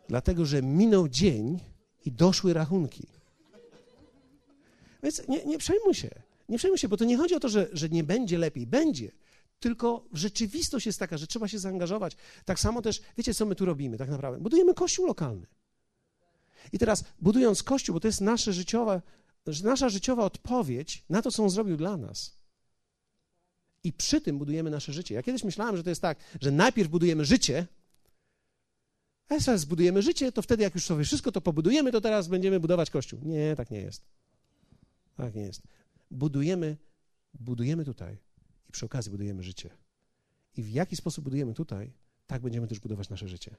Dlatego, 0.08 0.46
że 0.46 0.62
minął 0.62 1.08
dzień 1.08 1.60
i 2.06 2.12
doszły 2.12 2.54
rachunki. 2.54 3.08
Więc 5.04 5.28
nie, 5.28 5.46
nie 5.46 5.58
przejmuj 5.58 5.94
się. 5.94 6.10
Nie 6.50 6.58
przejmuj 6.58 6.78
się, 6.78 6.88
bo 6.88 6.98
to 6.98 7.06
nie 7.06 7.18
chodzi 7.18 7.36
o 7.36 7.40
to, 7.40 7.50
że, 7.50 7.70
że 7.72 7.90
nie 7.90 8.04
będzie 8.04 8.38
lepiej. 8.38 8.68
Będzie. 8.68 9.12
Tylko 9.60 10.06
rzeczywistość 10.14 10.86
jest 10.86 11.00
taka, 11.00 11.18
że 11.18 11.28
trzeba 11.28 11.48
się 11.48 11.60
zaangażować. 11.60 12.18
Tak 12.46 12.60
samo 12.60 12.82
też, 12.82 13.02
wiecie, 13.18 13.34
co 13.34 13.46
my 13.46 13.56
tu 13.56 13.66
robimy 13.66 13.98
tak 13.98 14.10
naprawdę? 14.10 14.40
Budujemy 14.42 14.74
kościół 14.74 15.06
lokalny. 15.06 15.48
I 16.74 16.80
teraz, 16.80 17.04
budując 17.22 17.64
kościół, 17.64 17.94
bo 17.94 18.00
to 18.00 18.08
jest 18.08 18.22
nasze 18.22 18.54
życiowa, 18.54 19.02
nasza 19.64 19.90
życiowa 19.90 20.24
odpowiedź 20.24 21.06
na 21.10 21.22
to, 21.22 21.32
co 21.32 21.44
on 21.44 21.50
zrobił 21.50 21.78
dla 21.78 21.98
nas. 21.98 22.38
I 23.86 23.94
przy 23.94 24.22
tym 24.22 24.38
budujemy 24.38 24.70
nasze 24.70 24.94
życie. 24.94 25.16
Ja 25.16 25.24
kiedyś 25.24 25.44
myślałem, 25.44 25.78
że 25.78 25.84
to 25.84 25.90
jest 25.90 26.02
tak, 26.02 26.18
że 26.42 26.52
najpierw 26.52 26.90
budujemy 26.90 27.26
życie, 27.26 27.68
a 29.30 29.34
jak 29.34 29.60
zbudujemy 29.60 30.02
życie, 30.02 30.32
to 30.32 30.42
wtedy, 30.42 30.64
jak 30.64 30.76
już 30.76 30.86
sobie 30.86 31.04
wszystko 31.04 31.32
to 31.32 31.42
pobudujemy, 31.42 31.92
to 31.92 32.02
teraz 32.02 32.28
będziemy 32.28 32.60
budować 32.60 32.90
kościół. 32.90 33.20
Nie, 33.24 33.56
tak 33.56 33.72
nie 33.72 33.82
jest. 33.82 34.06
Tak 35.18 35.36
nie 35.36 35.42
jest. 35.42 35.62
Budujemy, 36.12 36.78
budujemy 37.34 37.86
tutaj 37.86 38.18
i 38.70 38.72
przy 38.72 38.86
okazji 38.86 39.12
budujemy 39.12 39.44
życie. 39.44 39.70
I 40.58 40.64
w 40.64 40.70
jaki 40.70 40.96
sposób 40.96 41.24
budujemy 41.24 41.54
tutaj, 41.54 41.94
tak 42.28 42.42
będziemy 42.42 42.68
też 42.68 42.80
budować 42.80 43.10
nasze 43.10 43.28
życie. 43.28 43.56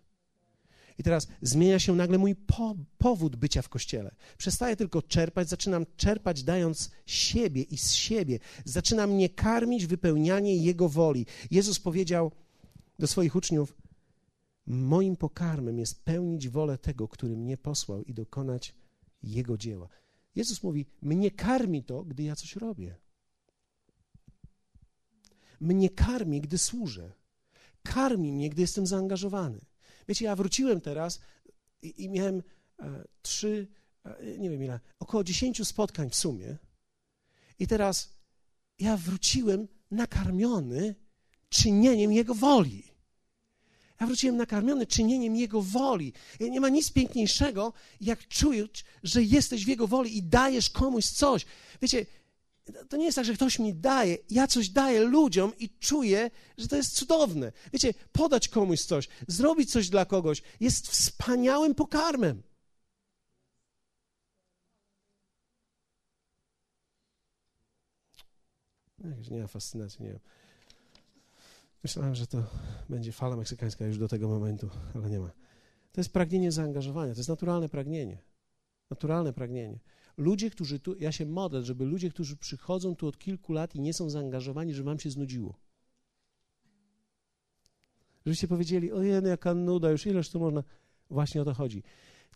I 0.99 1.03
teraz 1.03 1.29
zmienia 1.43 1.79
się 1.79 1.95
nagle 1.95 2.19
mój 2.19 2.35
po, 2.35 2.75
powód 2.99 3.37
bycia 3.37 3.63
w 3.63 3.69
kościele. 3.69 4.15
Przestaję 4.39 4.77
tylko 4.77 5.03
czerpać, 5.03 5.49
zaczynam 5.49 5.87
czerpać 5.97 6.43
dając 6.43 6.91
siebie 7.07 7.63
i 7.63 7.79
z 7.79 7.93
siebie. 7.93 8.39
Zaczynam 8.65 9.11
mnie 9.11 9.29
karmić 9.29 9.87
wypełnianie 9.87 10.57
Jego 10.57 10.89
woli. 10.89 11.27
Jezus 11.51 11.81
powiedział 11.81 12.33
do 12.99 13.07
swoich 13.07 13.37
uczniów: 13.37 13.77
Moim 14.67 15.17
pokarmem 15.17 15.79
jest 15.79 16.05
pełnić 16.05 16.49
wolę 16.49 16.79
tego, 16.79 17.09
który 17.09 17.37
mnie 17.37 17.57
posłał 17.57 18.03
i 18.03 18.15
dokonać 18.15 18.75
Jego 19.23 19.59
dzieła. 19.59 19.89
Jezus 20.35 20.63
mówi: 20.63 20.87
Mnie 21.03 21.31
karmi 21.31 21.85
to, 21.85 22.05
gdy 22.05 22.23
ja 22.23 22.37
coś 22.37 22.57
robię. 22.57 22.97
Mnie 25.61 25.91
karmi, 25.91 26.41
gdy 26.41 26.59
służę. 26.59 27.13
Karmi 27.83 28.33
mnie, 28.33 28.51
gdy 28.51 28.63
jestem 28.63 28.87
zaangażowany. 28.87 29.61
Wiecie, 30.09 30.25
ja 30.25 30.37
wróciłem 30.37 30.81
teraz 30.81 31.21
i, 31.83 32.05
i 32.05 32.09
miałem 32.09 32.43
e, 32.79 33.05
trzy, 33.23 33.67
e, 34.05 34.39
nie 34.39 34.51
wiem 34.51 34.63
ile, 34.63 34.81
około 34.99 35.25
dziesięciu 35.25 35.65
spotkań 35.65 36.11
w 36.11 36.17
sumie. 36.17 36.57
I 37.59 37.67
teraz 37.67 38.17
ja 38.79 38.97
wróciłem 38.97 39.69
nakarmiony 39.91 40.95
czynieniem 41.49 42.13
Jego 42.13 42.35
woli. 42.35 42.97
Ja 44.01 44.07
wróciłem 44.07 44.37
nakarmiony 44.37 44.87
czynieniem 44.87 45.37
Jego 45.37 45.63
woli. 45.63 46.13
Nie 46.41 46.61
ma 46.61 46.69
nic 46.69 46.93
piękniejszego, 46.93 47.73
jak 48.01 48.29
czujesz, 48.29 48.85
że 49.03 49.23
jesteś 49.23 49.65
w 49.65 49.69
Jego 49.69 49.87
woli 49.87 50.17
i 50.17 50.23
dajesz 50.23 50.71
komuś 50.71 51.07
coś. 51.07 51.47
Wiecie, 51.83 52.07
to 52.89 52.97
nie 52.97 53.05
jest 53.05 53.17
tak, 53.17 53.25
że 53.25 53.35
ktoś 53.35 53.59
mi 53.59 53.75
daje, 53.75 54.19
ja 54.31 54.47
coś 54.47 54.69
daję 54.69 55.01
ludziom 55.01 55.53
i 55.59 55.71
czuję, 55.79 56.31
że 56.59 56.69
to 56.69 56.77
jest 56.77 56.95
cudowne. 56.95 57.53
Wiecie, 57.73 57.95
podać 58.13 58.49
komuś 58.49 58.81
coś, 58.81 59.09
zrobić 59.29 59.73
coś 59.73 59.89
dla 59.89 60.05
kogoś 60.05 60.43
jest 60.61 60.89
wspaniałym 60.89 61.75
pokarmem. 61.75 62.43
Nie 69.31 69.41
ma 69.41 69.47
fascynacji, 69.47 70.05
nie 70.05 70.11
wiem. 70.11 70.21
Myślałem, 71.83 72.15
że 72.15 72.27
to 72.27 72.43
będzie 72.89 73.13
fala 73.13 73.37
meksykańska 73.37 73.87
już 73.87 73.99
do 73.99 74.09
tego 74.09 74.29
momentu, 74.29 74.71
ale 74.95 75.11
nie 75.11 75.19
ma. 75.19 75.31
To 75.93 76.01
jest 76.01 76.13
pragnienie 76.13 76.53
zaangażowania, 76.53 77.13
to 77.13 77.21
jest 77.21 77.29
naturalne 77.29 77.69
pragnienie. 77.69 78.19
Naturalne 78.91 79.33
pragnienie. 79.33 79.79
Ludzie, 80.17 80.51
którzy 80.51 80.81
tu, 80.81 80.97
ja 80.97 81.13
się 81.13 81.27
modlę, 81.27 81.63
żeby 81.63 81.85
ludzie, 81.85 82.11
którzy 82.11 82.37
przychodzą 82.37 82.97
tu 82.97 83.07
od 83.07 83.19
kilku 83.19 83.53
lat 83.53 83.75
i 83.75 83.81
nie 83.81 83.95
są 83.95 84.11
zaangażowani, 84.11 84.75
żeby 84.75 84.87
wam 84.87 85.01
się 85.01 85.11
znudziło. 85.11 85.59
Żebyście 88.27 88.49
powiedzieli, 88.49 88.93
ojej, 88.93 89.25
jaka 89.25 89.55
nuda, 89.55 89.91
już 89.91 90.07
ileż 90.07 90.31
tu 90.31 90.41
można. 90.41 90.63
Właśnie 91.11 91.43
o 91.43 91.45
to 91.45 91.55
chodzi. 91.55 91.83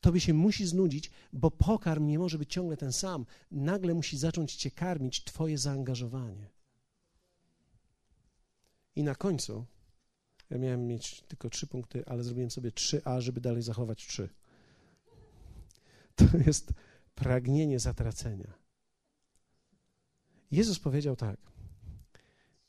Tobie 0.00 0.20
się 0.20 0.34
musi 0.34 0.66
znudzić, 0.66 1.10
bo 1.32 1.50
pokarm 1.50 2.06
nie 2.06 2.18
może 2.18 2.38
być 2.38 2.52
ciągle 2.52 2.76
ten 2.76 2.92
sam. 2.92 3.26
Nagle 3.50 3.94
musi 3.94 4.18
zacząć 4.18 4.54
cię 4.54 4.70
karmić 4.70 5.24
twoje 5.24 5.58
zaangażowanie. 5.58 6.50
I 8.96 9.02
na 9.02 9.14
końcu, 9.14 9.64
ja 10.50 10.58
miałem 10.58 10.86
mieć 10.86 11.20
tylko 11.20 11.50
trzy 11.50 11.66
punkty, 11.66 12.06
ale 12.06 12.24
zrobiłem 12.24 12.50
sobie 12.50 12.72
trzy 12.72 13.02
A, 13.04 13.20
żeby 13.20 13.40
dalej 13.40 13.62
zachować 13.62 14.06
trzy. 14.06 14.28
To 16.14 16.24
jest 16.46 16.72
pragnienie 17.14 17.78
zatracenia. 17.78 18.54
Jezus 20.50 20.78
powiedział 20.78 21.16
tak: 21.16 21.40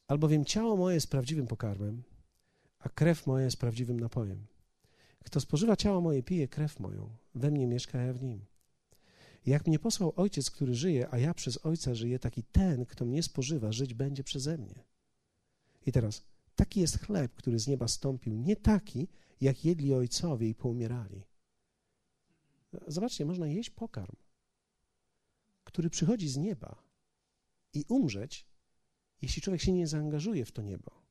Albowiem 0.08 0.46
ciało 0.46 0.78
moje 0.78 0.96
jest 0.96 1.10
prawdziwym 1.10 1.48
pokarmem, 1.48 2.04
a 2.80 2.90
krew 2.90 3.28
moja 3.28 3.46
jest 3.46 3.58
prawdziwym 3.58 4.00
napojem. 4.00 4.46
Kto 5.24 5.40
spożywa 5.40 5.76
ciało 5.76 6.02
moje, 6.02 6.24
pije 6.24 6.48
krew 6.48 6.80
moją, 6.80 7.10
we 7.36 7.52
mnie 7.52 7.68
mieszka, 7.68 8.00
a 8.00 8.02
ja 8.02 8.14
w 8.14 8.24
nim. 8.24 8.46
Jak 9.46 9.68
mnie 9.68 9.80
posłał 9.80 10.14
Ojciec, 10.16 10.52
który 10.52 10.76
żyje, 10.76 11.08
a 11.12 11.18
ja 11.18 11.34
przez 11.34 11.66
Ojca 11.66 11.96
żyję, 11.96 12.20
taki 12.20 12.44
ten, 12.44 12.86
kto 12.86 13.06
mnie 13.06 13.24
spożywa, 13.24 13.72
żyć 13.72 13.94
będzie 13.94 14.24
przeze 14.24 14.58
mnie. 14.58 14.84
I 15.86 15.92
teraz, 15.92 16.26
taki 16.56 16.80
jest 16.80 17.00
chleb, 17.00 17.34
który 17.36 17.60
z 17.60 17.68
nieba 17.68 17.88
stąpił, 17.88 18.34
nie 18.36 18.56
taki, 18.56 19.08
jak 19.42 19.66
jedli 19.66 19.94
ojcowie 19.94 20.50
i 20.50 20.56
poumierali. 20.56 21.24
Zobaczcie, 22.88 23.26
można 23.26 23.48
jeść 23.48 23.70
pokarm, 23.70 24.16
który 25.64 25.90
przychodzi 25.90 26.30
z 26.30 26.38
nieba 26.38 26.84
i 27.74 27.86
umrzeć, 27.88 28.46
jeśli 29.22 29.42
człowiek 29.42 29.62
się 29.62 29.72
nie 29.72 29.88
zaangażuje 29.88 30.46
w 30.46 30.52
to 30.52 30.62
niebo. 30.62 31.02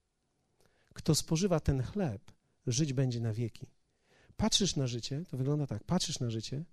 Kto 0.95 1.15
spożywa 1.15 1.61
ten 1.61 1.83
chleb, 1.83 2.33
żyć 2.67 2.93
będzie 2.93 3.21
na 3.21 3.33
wieki. 3.33 3.67
Patrzysz 4.37 4.77
na 4.77 4.87
życie, 4.87 5.25
to 5.29 5.37
wygląda 5.37 5.67
tak, 5.67 5.85
patrzysz 5.85 6.21
na 6.21 6.31
życie, 6.31 6.65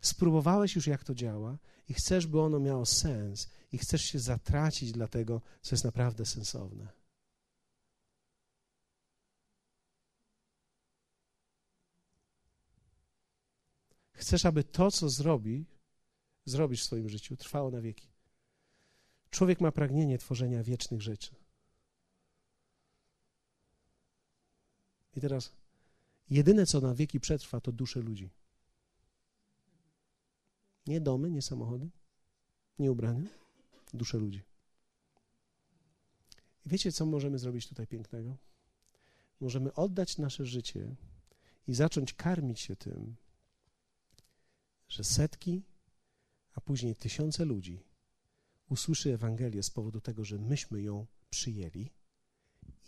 spróbowałeś 0.00 0.76
już, 0.76 0.86
jak 0.86 1.04
to 1.04 1.14
działa 1.14 1.58
i 1.88 1.94
chcesz, 1.94 2.26
by 2.26 2.40
ono 2.40 2.60
miało 2.60 2.86
sens 2.86 3.50
i 3.72 3.78
chcesz 3.78 4.02
się 4.02 4.18
zatracić 4.18 4.92
dla 4.92 5.08
tego, 5.08 5.40
co 5.62 5.74
jest 5.74 5.84
naprawdę 5.84 6.26
sensowne. 6.26 6.88
Chcesz, 14.12 14.46
aby 14.46 14.64
to, 14.64 14.90
co 14.90 15.08
zrobi, 15.08 15.66
zrobisz 16.46 16.82
w 16.82 16.84
swoim 16.84 17.08
życiu, 17.08 17.36
trwało 17.36 17.70
na 17.70 17.80
wieki. 17.80 18.08
Człowiek 19.30 19.60
ma 19.60 19.72
pragnienie 19.72 20.18
tworzenia 20.18 20.62
wiecznych 20.62 21.02
rzeczy. 21.02 21.34
I 25.16 25.20
teraz 25.20 25.52
jedyne, 26.30 26.66
co 26.66 26.80
na 26.80 26.94
wieki 26.94 27.20
przetrwa, 27.20 27.60
to 27.60 27.72
dusze 27.72 28.00
ludzi. 28.00 28.30
Nie 30.86 31.00
domy, 31.00 31.30
nie 31.30 31.42
samochody, 31.42 31.90
nie 32.78 32.92
ubrania, 32.92 33.28
dusze 33.94 34.18
ludzi. 34.18 34.42
I 36.66 36.68
wiecie, 36.68 36.92
co 36.92 37.06
możemy 37.06 37.38
zrobić 37.38 37.68
tutaj 37.68 37.86
pięknego? 37.86 38.36
Możemy 39.40 39.74
oddać 39.74 40.18
nasze 40.18 40.46
życie 40.46 40.96
i 41.66 41.74
zacząć 41.74 42.14
karmić 42.14 42.60
się 42.60 42.76
tym, 42.76 43.16
że 44.88 45.04
setki, 45.04 45.62
a 46.56 46.60
później 46.60 46.96
tysiące 46.96 47.44
ludzi 47.44 47.84
usłyszy 48.68 49.14
Ewangelię 49.14 49.62
z 49.62 49.70
powodu 49.70 50.00
tego, 50.00 50.24
że 50.24 50.38
myśmy 50.38 50.82
ją 50.82 51.06
przyjęli 51.30 51.90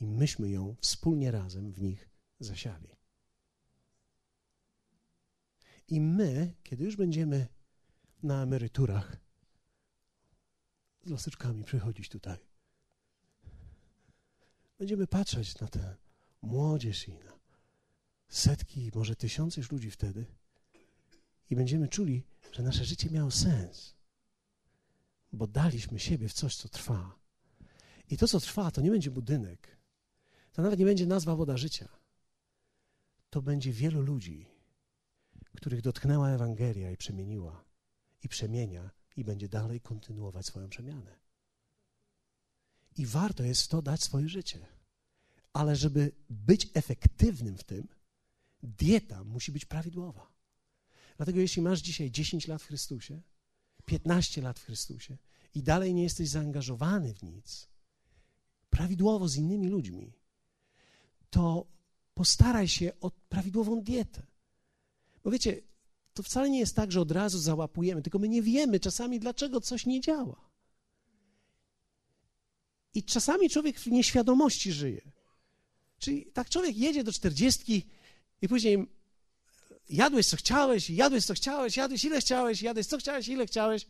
i 0.01 0.07
myśmy 0.07 0.51
ją 0.51 0.77
wspólnie 0.81 1.31
razem 1.31 1.73
w 1.73 1.83
nich 1.83 2.09
zasiali. 2.41 2.89
I 5.89 6.01
my, 6.01 6.55
kiedy 6.63 6.85
już 6.85 6.97
będziemy 6.97 7.47
na 8.23 8.43
emeryturach, 8.43 9.17
z 11.05 11.11
laseczkami 11.11 11.65
przychodzić 11.65 12.09
tutaj, 12.09 12.39
będziemy 14.79 15.07
patrzeć 15.07 15.61
na 15.61 15.69
tę 15.69 15.97
młodzież 16.43 17.09
i 17.09 17.19
na 17.19 17.39
setki, 18.29 18.91
może 18.95 19.17
tysiące 19.17 19.61
już 19.61 19.73
ludzi 19.73 19.91
wtedy 19.91 20.27
i 21.51 21.57
będziemy 21.57 21.89
czuli, 21.89 22.25
że 22.53 22.63
nasze 22.63 22.85
życie 22.85 23.11
miało 23.11 23.31
sens, 23.31 23.95
bo 25.33 25.47
daliśmy 25.47 25.99
siebie 25.99 26.29
w 26.29 26.33
coś, 26.33 26.57
co 26.57 26.69
trwa. 26.69 27.19
I 28.11 28.17
to, 28.17 28.29
co 28.29 28.41
trwa, 28.41 28.71
to 28.71 28.81
nie 28.81 28.91
będzie 28.91 29.11
budynek, 29.11 29.79
to 30.53 30.63
nawet 30.63 30.79
nie 30.79 30.85
będzie 30.85 31.07
nazwa 31.07 31.37
woda 31.37 31.57
życia. 31.57 31.89
To 33.31 33.43
będzie 33.43 33.73
wielu 33.73 34.03
ludzi, 34.03 34.47
których 35.57 35.83
dotknęła 35.83 36.31
Ewangelia 36.31 36.91
i 36.91 36.97
przemieniła, 36.97 37.65
i 38.23 38.29
przemienia, 38.29 38.91
i 39.17 39.25
będzie 39.25 39.49
dalej 39.49 39.81
kontynuować 39.81 40.47
swoją 40.47 40.69
przemianę. 40.69 41.19
I 42.97 43.07
warto 43.07 43.43
jest 43.43 43.63
w 43.63 43.69
to 43.69 43.83
dać 43.83 44.03
swoje 44.03 44.29
życie. 44.29 44.67
Ale 45.53 45.77
żeby 45.77 46.13
być 46.31 46.71
efektywnym 46.75 47.57
w 47.57 47.65
tym, 47.65 47.89
dieta 48.63 49.25
musi 49.25 49.53
być 49.53 49.65
prawidłowa. 49.65 50.38
Dlatego 51.19 51.41
jeśli 51.41 51.63
masz 51.63 51.81
dzisiaj 51.81 52.11
10 52.11 52.49
lat 52.49 52.63
w 52.63 52.67
Chrystusie, 52.67 53.21
15 53.85 54.43
lat 54.43 54.59
w 54.59 54.65
Chrystusie 54.65 55.17
i 55.55 55.63
dalej 55.63 55.95
nie 55.95 56.03
jesteś 56.03 56.29
zaangażowany 56.29 57.15
w 57.15 57.23
nic, 57.23 57.69
prawidłowo 58.71 59.29
z 59.29 59.37
innymi 59.37 59.69
ludźmi, 59.69 60.13
to 61.31 61.67
postaraj 62.15 62.69
się 62.69 62.93
o 63.01 63.11
prawidłową 63.11 63.83
dietę. 63.83 64.23
Bo 65.25 65.31
wiecie, 65.31 65.61
to 66.15 66.23
wcale 66.23 66.51
nie 66.51 66.59
jest 66.59 66.77
tak, 66.77 66.93
że 66.93 67.01
od 67.01 67.11
razu 67.11 67.39
załapujemy, 67.39 68.03
tylko 68.03 68.19
my 68.19 68.29
nie 68.29 68.43
wiemy 68.43 68.81
czasami, 68.81 69.21
dlaczego 69.21 69.61
coś 69.61 69.87
nie 69.87 70.01
działa. 70.01 70.49
I 72.95 73.03
czasami 73.03 73.51
człowiek 73.51 73.81
w 73.81 73.87
nieświadomości 73.87 74.73
żyje. 74.73 75.13
Czyli 75.99 76.27
tak 76.27 76.51
człowiek 76.51 76.77
jedzie 76.77 77.05
do 77.05 77.13
czterdziestki 77.13 77.87
i 78.43 78.49
później 78.49 78.98
jadłeś 79.91 80.27
co 80.27 80.37
chciałeś, 80.37 80.91
jadłeś 80.91 81.25
co 81.25 81.35
chciałeś, 81.35 81.77
jadłeś 81.77 82.05
ile 82.05 82.21
chciałeś, 82.21 82.63
jadłeś 82.63 82.87
co 82.87 82.99
chciałeś, 82.99 83.29
ile 83.29 83.47
chciałeś 83.47 83.87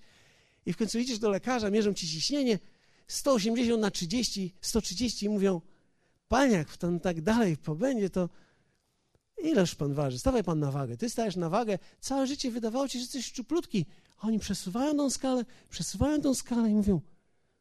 i 0.66 0.72
w 0.72 0.76
końcu 0.76 0.98
idziesz 0.98 1.18
do 1.18 1.30
lekarza, 1.30 1.70
mierzą 1.70 1.94
ci 1.94 2.08
ciśnienie 2.08 2.58
180 3.08 3.80
na 3.80 3.90
30, 3.90 4.54
130 4.60 5.26
i 5.26 5.28
mówią, 5.28 5.60
panie, 6.28 6.54
jak 6.54 6.76
tam 6.76 7.00
tak 7.00 7.20
dalej 7.20 7.56
pobędzie, 7.56 8.10
to 8.10 8.28
ileż 9.42 9.74
pan 9.74 9.94
waży? 9.94 10.18
Stawaj 10.18 10.44
pan 10.44 10.58
na 10.58 10.70
wagę. 10.70 10.96
Ty 10.96 11.10
stajesz 11.10 11.36
na 11.36 11.48
wagę, 11.48 11.78
całe 12.00 12.26
życie 12.26 12.50
wydawało 12.50 12.88
ci, 12.88 12.98
że 12.98 13.02
jesteś 13.02 13.26
szczuplutki. 13.26 13.86
A 14.18 14.26
oni 14.26 14.38
przesuwają 14.38 14.96
tą 14.96 15.10
skalę, 15.10 15.44
przesuwają 15.70 16.20
tą 16.20 16.34
skalę 16.34 16.70
i 16.70 16.74
mówią, 16.74 17.00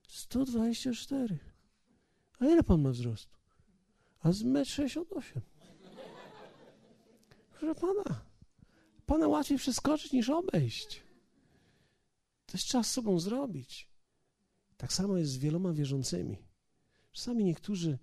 124. 0.07 1.38
A 2.39 2.45
ile 2.45 2.63
pan 2.63 2.81
ma 2.81 2.89
wzrostu? 2.89 3.38
A 4.19 4.31
z 4.31 4.43
1,68 4.43 5.21
m. 5.35 5.41
Proszę 7.59 7.75
pana, 7.75 8.21
pana 9.07 9.27
łatwiej 9.27 9.57
przeskoczyć 9.57 10.11
niż 10.11 10.29
obejść. 10.29 11.01
To 12.45 12.57
jest 12.57 12.67
czas 12.67 12.91
sobą 12.91 13.19
zrobić. 13.19 13.89
Tak 14.77 14.93
samo 14.93 15.17
jest 15.17 15.31
z 15.31 15.37
wieloma 15.37 15.73
wierzącymi. 15.73 16.37
Czasami 17.11 17.43
niektórzy 17.43 17.99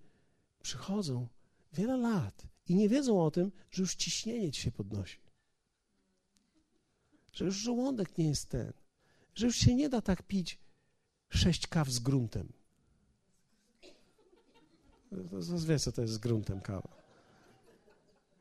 przychodzą 0.62 1.28
wiele 1.72 1.96
lat 1.96 2.46
i 2.68 2.74
nie 2.74 2.88
wiedzą 2.88 3.24
o 3.24 3.30
tym, 3.30 3.52
że 3.70 3.82
już 3.82 3.94
ciśnienie 3.94 4.52
ci 4.52 4.62
się 4.62 4.72
podnosi. 4.72 5.18
Że 7.32 7.44
już 7.44 7.56
żołądek 7.56 8.18
nie 8.18 8.28
jest 8.28 8.48
ten. 8.48 8.72
Że 9.34 9.46
już 9.46 9.56
się 9.56 9.74
nie 9.74 9.88
da 9.88 10.00
tak 10.00 10.22
pić 10.22 10.58
sześć 11.28 11.66
kaw 11.66 11.90
z 11.90 11.98
gruntem. 11.98 12.52
Wiesz, 15.66 15.82
co 15.82 15.92
to 15.92 16.02
jest 16.02 16.14
z 16.14 16.18
gruntem 16.18 16.60
kawa. 16.60 17.02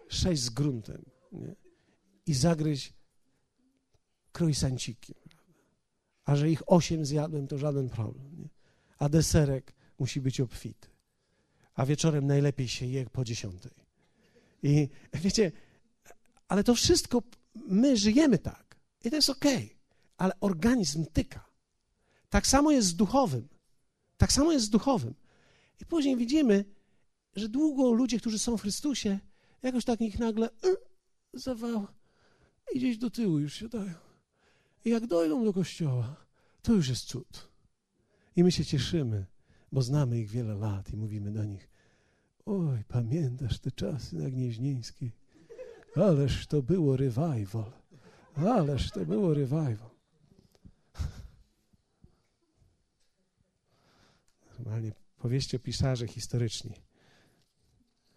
Sześć 0.08 0.42
z 0.42 0.50
gruntem. 0.50 1.06
Nie? 1.32 1.63
I 2.26 2.34
zagryźć 2.34 2.94
krojsanciki. 4.32 5.16
A 6.26 6.36
że 6.36 6.52
ich 6.52 6.72
osiem 6.72 7.06
zjadłem, 7.06 7.48
to 7.48 7.58
żaden 7.58 7.90
problem. 7.90 8.38
Nie? 8.38 8.50
A 8.98 9.10
deserek 9.10 9.74
musi 10.00 10.22
być 10.22 10.40
obfity. 10.40 10.88
A 11.76 11.86
wieczorem 11.86 12.28
najlepiej 12.28 12.68
się 12.68 12.86
je 12.86 13.06
po 13.06 13.24
dziesiątej. 13.24 13.72
I 14.64 14.90
wiecie, 15.14 15.52
ale 16.48 16.64
to 16.64 16.76
wszystko, 16.76 17.24
my 17.56 17.98
żyjemy 17.98 18.38
tak. 18.38 18.76
I 19.04 19.10
to 19.10 19.16
jest 19.16 19.30
okej. 19.30 19.66
Okay. 19.66 19.78
Ale 20.18 20.40
organizm 20.40 21.06
tyka. 21.06 21.46
Tak 22.30 22.48
samo 22.48 22.72
jest 22.72 22.88
z 22.88 22.96
duchowym. 22.96 23.48
Tak 24.18 24.32
samo 24.32 24.52
jest 24.52 24.66
z 24.66 24.70
duchowym. 24.70 25.14
I 25.82 25.86
później 25.86 26.18
widzimy, 26.18 26.66
że 27.36 27.50
długo 27.50 27.92
ludzie, 27.92 28.20
którzy 28.20 28.40
są 28.40 28.58
w 28.58 28.62
Chrystusie, 28.62 29.20
jakoś 29.64 29.86
tak 29.86 30.02
ich 30.02 30.20
nagle 30.20 30.50
y, 30.50 30.76
zawał 31.34 31.88
i 32.74 32.78
gdzieś 32.78 32.98
do 32.98 33.10
tyłu 33.10 33.40
już 33.40 33.54
się 33.54 33.70
dają. 33.70 33.94
I 34.86 34.90
jak 34.90 35.08
dojdą 35.08 35.46
do 35.46 35.54
kościoła, 35.54 36.16
to 36.62 36.74
już 36.74 36.90
jest 36.90 37.06
cud. 37.06 37.50
I 38.36 38.44
my 38.44 38.52
się 38.52 38.66
cieszymy, 38.66 39.26
bo 39.72 39.82
znamy 39.82 40.20
ich 40.20 40.30
wiele 40.30 40.56
lat 40.56 40.90
i 40.94 40.98
mówimy 40.98 41.32
do 41.32 41.44
nich: 41.44 41.70
Oj, 42.46 42.84
pamiętasz 42.88 43.60
te 43.60 43.72
czasy 43.72 44.16
na 44.16 44.30
Gnieźnieńskiej? 44.30 45.12
Ależ 45.96 46.48
to 46.48 46.62
było 46.62 46.98
revival. 46.98 47.72
Ależ 48.36 48.92
to 48.92 49.06
było 49.06 49.34
revival. 49.34 49.90
Normalnie 54.58 54.92
powieści 55.18 55.56
o 55.56 55.60
pisarze 55.60 56.08
historyczni. 56.08 56.74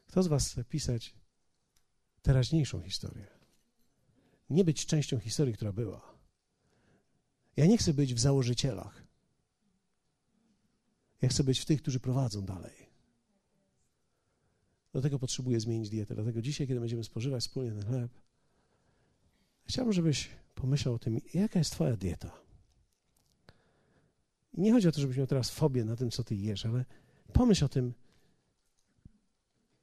Kto 0.06 0.22
z 0.22 0.26
Was 0.26 0.48
chce 0.48 0.64
pisać 0.64 1.14
teraźniejszą 2.22 2.80
historię? 2.80 3.35
Nie 4.50 4.64
być 4.64 4.86
częścią 4.86 5.18
historii, 5.18 5.54
która 5.54 5.72
była. 5.72 6.16
Ja 7.56 7.66
nie 7.66 7.78
chcę 7.78 7.94
być 7.94 8.14
w 8.14 8.18
założycielach. 8.18 9.02
Ja 11.22 11.28
chcę 11.28 11.44
być 11.44 11.60
w 11.60 11.64
tych, 11.64 11.82
którzy 11.82 12.00
prowadzą 12.00 12.42
dalej. 12.42 12.86
Dlatego 14.92 15.18
potrzebuję 15.18 15.60
zmienić 15.60 15.90
dietę. 15.90 16.14
Dlatego 16.14 16.42
dzisiaj, 16.42 16.66
kiedy 16.66 16.80
będziemy 16.80 17.04
spożywać 17.04 17.42
wspólnie 17.42 17.70
ten 17.70 17.84
chleb, 17.84 18.10
chciałbym, 19.64 19.92
żebyś 19.92 20.28
pomyślał 20.54 20.94
o 20.94 20.98
tym, 20.98 21.20
jaka 21.34 21.58
jest 21.58 21.72
Twoja 21.72 21.96
dieta. 21.96 22.40
I 24.52 24.60
nie 24.60 24.72
chodzi 24.72 24.88
o 24.88 24.92
to, 24.92 25.00
żebyś 25.00 25.16
miał 25.16 25.26
teraz 25.26 25.50
fobię 25.50 25.84
na 25.84 25.96
tym, 25.96 26.10
co 26.10 26.24
Ty 26.24 26.34
jesz, 26.34 26.66
ale 26.66 26.84
pomyśl 27.32 27.64
o 27.64 27.68
tym, 27.68 27.94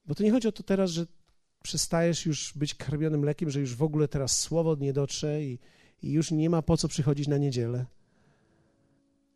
bo 0.05 0.16
to 0.16 0.24
nie 0.24 0.32
chodzi 0.32 0.47
o 0.47 0.51
to 0.51 0.64
teraz, 0.64 0.91
że 0.91 1.05
przestajesz 1.64 2.26
już 2.26 2.53
być 2.55 2.76
karmionym 2.76 3.20
mlekiem, 3.20 3.49
że 3.49 3.59
już 3.59 3.76
w 3.76 3.84
ogóle 3.84 4.07
teraz 4.07 4.39
słowo 4.39 4.76
nie 4.76 4.93
dotrze 4.93 5.43
i, 5.43 5.59
i 6.01 6.11
już 6.11 6.32
nie 6.32 6.49
ma 6.49 6.61
po 6.61 6.78
co 6.78 6.88
przychodzić 6.88 7.28
na 7.28 7.38
niedzielę. 7.38 7.86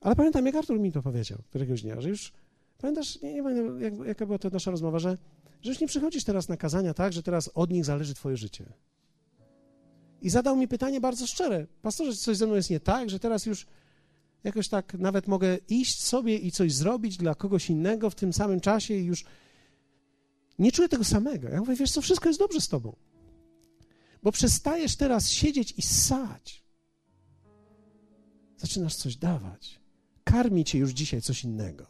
Ale 0.02 0.16
pamiętam, 0.16 0.46
jak 0.46 0.56
Artur 0.56 0.80
mi 0.80 0.92
to 0.92 1.02
powiedział 1.02 1.38
któregoś 1.50 1.82
dnia, 1.82 2.02
że 2.02 2.10
już, 2.10 2.34
pamiętasz, 2.78 3.22
nie, 3.22 3.34
nie 3.34 3.44
pamiętam, 3.44 3.82
jak, 3.82 3.94
jaka 4.08 4.26
była 4.26 4.40
to 4.40 4.50
nasza 4.50 4.72
rozmowa, 4.72 5.00
że, 5.00 5.18
że 5.62 5.70
już 5.70 5.80
nie 5.80 5.88
przychodzisz 5.88 6.24
teraz 6.24 6.50
na 6.50 6.58
kazania 6.58 6.94
tak, 6.94 7.14
że 7.14 7.24
teraz 7.24 7.50
od 7.54 7.72
nich 7.72 7.86
zależy 7.86 8.14
twoje 8.14 8.38
życie. 8.38 8.66
I 10.22 10.30
zadał 10.30 10.56
mi 10.56 10.68
pytanie 10.68 11.02
bardzo 11.02 11.28
szczere. 11.28 11.68
Pastorze, 11.82 12.14
coś 12.14 12.38
ze 12.38 12.46
mną 12.46 12.56
jest 12.56 12.70
nie 12.70 12.80
tak, 12.80 13.10
że 13.10 13.20
teraz 13.20 13.46
już 13.46 13.68
jakoś 14.44 14.68
tak 14.70 14.94
nawet 14.94 15.28
mogę 15.28 15.58
iść 15.70 16.04
sobie 16.04 16.38
i 16.38 16.52
coś 16.52 16.74
zrobić 16.74 17.18
dla 17.18 17.36
kogoś 17.36 17.70
innego 17.70 18.10
w 18.10 18.16
tym 18.16 18.34
samym 18.34 18.60
czasie 18.60 18.94
i 18.94 19.06
już 19.06 19.26
nie 20.60 20.72
czuję 20.72 20.90
tego 20.90 21.04
samego. 21.04 21.50
Ja 21.50 21.60
mówię, 21.60 21.76
wiesz 21.76 21.92
co, 21.92 22.02
wszystko 22.02 22.30
jest 22.30 22.40
dobrze 22.40 22.62
z 22.62 22.68
tobą. 22.68 22.96
Bo 24.24 24.32
przestajesz 24.32 24.96
teraz 24.96 25.30
siedzieć 25.30 25.74
i 25.78 25.82
ssać. 25.82 26.64
Zaczynasz 28.58 28.96
coś 28.96 29.16
dawać. 29.16 29.80
Karmi 30.24 30.64
cię 30.64 30.78
już 30.78 30.92
dzisiaj 30.92 31.22
coś 31.22 31.44
innego. 31.44 31.88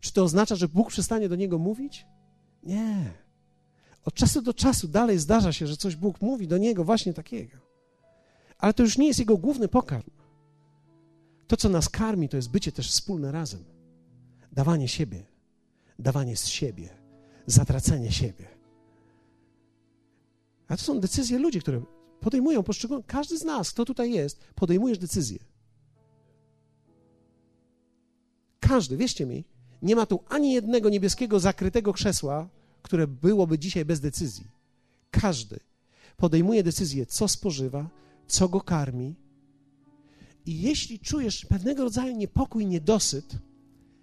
Czy 0.00 0.12
to 0.12 0.24
oznacza, 0.24 0.56
że 0.56 0.68
Bóg 0.68 0.88
przestanie 0.88 1.28
do 1.28 1.36
niego 1.36 1.58
mówić? 1.58 2.06
Nie. 2.62 3.12
Od 4.04 4.14
czasu 4.14 4.42
do 4.42 4.54
czasu 4.54 4.88
dalej 4.88 5.18
zdarza 5.18 5.52
się, 5.52 5.66
że 5.66 5.76
coś 5.76 5.96
Bóg 5.96 6.20
mówi 6.20 6.48
do 6.48 6.58
niego 6.58 6.84
właśnie 6.84 7.14
takiego. 7.14 7.56
Ale 8.58 8.74
to 8.74 8.82
już 8.82 8.98
nie 8.98 9.06
jest 9.06 9.18
jego 9.18 9.36
główny 9.36 9.68
pokarm. 9.68 10.10
To, 11.46 11.56
co 11.56 11.68
nas 11.68 11.88
karmi, 11.88 12.28
to 12.28 12.36
jest 12.36 12.50
bycie 12.50 12.72
też 12.72 12.90
wspólne 12.90 13.32
razem. 13.32 13.64
Dawanie 14.52 14.88
siebie, 14.88 15.26
dawanie 15.98 16.36
z 16.36 16.46
siebie, 16.46 16.99
zatracenie 17.50 18.12
siebie. 18.12 18.48
A 20.68 20.76
to 20.76 20.82
są 20.82 21.00
decyzje 21.00 21.38
ludzi, 21.38 21.60
które 21.60 21.82
podejmują 22.20 22.62
poszczególne. 22.62 23.04
Każdy 23.06 23.38
z 23.38 23.44
nas, 23.44 23.70
kto 23.70 23.84
tutaj 23.84 24.12
jest, 24.12 24.40
podejmujesz 24.54 24.98
decyzję. 24.98 25.38
Każdy, 28.60 28.96
wierzcie 28.96 29.26
mi, 29.26 29.44
nie 29.82 29.96
ma 29.96 30.06
tu 30.06 30.20
ani 30.28 30.52
jednego 30.52 30.88
niebieskiego 30.88 31.40
zakrytego 31.40 31.92
krzesła, 31.92 32.48
które 32.82 33.06
byłoby 33.06 33.58
dzisiaj 33.58 33.84
bez 33.84 34.00
decyzji. 34.00 34.46
Każdy 35.10 35.60
podejmuje 36.16 36.62
decyzję, 36.62 37.06
co 37.06 37.28
spożywa, 37.28 37.88
co 38.26 38.48
go 38.48 38.60
karmi. 38.60 39.14
I 40.46 40.60
jeśli 40.60 40.98
czujesz 40.98 41.46
pewnego 41.46 41.84
rodzaju 41.84 42.16
niepokój, 42.16 42.66
niedosyt, 42.66 43.36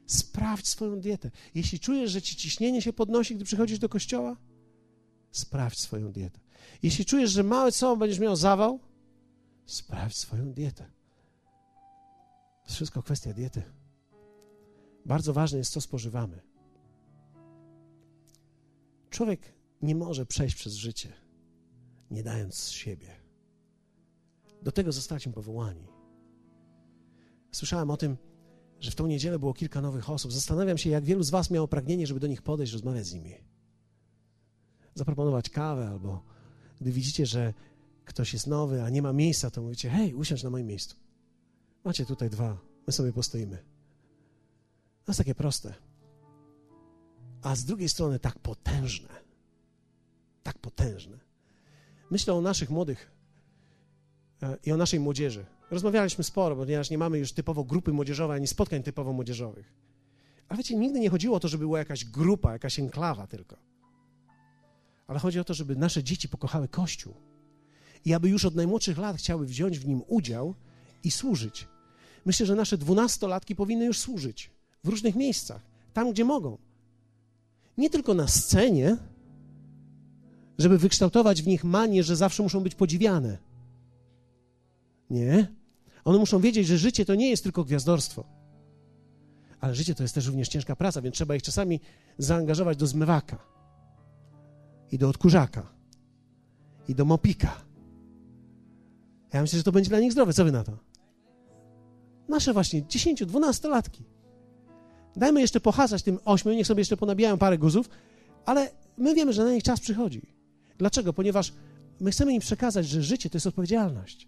sprawdź 0.08 0.68
swoją 0.68 1.00
dietę. 1.00 1.32
Jeśli 1.56 1.80
czujesz, 1.80 2.12
że 2.12 2.22
ci 2.22 2.36
ciśnienie 2.36 2.82
się 2.82 2.94
podnosi, 2.94 3.36
gdy 3.36 3.46
przychodzisz 3.46 3.80
do 3.80 3.90
kościoła, 3.90 4.38
sprawdź 5.32 5.80
swoją 5.80 6.12
dietę. 6.12 6.40
Jeśli 6.84 7.06
czujesz, 7.06 7.32
że 7.32 7.44
małe 7.44 7.72
co 7.72 7.98
będziesz 7.98 8.20
miał 8.20 8.36
zawał, 8.36 8.80
sprawdź 9.66 10.18
swoją 10.18 10.54
dietę. 10.54 10.92
To 12.64 12.74
wszystko 12.74 13.04
kwestia 13.04 13.34
diety. 13.34 13.64
Bardzo 15.06 15.34
ważne 15.34 15.58
jest, 15.58 15.72
co 15.72 15.82
spożywamy. 15.82 16.42
Człowiek 19.10 19.54
nie 19.82 19.96
może 19.96 20.26
przejść 20.26 20.56
przez 20.56 20.74
życie, 20.74 21.14
nie 22.12 22.24
dając 22.24 22.56
z 22.56 22.70
siebie. 22.70 23.08
Do 24.62 24.72
tego 24.72 24.92
zostaliśmy 24.92 25.34
powołani. 25.34 25.88
Słyszałem 27.52 27.90
o 27.90 27.98
tym, 27.98 28.18
że 28.80 28.92
w 28.92 28.96
tą 28.96 29.08
niedzielę 29.08 29.40
było 29.40 29.54
kilka 29.54 29.82
nowych 29.82 30.10
osób. 30.10 30.32
Zastanawiam 30.32 30.78
się, 30.78 30.90
jak 30.90 31.04
wielu 31.04 31.24
z 31.24 31.30
Was 31.30 31.52
miało 31.52 31.68
pragnienie, 31.68 32.08
żeby 32.08 32.20
do 32.20 32.28
nich 32.28 32.42
podejść, 32.42 32.74
rozmawiać 32.74 33.06
z 33.06 33.14
nimi. 33.14 33.34
Zaproponować 34.96 35.50
kawę, 35.50 35.90
albo 35.90 36.24
gdy 36.82 36.92
widzicie, 36.92 37.26
że 37.26 37.54
ktoś 38.06 38.34
jest 38.34 38.48
nowy, 38.48 38.84
a 38.84 38.90
nie 38.90 39.02
ma 39.02 39.14
miejsca, 39.14 39.52
to 39.52 39.62
mówicie: 39.62 39.90
hej, 39.90 40.14
usiądź 40.14 40.44
na 40.44 40.50
moim 40.50 40.68
miejscu. 40.68 40.96
Macie 41.84 42.06
tutaj 42.06 42.30
dwa, 42.30 42.58
my 42.88 42.94
sobie 42.94 43.14
postoimy. 43.14 43.58
To 45.06 45.12
jest 45.12 45.18
takie 45.18 45.36
proste. 45.36 45.74
A 47.42 47.56
z 47.56 47.66
drugiej 47.66 47.90
strony 47.90 48.20
tak 48.20 48.40
potężne. 48.40 49.10
Tak 50.44 50.58
potężne. 50.60 51.20
Myślę 52.12 52.34
o 52.34 52.42
naszych 52.42 52.70
młodych 52.70 53.12
e, 54.44 54.58
i 54.66 54.72
o 54.72 54.78
naszej 54.78 55.00
młodzieży. 55.00 55.46
Rozmawialiśmy 55.72 56.24
sporo, 56.24 56.56
ponieważ 56.56 56.90
nie 56.90 56.98
mamy 56.98 57.20
już 57.20 57.34
typowo 57.34 57.64
grupy 57.64 57.94
młodzieżowej, 57.94 58.36
ani 58.36 58.48
spotkań 58.48 58.84
typowo 58.84 59.14
młodzieżowych. 59.14 59.74
Ale 60.50 60.58
wiecie, 60.58 60.76
nigdy 60.76 61.00
nie 61.00 61.10
chodziło 61.10 61.38
o 61.38 61.40
to, 61.40 61.48
żeby 61.48 61.64
była 61.64 61.80
jakaś 61.80 62.06
grupa, 62.06 62.54
jakaś 62.54 62.80
enklawa 62.80 63.28
tylko. 63.28 63.58
Ale 65.08 65.20
chodzi 65.20 65.40
o 65.40 65.44
to, 65.44 65.54
żeby 65.54 65.76
nasze 65.76 66.04
dzieci 66.04 66.30
pokochały 66.30 66.68
Kościół. 66.68 67.14
I 68.06 68.14
aby 68.14 68.30
już 68.30 68.46
od 68.46 68.56
najmłodszych 68.56 68.98
lat 68.98 69.18
chciały 69.18 69.46
wziąć 69.46 69.80
w 69.80 69.88
nim 69.88 70.02
udział 70.08 70.56
i 71.04 71.12
służyć. 71.12 71.68
Myślę, 72.26 72.46
że 72.46 72.56
nasze 72.56 72.78
dwunastolatki 72.78 73.56
powinny 73.56 73.86
już 73.86 74.00
służyć 74.00 74.52
w 74.84 74.88
różnych 74.88 75.16
miejscach, 75.16 75.62
tam 75.94 76.12
gdzie 76.12 76.26
mogą. 76.26 76.58
Nie 77.78 77.90
tylko 77.90 78.14
na 78.14 78.28
scenie, 78.28 78.98
żeby 80.58 80.78
wykształtować 80.78 81.42
w 81.42 81.48
nich 81.48 81.64
manię, 81.64 82.04
że 82.04 82.16
zawsze 82.16 82.44
muszą 82.44 82.60
być 82.60 82.76
podziwiane. 82.76 83.47
Nie. 85.10 85.48
One 86.06 86.18
muszą 86.18 86.40
wiedzieć, 86.40 86.68
że 86.68 86.78
życie 86.78 87.06
to 87.06 87.16
nie 87.16 87.30
jest 87.30 87.44
tylko 87.44 87.64
gwiazdorstwo. 87.64 88.24
Ale 89.60 89.76
życie 89.76 89.96
to 89.96 90.04
jest 90.04 90.16
też 90.16 90.28
również 90.28 90.50
ciężka 90.50 90.76
praca, 90.76 91.02
więc 91.02 91.16
trzeba 91.16 91.36
ich 91.36 91.44
czasami 91.44 91.80
zaangażować 92.18 92.78
do 92.78 92.88
zmywaka 92.88 93.38
i 94.92 94.98
do 94.98 95.10
odkurzaka 95.10 95.74
i 96.88 96.96
do 96.96 97.06
mopika. 97.06 97.62
Ja 99.34 99.42
myślę, 99.42 99.58
że 99.58 99.64
to 99.64 99.72
będzie 99.72 99.90
dla 99.90 100.00
nich 100.00 100.12
zdrowe. 100.12 100.34
Co 100.34 100.46
wy 100.46 100.52
na 100.52 100.64
to? 100.64 100.78
Nasze 102.30 102.54
właśnie 102.54 102.84
10-12 102.84 103.70
latki. 103.70 104.04
Dajmy 105.16 105.42
jeszcze 105.42 105.60
pohasać 105.60 106.04
tym 106.04 106.20
ośmiu, 106.26 106.54
niech 106.54 106.68
sobie 106.68 106.82
jeszcze 106.82 106.98
ponabijają 106.98 107.38
parę 107.38 107.58
guzów, 107.58 107.90
ale 108.46 108.70
my 108.98 109.16
wiemy, 109.16 109.34
że 109.34 109.44
na 109.44 109.52
nich 109.52 109.64
czas 109.64 109.80
przychodzi. 109.80 110.22
Dlaczego? 110.78 111.14
Ponieważ 111.14 111.54
my 112.00 112.12
chcemy 112.12 112.34
im 112.34 112.42
przekazać, 112.42 112.88
że 112.88 113.04
życie 113.04 113.30
to 113.30 113.36
jest 113.38 113.48
odpowiedzialność, 113.48 114.28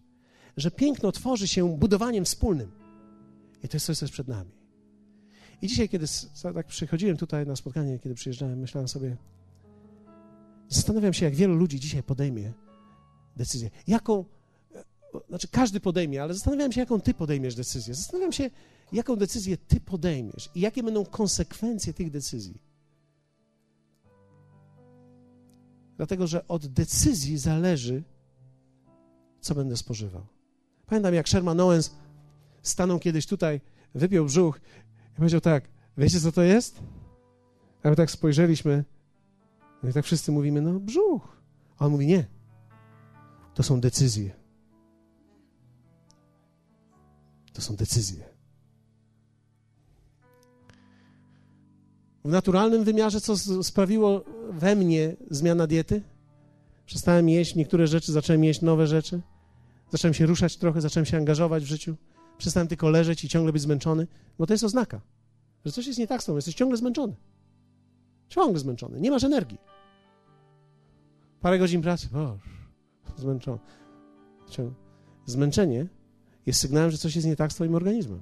że 0.58 0.72
piękno 0.72 1.12
tworzy 1.12 1.48
się 1.48 1.78
budowaniem 1.78 2.26
wspólnym. 2.26 2.72
I 3.64 3.68
to 3.68 3.76
jest 3.76 3.86
coś, 3.86 3.98
co 3.98 4.06
jest 4.06 4.14
przed 4.14 4.28
nami. 4.28 4.52
I 5.62 5.68
dzisiaj, 5.68 5.90
kiedy 5.90 6.06
tak 6.54 6.68
przychodziłem 6.68 7.18
tutaj 7.18 7.48
na 7.48 7.56
spotkanie, 7.56 8.00
kiedy 8.00 8.16
przyjeżdżałem, 8.16 8.60
myślałem 8.60 8.88
sobie, 8.88 9.18
zastanawiam 10.70 11.14
się, 11.14 11.26
jak 11.26 11.36
wielu 11.36 11.56
ludzi 11.56 11.80
dzisiaj 11.80 12.04
podejmie 12.04 12.54
decyzję. 13.36 13.70
Jaką, 13.88 14.26
e, 14.76 14.84
znaczy 15.30 15.48
każdy 15.48 15.80
podejmie, 15.80 16.24
ale 16.24 16.34
zastanawiam 16.34 16.72
się, 16.72 16.80
jaką 16.80 17.02
ty 17.02 17.14
podejmiesz 17.14 17.56
decyzję. 17.56 17.96
Zastanawiam 17.96 18.32
się, 18.32 18.50
jaką 18.92 19.16
decyzję 19.16 19.58
ty 19.58 19.80
podejmiesz 19.80 20.50
i 20.56 20.60
jakie 20.60 20.84
będą 20.84 21.06
konsekwencje 21.06 21.94
tych 21.94 22.12
decyzji. 22.12 22.62
Dlatego, 25.98 26.28
że 26.28 26.48
od 26.48 26.68
decyzji 26.68 27.38
zależy, 27.38 28.04
co 29.42 29.56
będę 29.56 29.78
spożywał. 29.78 30.39
Pamiętam, 30.90 31.14
jak 31.14 31.30
Sherman 31.30 31.60
Owens 31.60 31.96
stanął 32.62 33.00
kiedyś 33.00 33.26
tutaj, 33.28 33.62
wypiął 33.96 34.26
brzuch 34.26 34.60
i 35.14 35.16
powiedział 35.18 35.42
tak, 35.42 35.70
wiecie, 35.98 36.20
co 36.20 36.32
to 36.32 36.42
jest? 36.42 36.80
A 37.84 37.90
my 37.90 37.96
tak 37.96 38.12
spojrzeliśmy 38.12 38.84
no 39.84 39.90
i 39.90 39.94
tak 39.94 40.06
wszyscy 40.06 40.32
mówimy, 40.32 40.62
no 40.62 40.80
brzuch. 40.80 41.42
A 41.78 41.86
on 41.86 41.92
mówi, 41.92 42.08
nie. 42.08 42.26
To 43.54 43.64
są 43.64 43.82
decyzje. 43.82 44.32
To 47.54 47.62
są 47.62 47.76
decyzje. 47.76 48.24
W 52.26 52.30
naturalnym 52.30 52.84
wymiarze, 52.84 53.22
co 53.22 53.64
sprawiło 53.64 54.24
we 54.50 54.76
mnie 54.76 55.16
zmiana 55.32 55.68
diety? 55.68 56.02
Przestałem 56.86 57.30
jeść 57.30 57.56
niektóre 57.56 57.88
rzeczy, 57.88 58.12
zacząłem 58.12 58.44
jeść 58.44 58.62
nowe 58.62 58.88
rzeczy. 58.88 59.22
Zacząłem 59.92 60.14
się 60.14 60.26
ruszać 60.26 60.58
trochę, 60.58 60.82
zacząłem 60.82 61.06
się 61.06 61.18
angażować 61.18 61.64
w 61.64 61.68
życiu. 61.68 61.96
Przestałem 62.38 62.68
tylko 62.68 62.90
leżeć 62.90 63.24
i 63.24 63.30
ciągle 63.30 63.54
być 63.54 63.62
zmęczony, 63.62 64.08
bo 64.38 64.48
to 64.48 64.54
jest 64.54 64.64
oznaka, 64.64 65.02
że 65.66 65.72
coś 65.72 65.88
jest 65.88 66.00
nie 66.00 66.08
tak 66.08 66.24
z 66.24 66.26
tobą, 66.26 66.36
jesteś 66.36 66.56
ciągle 66.56 66.78
zmęczony. 66.78 67.16
Ciągle 68.30 68.60
zmęczony, 68.60 69.02
nie 69.02 69.12
masz 69.12 69.24
energii. 69.24 69.58
Parę 71.42 71.60
godzin 71.60 71.82
pracy, 71.82 72.08
boż, 72.12 72.42
zmęczony. 73.18 73.60
Zmęczenie 75.26 75.88
jest 76.46 76.60
sygnałem, 76.60 76.92
że 76.92 76.98
coś 76.98 77.16
jest 77.16 77.28
nie 77.28 77.36
tak 77.36 77.52
z 77.52 77.56
twoim 77.56 77.76
organizmem. 77.76 78.22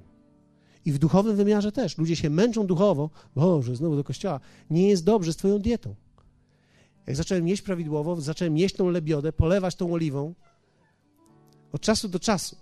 I 0.85 0.91
w 0.91 0.97
duchowym 0.97 1.35
wymiarze 1.35 1.71
też. 1.71 1.97
Ludzie 1.97 2.15
się 2.15 2.29
męczą 2.29 2.67
duchowo. 2.67 3.09
Boże, 3.35 3.75
znowu 3.75 3.95
do 3.95 4.03
kościoła. 4.03 4.39
Nie 4.69 4.89
jest 4.89 5.03
dobrze 5.03 5.33
z 5.33 5.35
twoją 5.35 5.59
dietą. 5.59 5.95
Jak 7.07 7.15
zacząłem 7.15 7.47
jeść 7.47 7.61
prawidłowo, 7.61 8.21
zacząłem 8.21 8.57
jeść 8.57 8.75
tą 8.75 8.89
lebiodę, 8.89 9.33
polewać 9.33 9.75
tą 9.75 9.93
oliwą, 9.93 10.33
od 11.71 11.81
czasu 11.81 12.09
do 12.09 12.19
czasu 12.19 12.55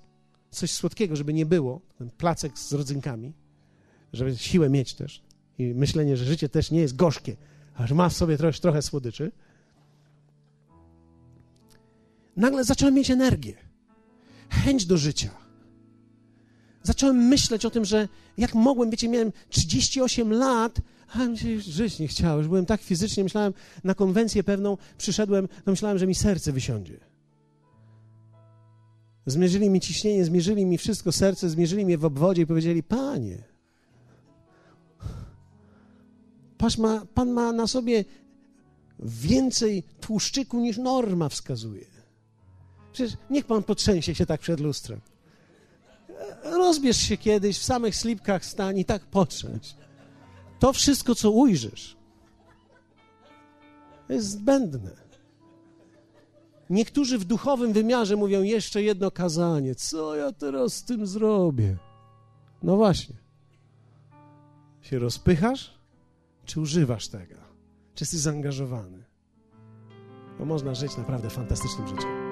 coś 0.52 0.72
słodkiego, 0.72 1.16
żeby 1.16 1.34
nie 1.34 1.46
było, 1.46 1.82
ten 1.98 2.10
placek 2.10 2.60
z 2.60 2.74
rodzynkami, 2.74 3.34
żeby 4.14 4.38
siłę 4.38 4.70
mieć 4.70 4.94
też 4.94 5.22
i 5.58 5.74
myślenie, 5.74 6.18
że 6.18 6.26
życie 6.26 6.50
też 6.50 6.72
nie 6.72 6.80
jest 6.80 6.96
gorzkie, 6.96 7.36
a 7.76 7.88
że 7.88 7.96
ma 7.96 8.10
w 8.10 8.14
sobie 8.14 8.38
trochę, 8.38 8.60
trochę 8.60 8.82
słodyczy, 8.82 9.32
nagle 12.38 12.64
zacząłem 12.64 12.94
mieć 12.94 13.12
energię, 13.12 13.58
chęć 14.50 14.86
do 14.86 14.98
życia 14.98 15.46
zacząłem 16.86 17.16
myśleć 17.16 17.66
o 17.66 17.70
tym, 17.70 17.86
że 17.86 18.08
jak 18.38 18.56
mogłem, 18.56 18.90
wiecie, 18.90 19.10
miałem 19.10 19.32
38 19.50 20.34
lat, 20.34 20.82
a 21.14 21.26
mi 21.26 21.38
się 21.38 21.60
żyć 21.60 22.00
nie 22.00 22.08
chciało. 22.08 22.38
Już 22.38 22.48
byłem 22.48 22.66
tak 22.66 22.82
fizycznie, 22.82 23.24
myślałem, 23.24 23.54
na 23.84 23.96
konwencję 23.96 24.44
pewną 24.44 24.78
przyszedłem, 24.98 25.48
to 25.48 25.72
myślałem, 25.72 25.98
że 25.98 26.08
mi 26.08 26.16
serce 26.16 26.52
wysiądzie. 26.52 27.00
Zmierzyli 29.26 29.70
mi 29.70 29.80
ciśnienie, 29.80 30.26
zmierzyli 30.26 30.66
mi 30.66 30.78
wszystko, 30.78 31.12
serce, 31.12 31.50
zmierzyli 31.50 31.86
mnie 31.86 31.98
w 31.98 32.06
obwodzie 32.06 32.42
i 32.42 32.46
powiedzieli, 32.46 32.84
panie, 32.84 33.38
ma, 36.78 37.06
pan 37.14 37.32
ma 37.32 37.52
na 37.52 37.68
sobie 37.68 38.06
więcej 39.00 39.84
tłuszczyku 40.02 40.60
niż 40.60 40.78
norma 40.78 41.30
wskazuje. 41.30 41.86
Przecież 42.94 43.18
niech 43.30 43.46
pan 43.46 43.64
potrzęsie 43.64 44.16
się 44.16 44.26
tak 44.26 44.42
przed 44.42 44.60
lustrem 44.60 45.02
rozbierz 46.44 46.98
się 46.98 47.18
kiedyś, 47.18 47.60
w 47.60 47.64
samych 47.64 47.96
slipkach 47.96 48.46
stań 48.46 48.78
i 48.78 48.86
tak 48.86 49.06
potrzeć. 49.06 49.76
To 50.60 50.74
wszystko, 50.74 51.16
co 51.16 51.32
ujrzysz, 51.32 51.98
jest 54.10 54.30
zbędne. 54.30 55.05
Niektórzy 56.70 57.18
w 57.20 57.26
duchowym 57.26 57.74
wymiarze 57.74 58.16
mówią 58.16 58.42
jeszcze 58.42 58.84
jedno 58.84 59.12
kazanie. 59.12 59.76
Co 59.76 60.16
ja 60.16 60.32
teraz 60.32 60.74
z 60.74 60.84
tym 60.84 61.08
zrobię? 61.08 61.78
No 62.64 62.76
właśnie. 62.76 63.16
Się 64.82 65.00
rozpychasz, 65.00 65.80
czy 66.46 66.62
używasz 66.62 67.08
tego? 67.08 67.36
Czy 67.96 68.04
jesteś 68.04 68.20
zaangażowany? 68.20 69.04
Bo 70.40 70.46
można 70.46 70.76
żyć 70.76 70.98
naprawdę 70.98 71.30
fantastycznym 71.30 71.88
życiem. 71.88 72.25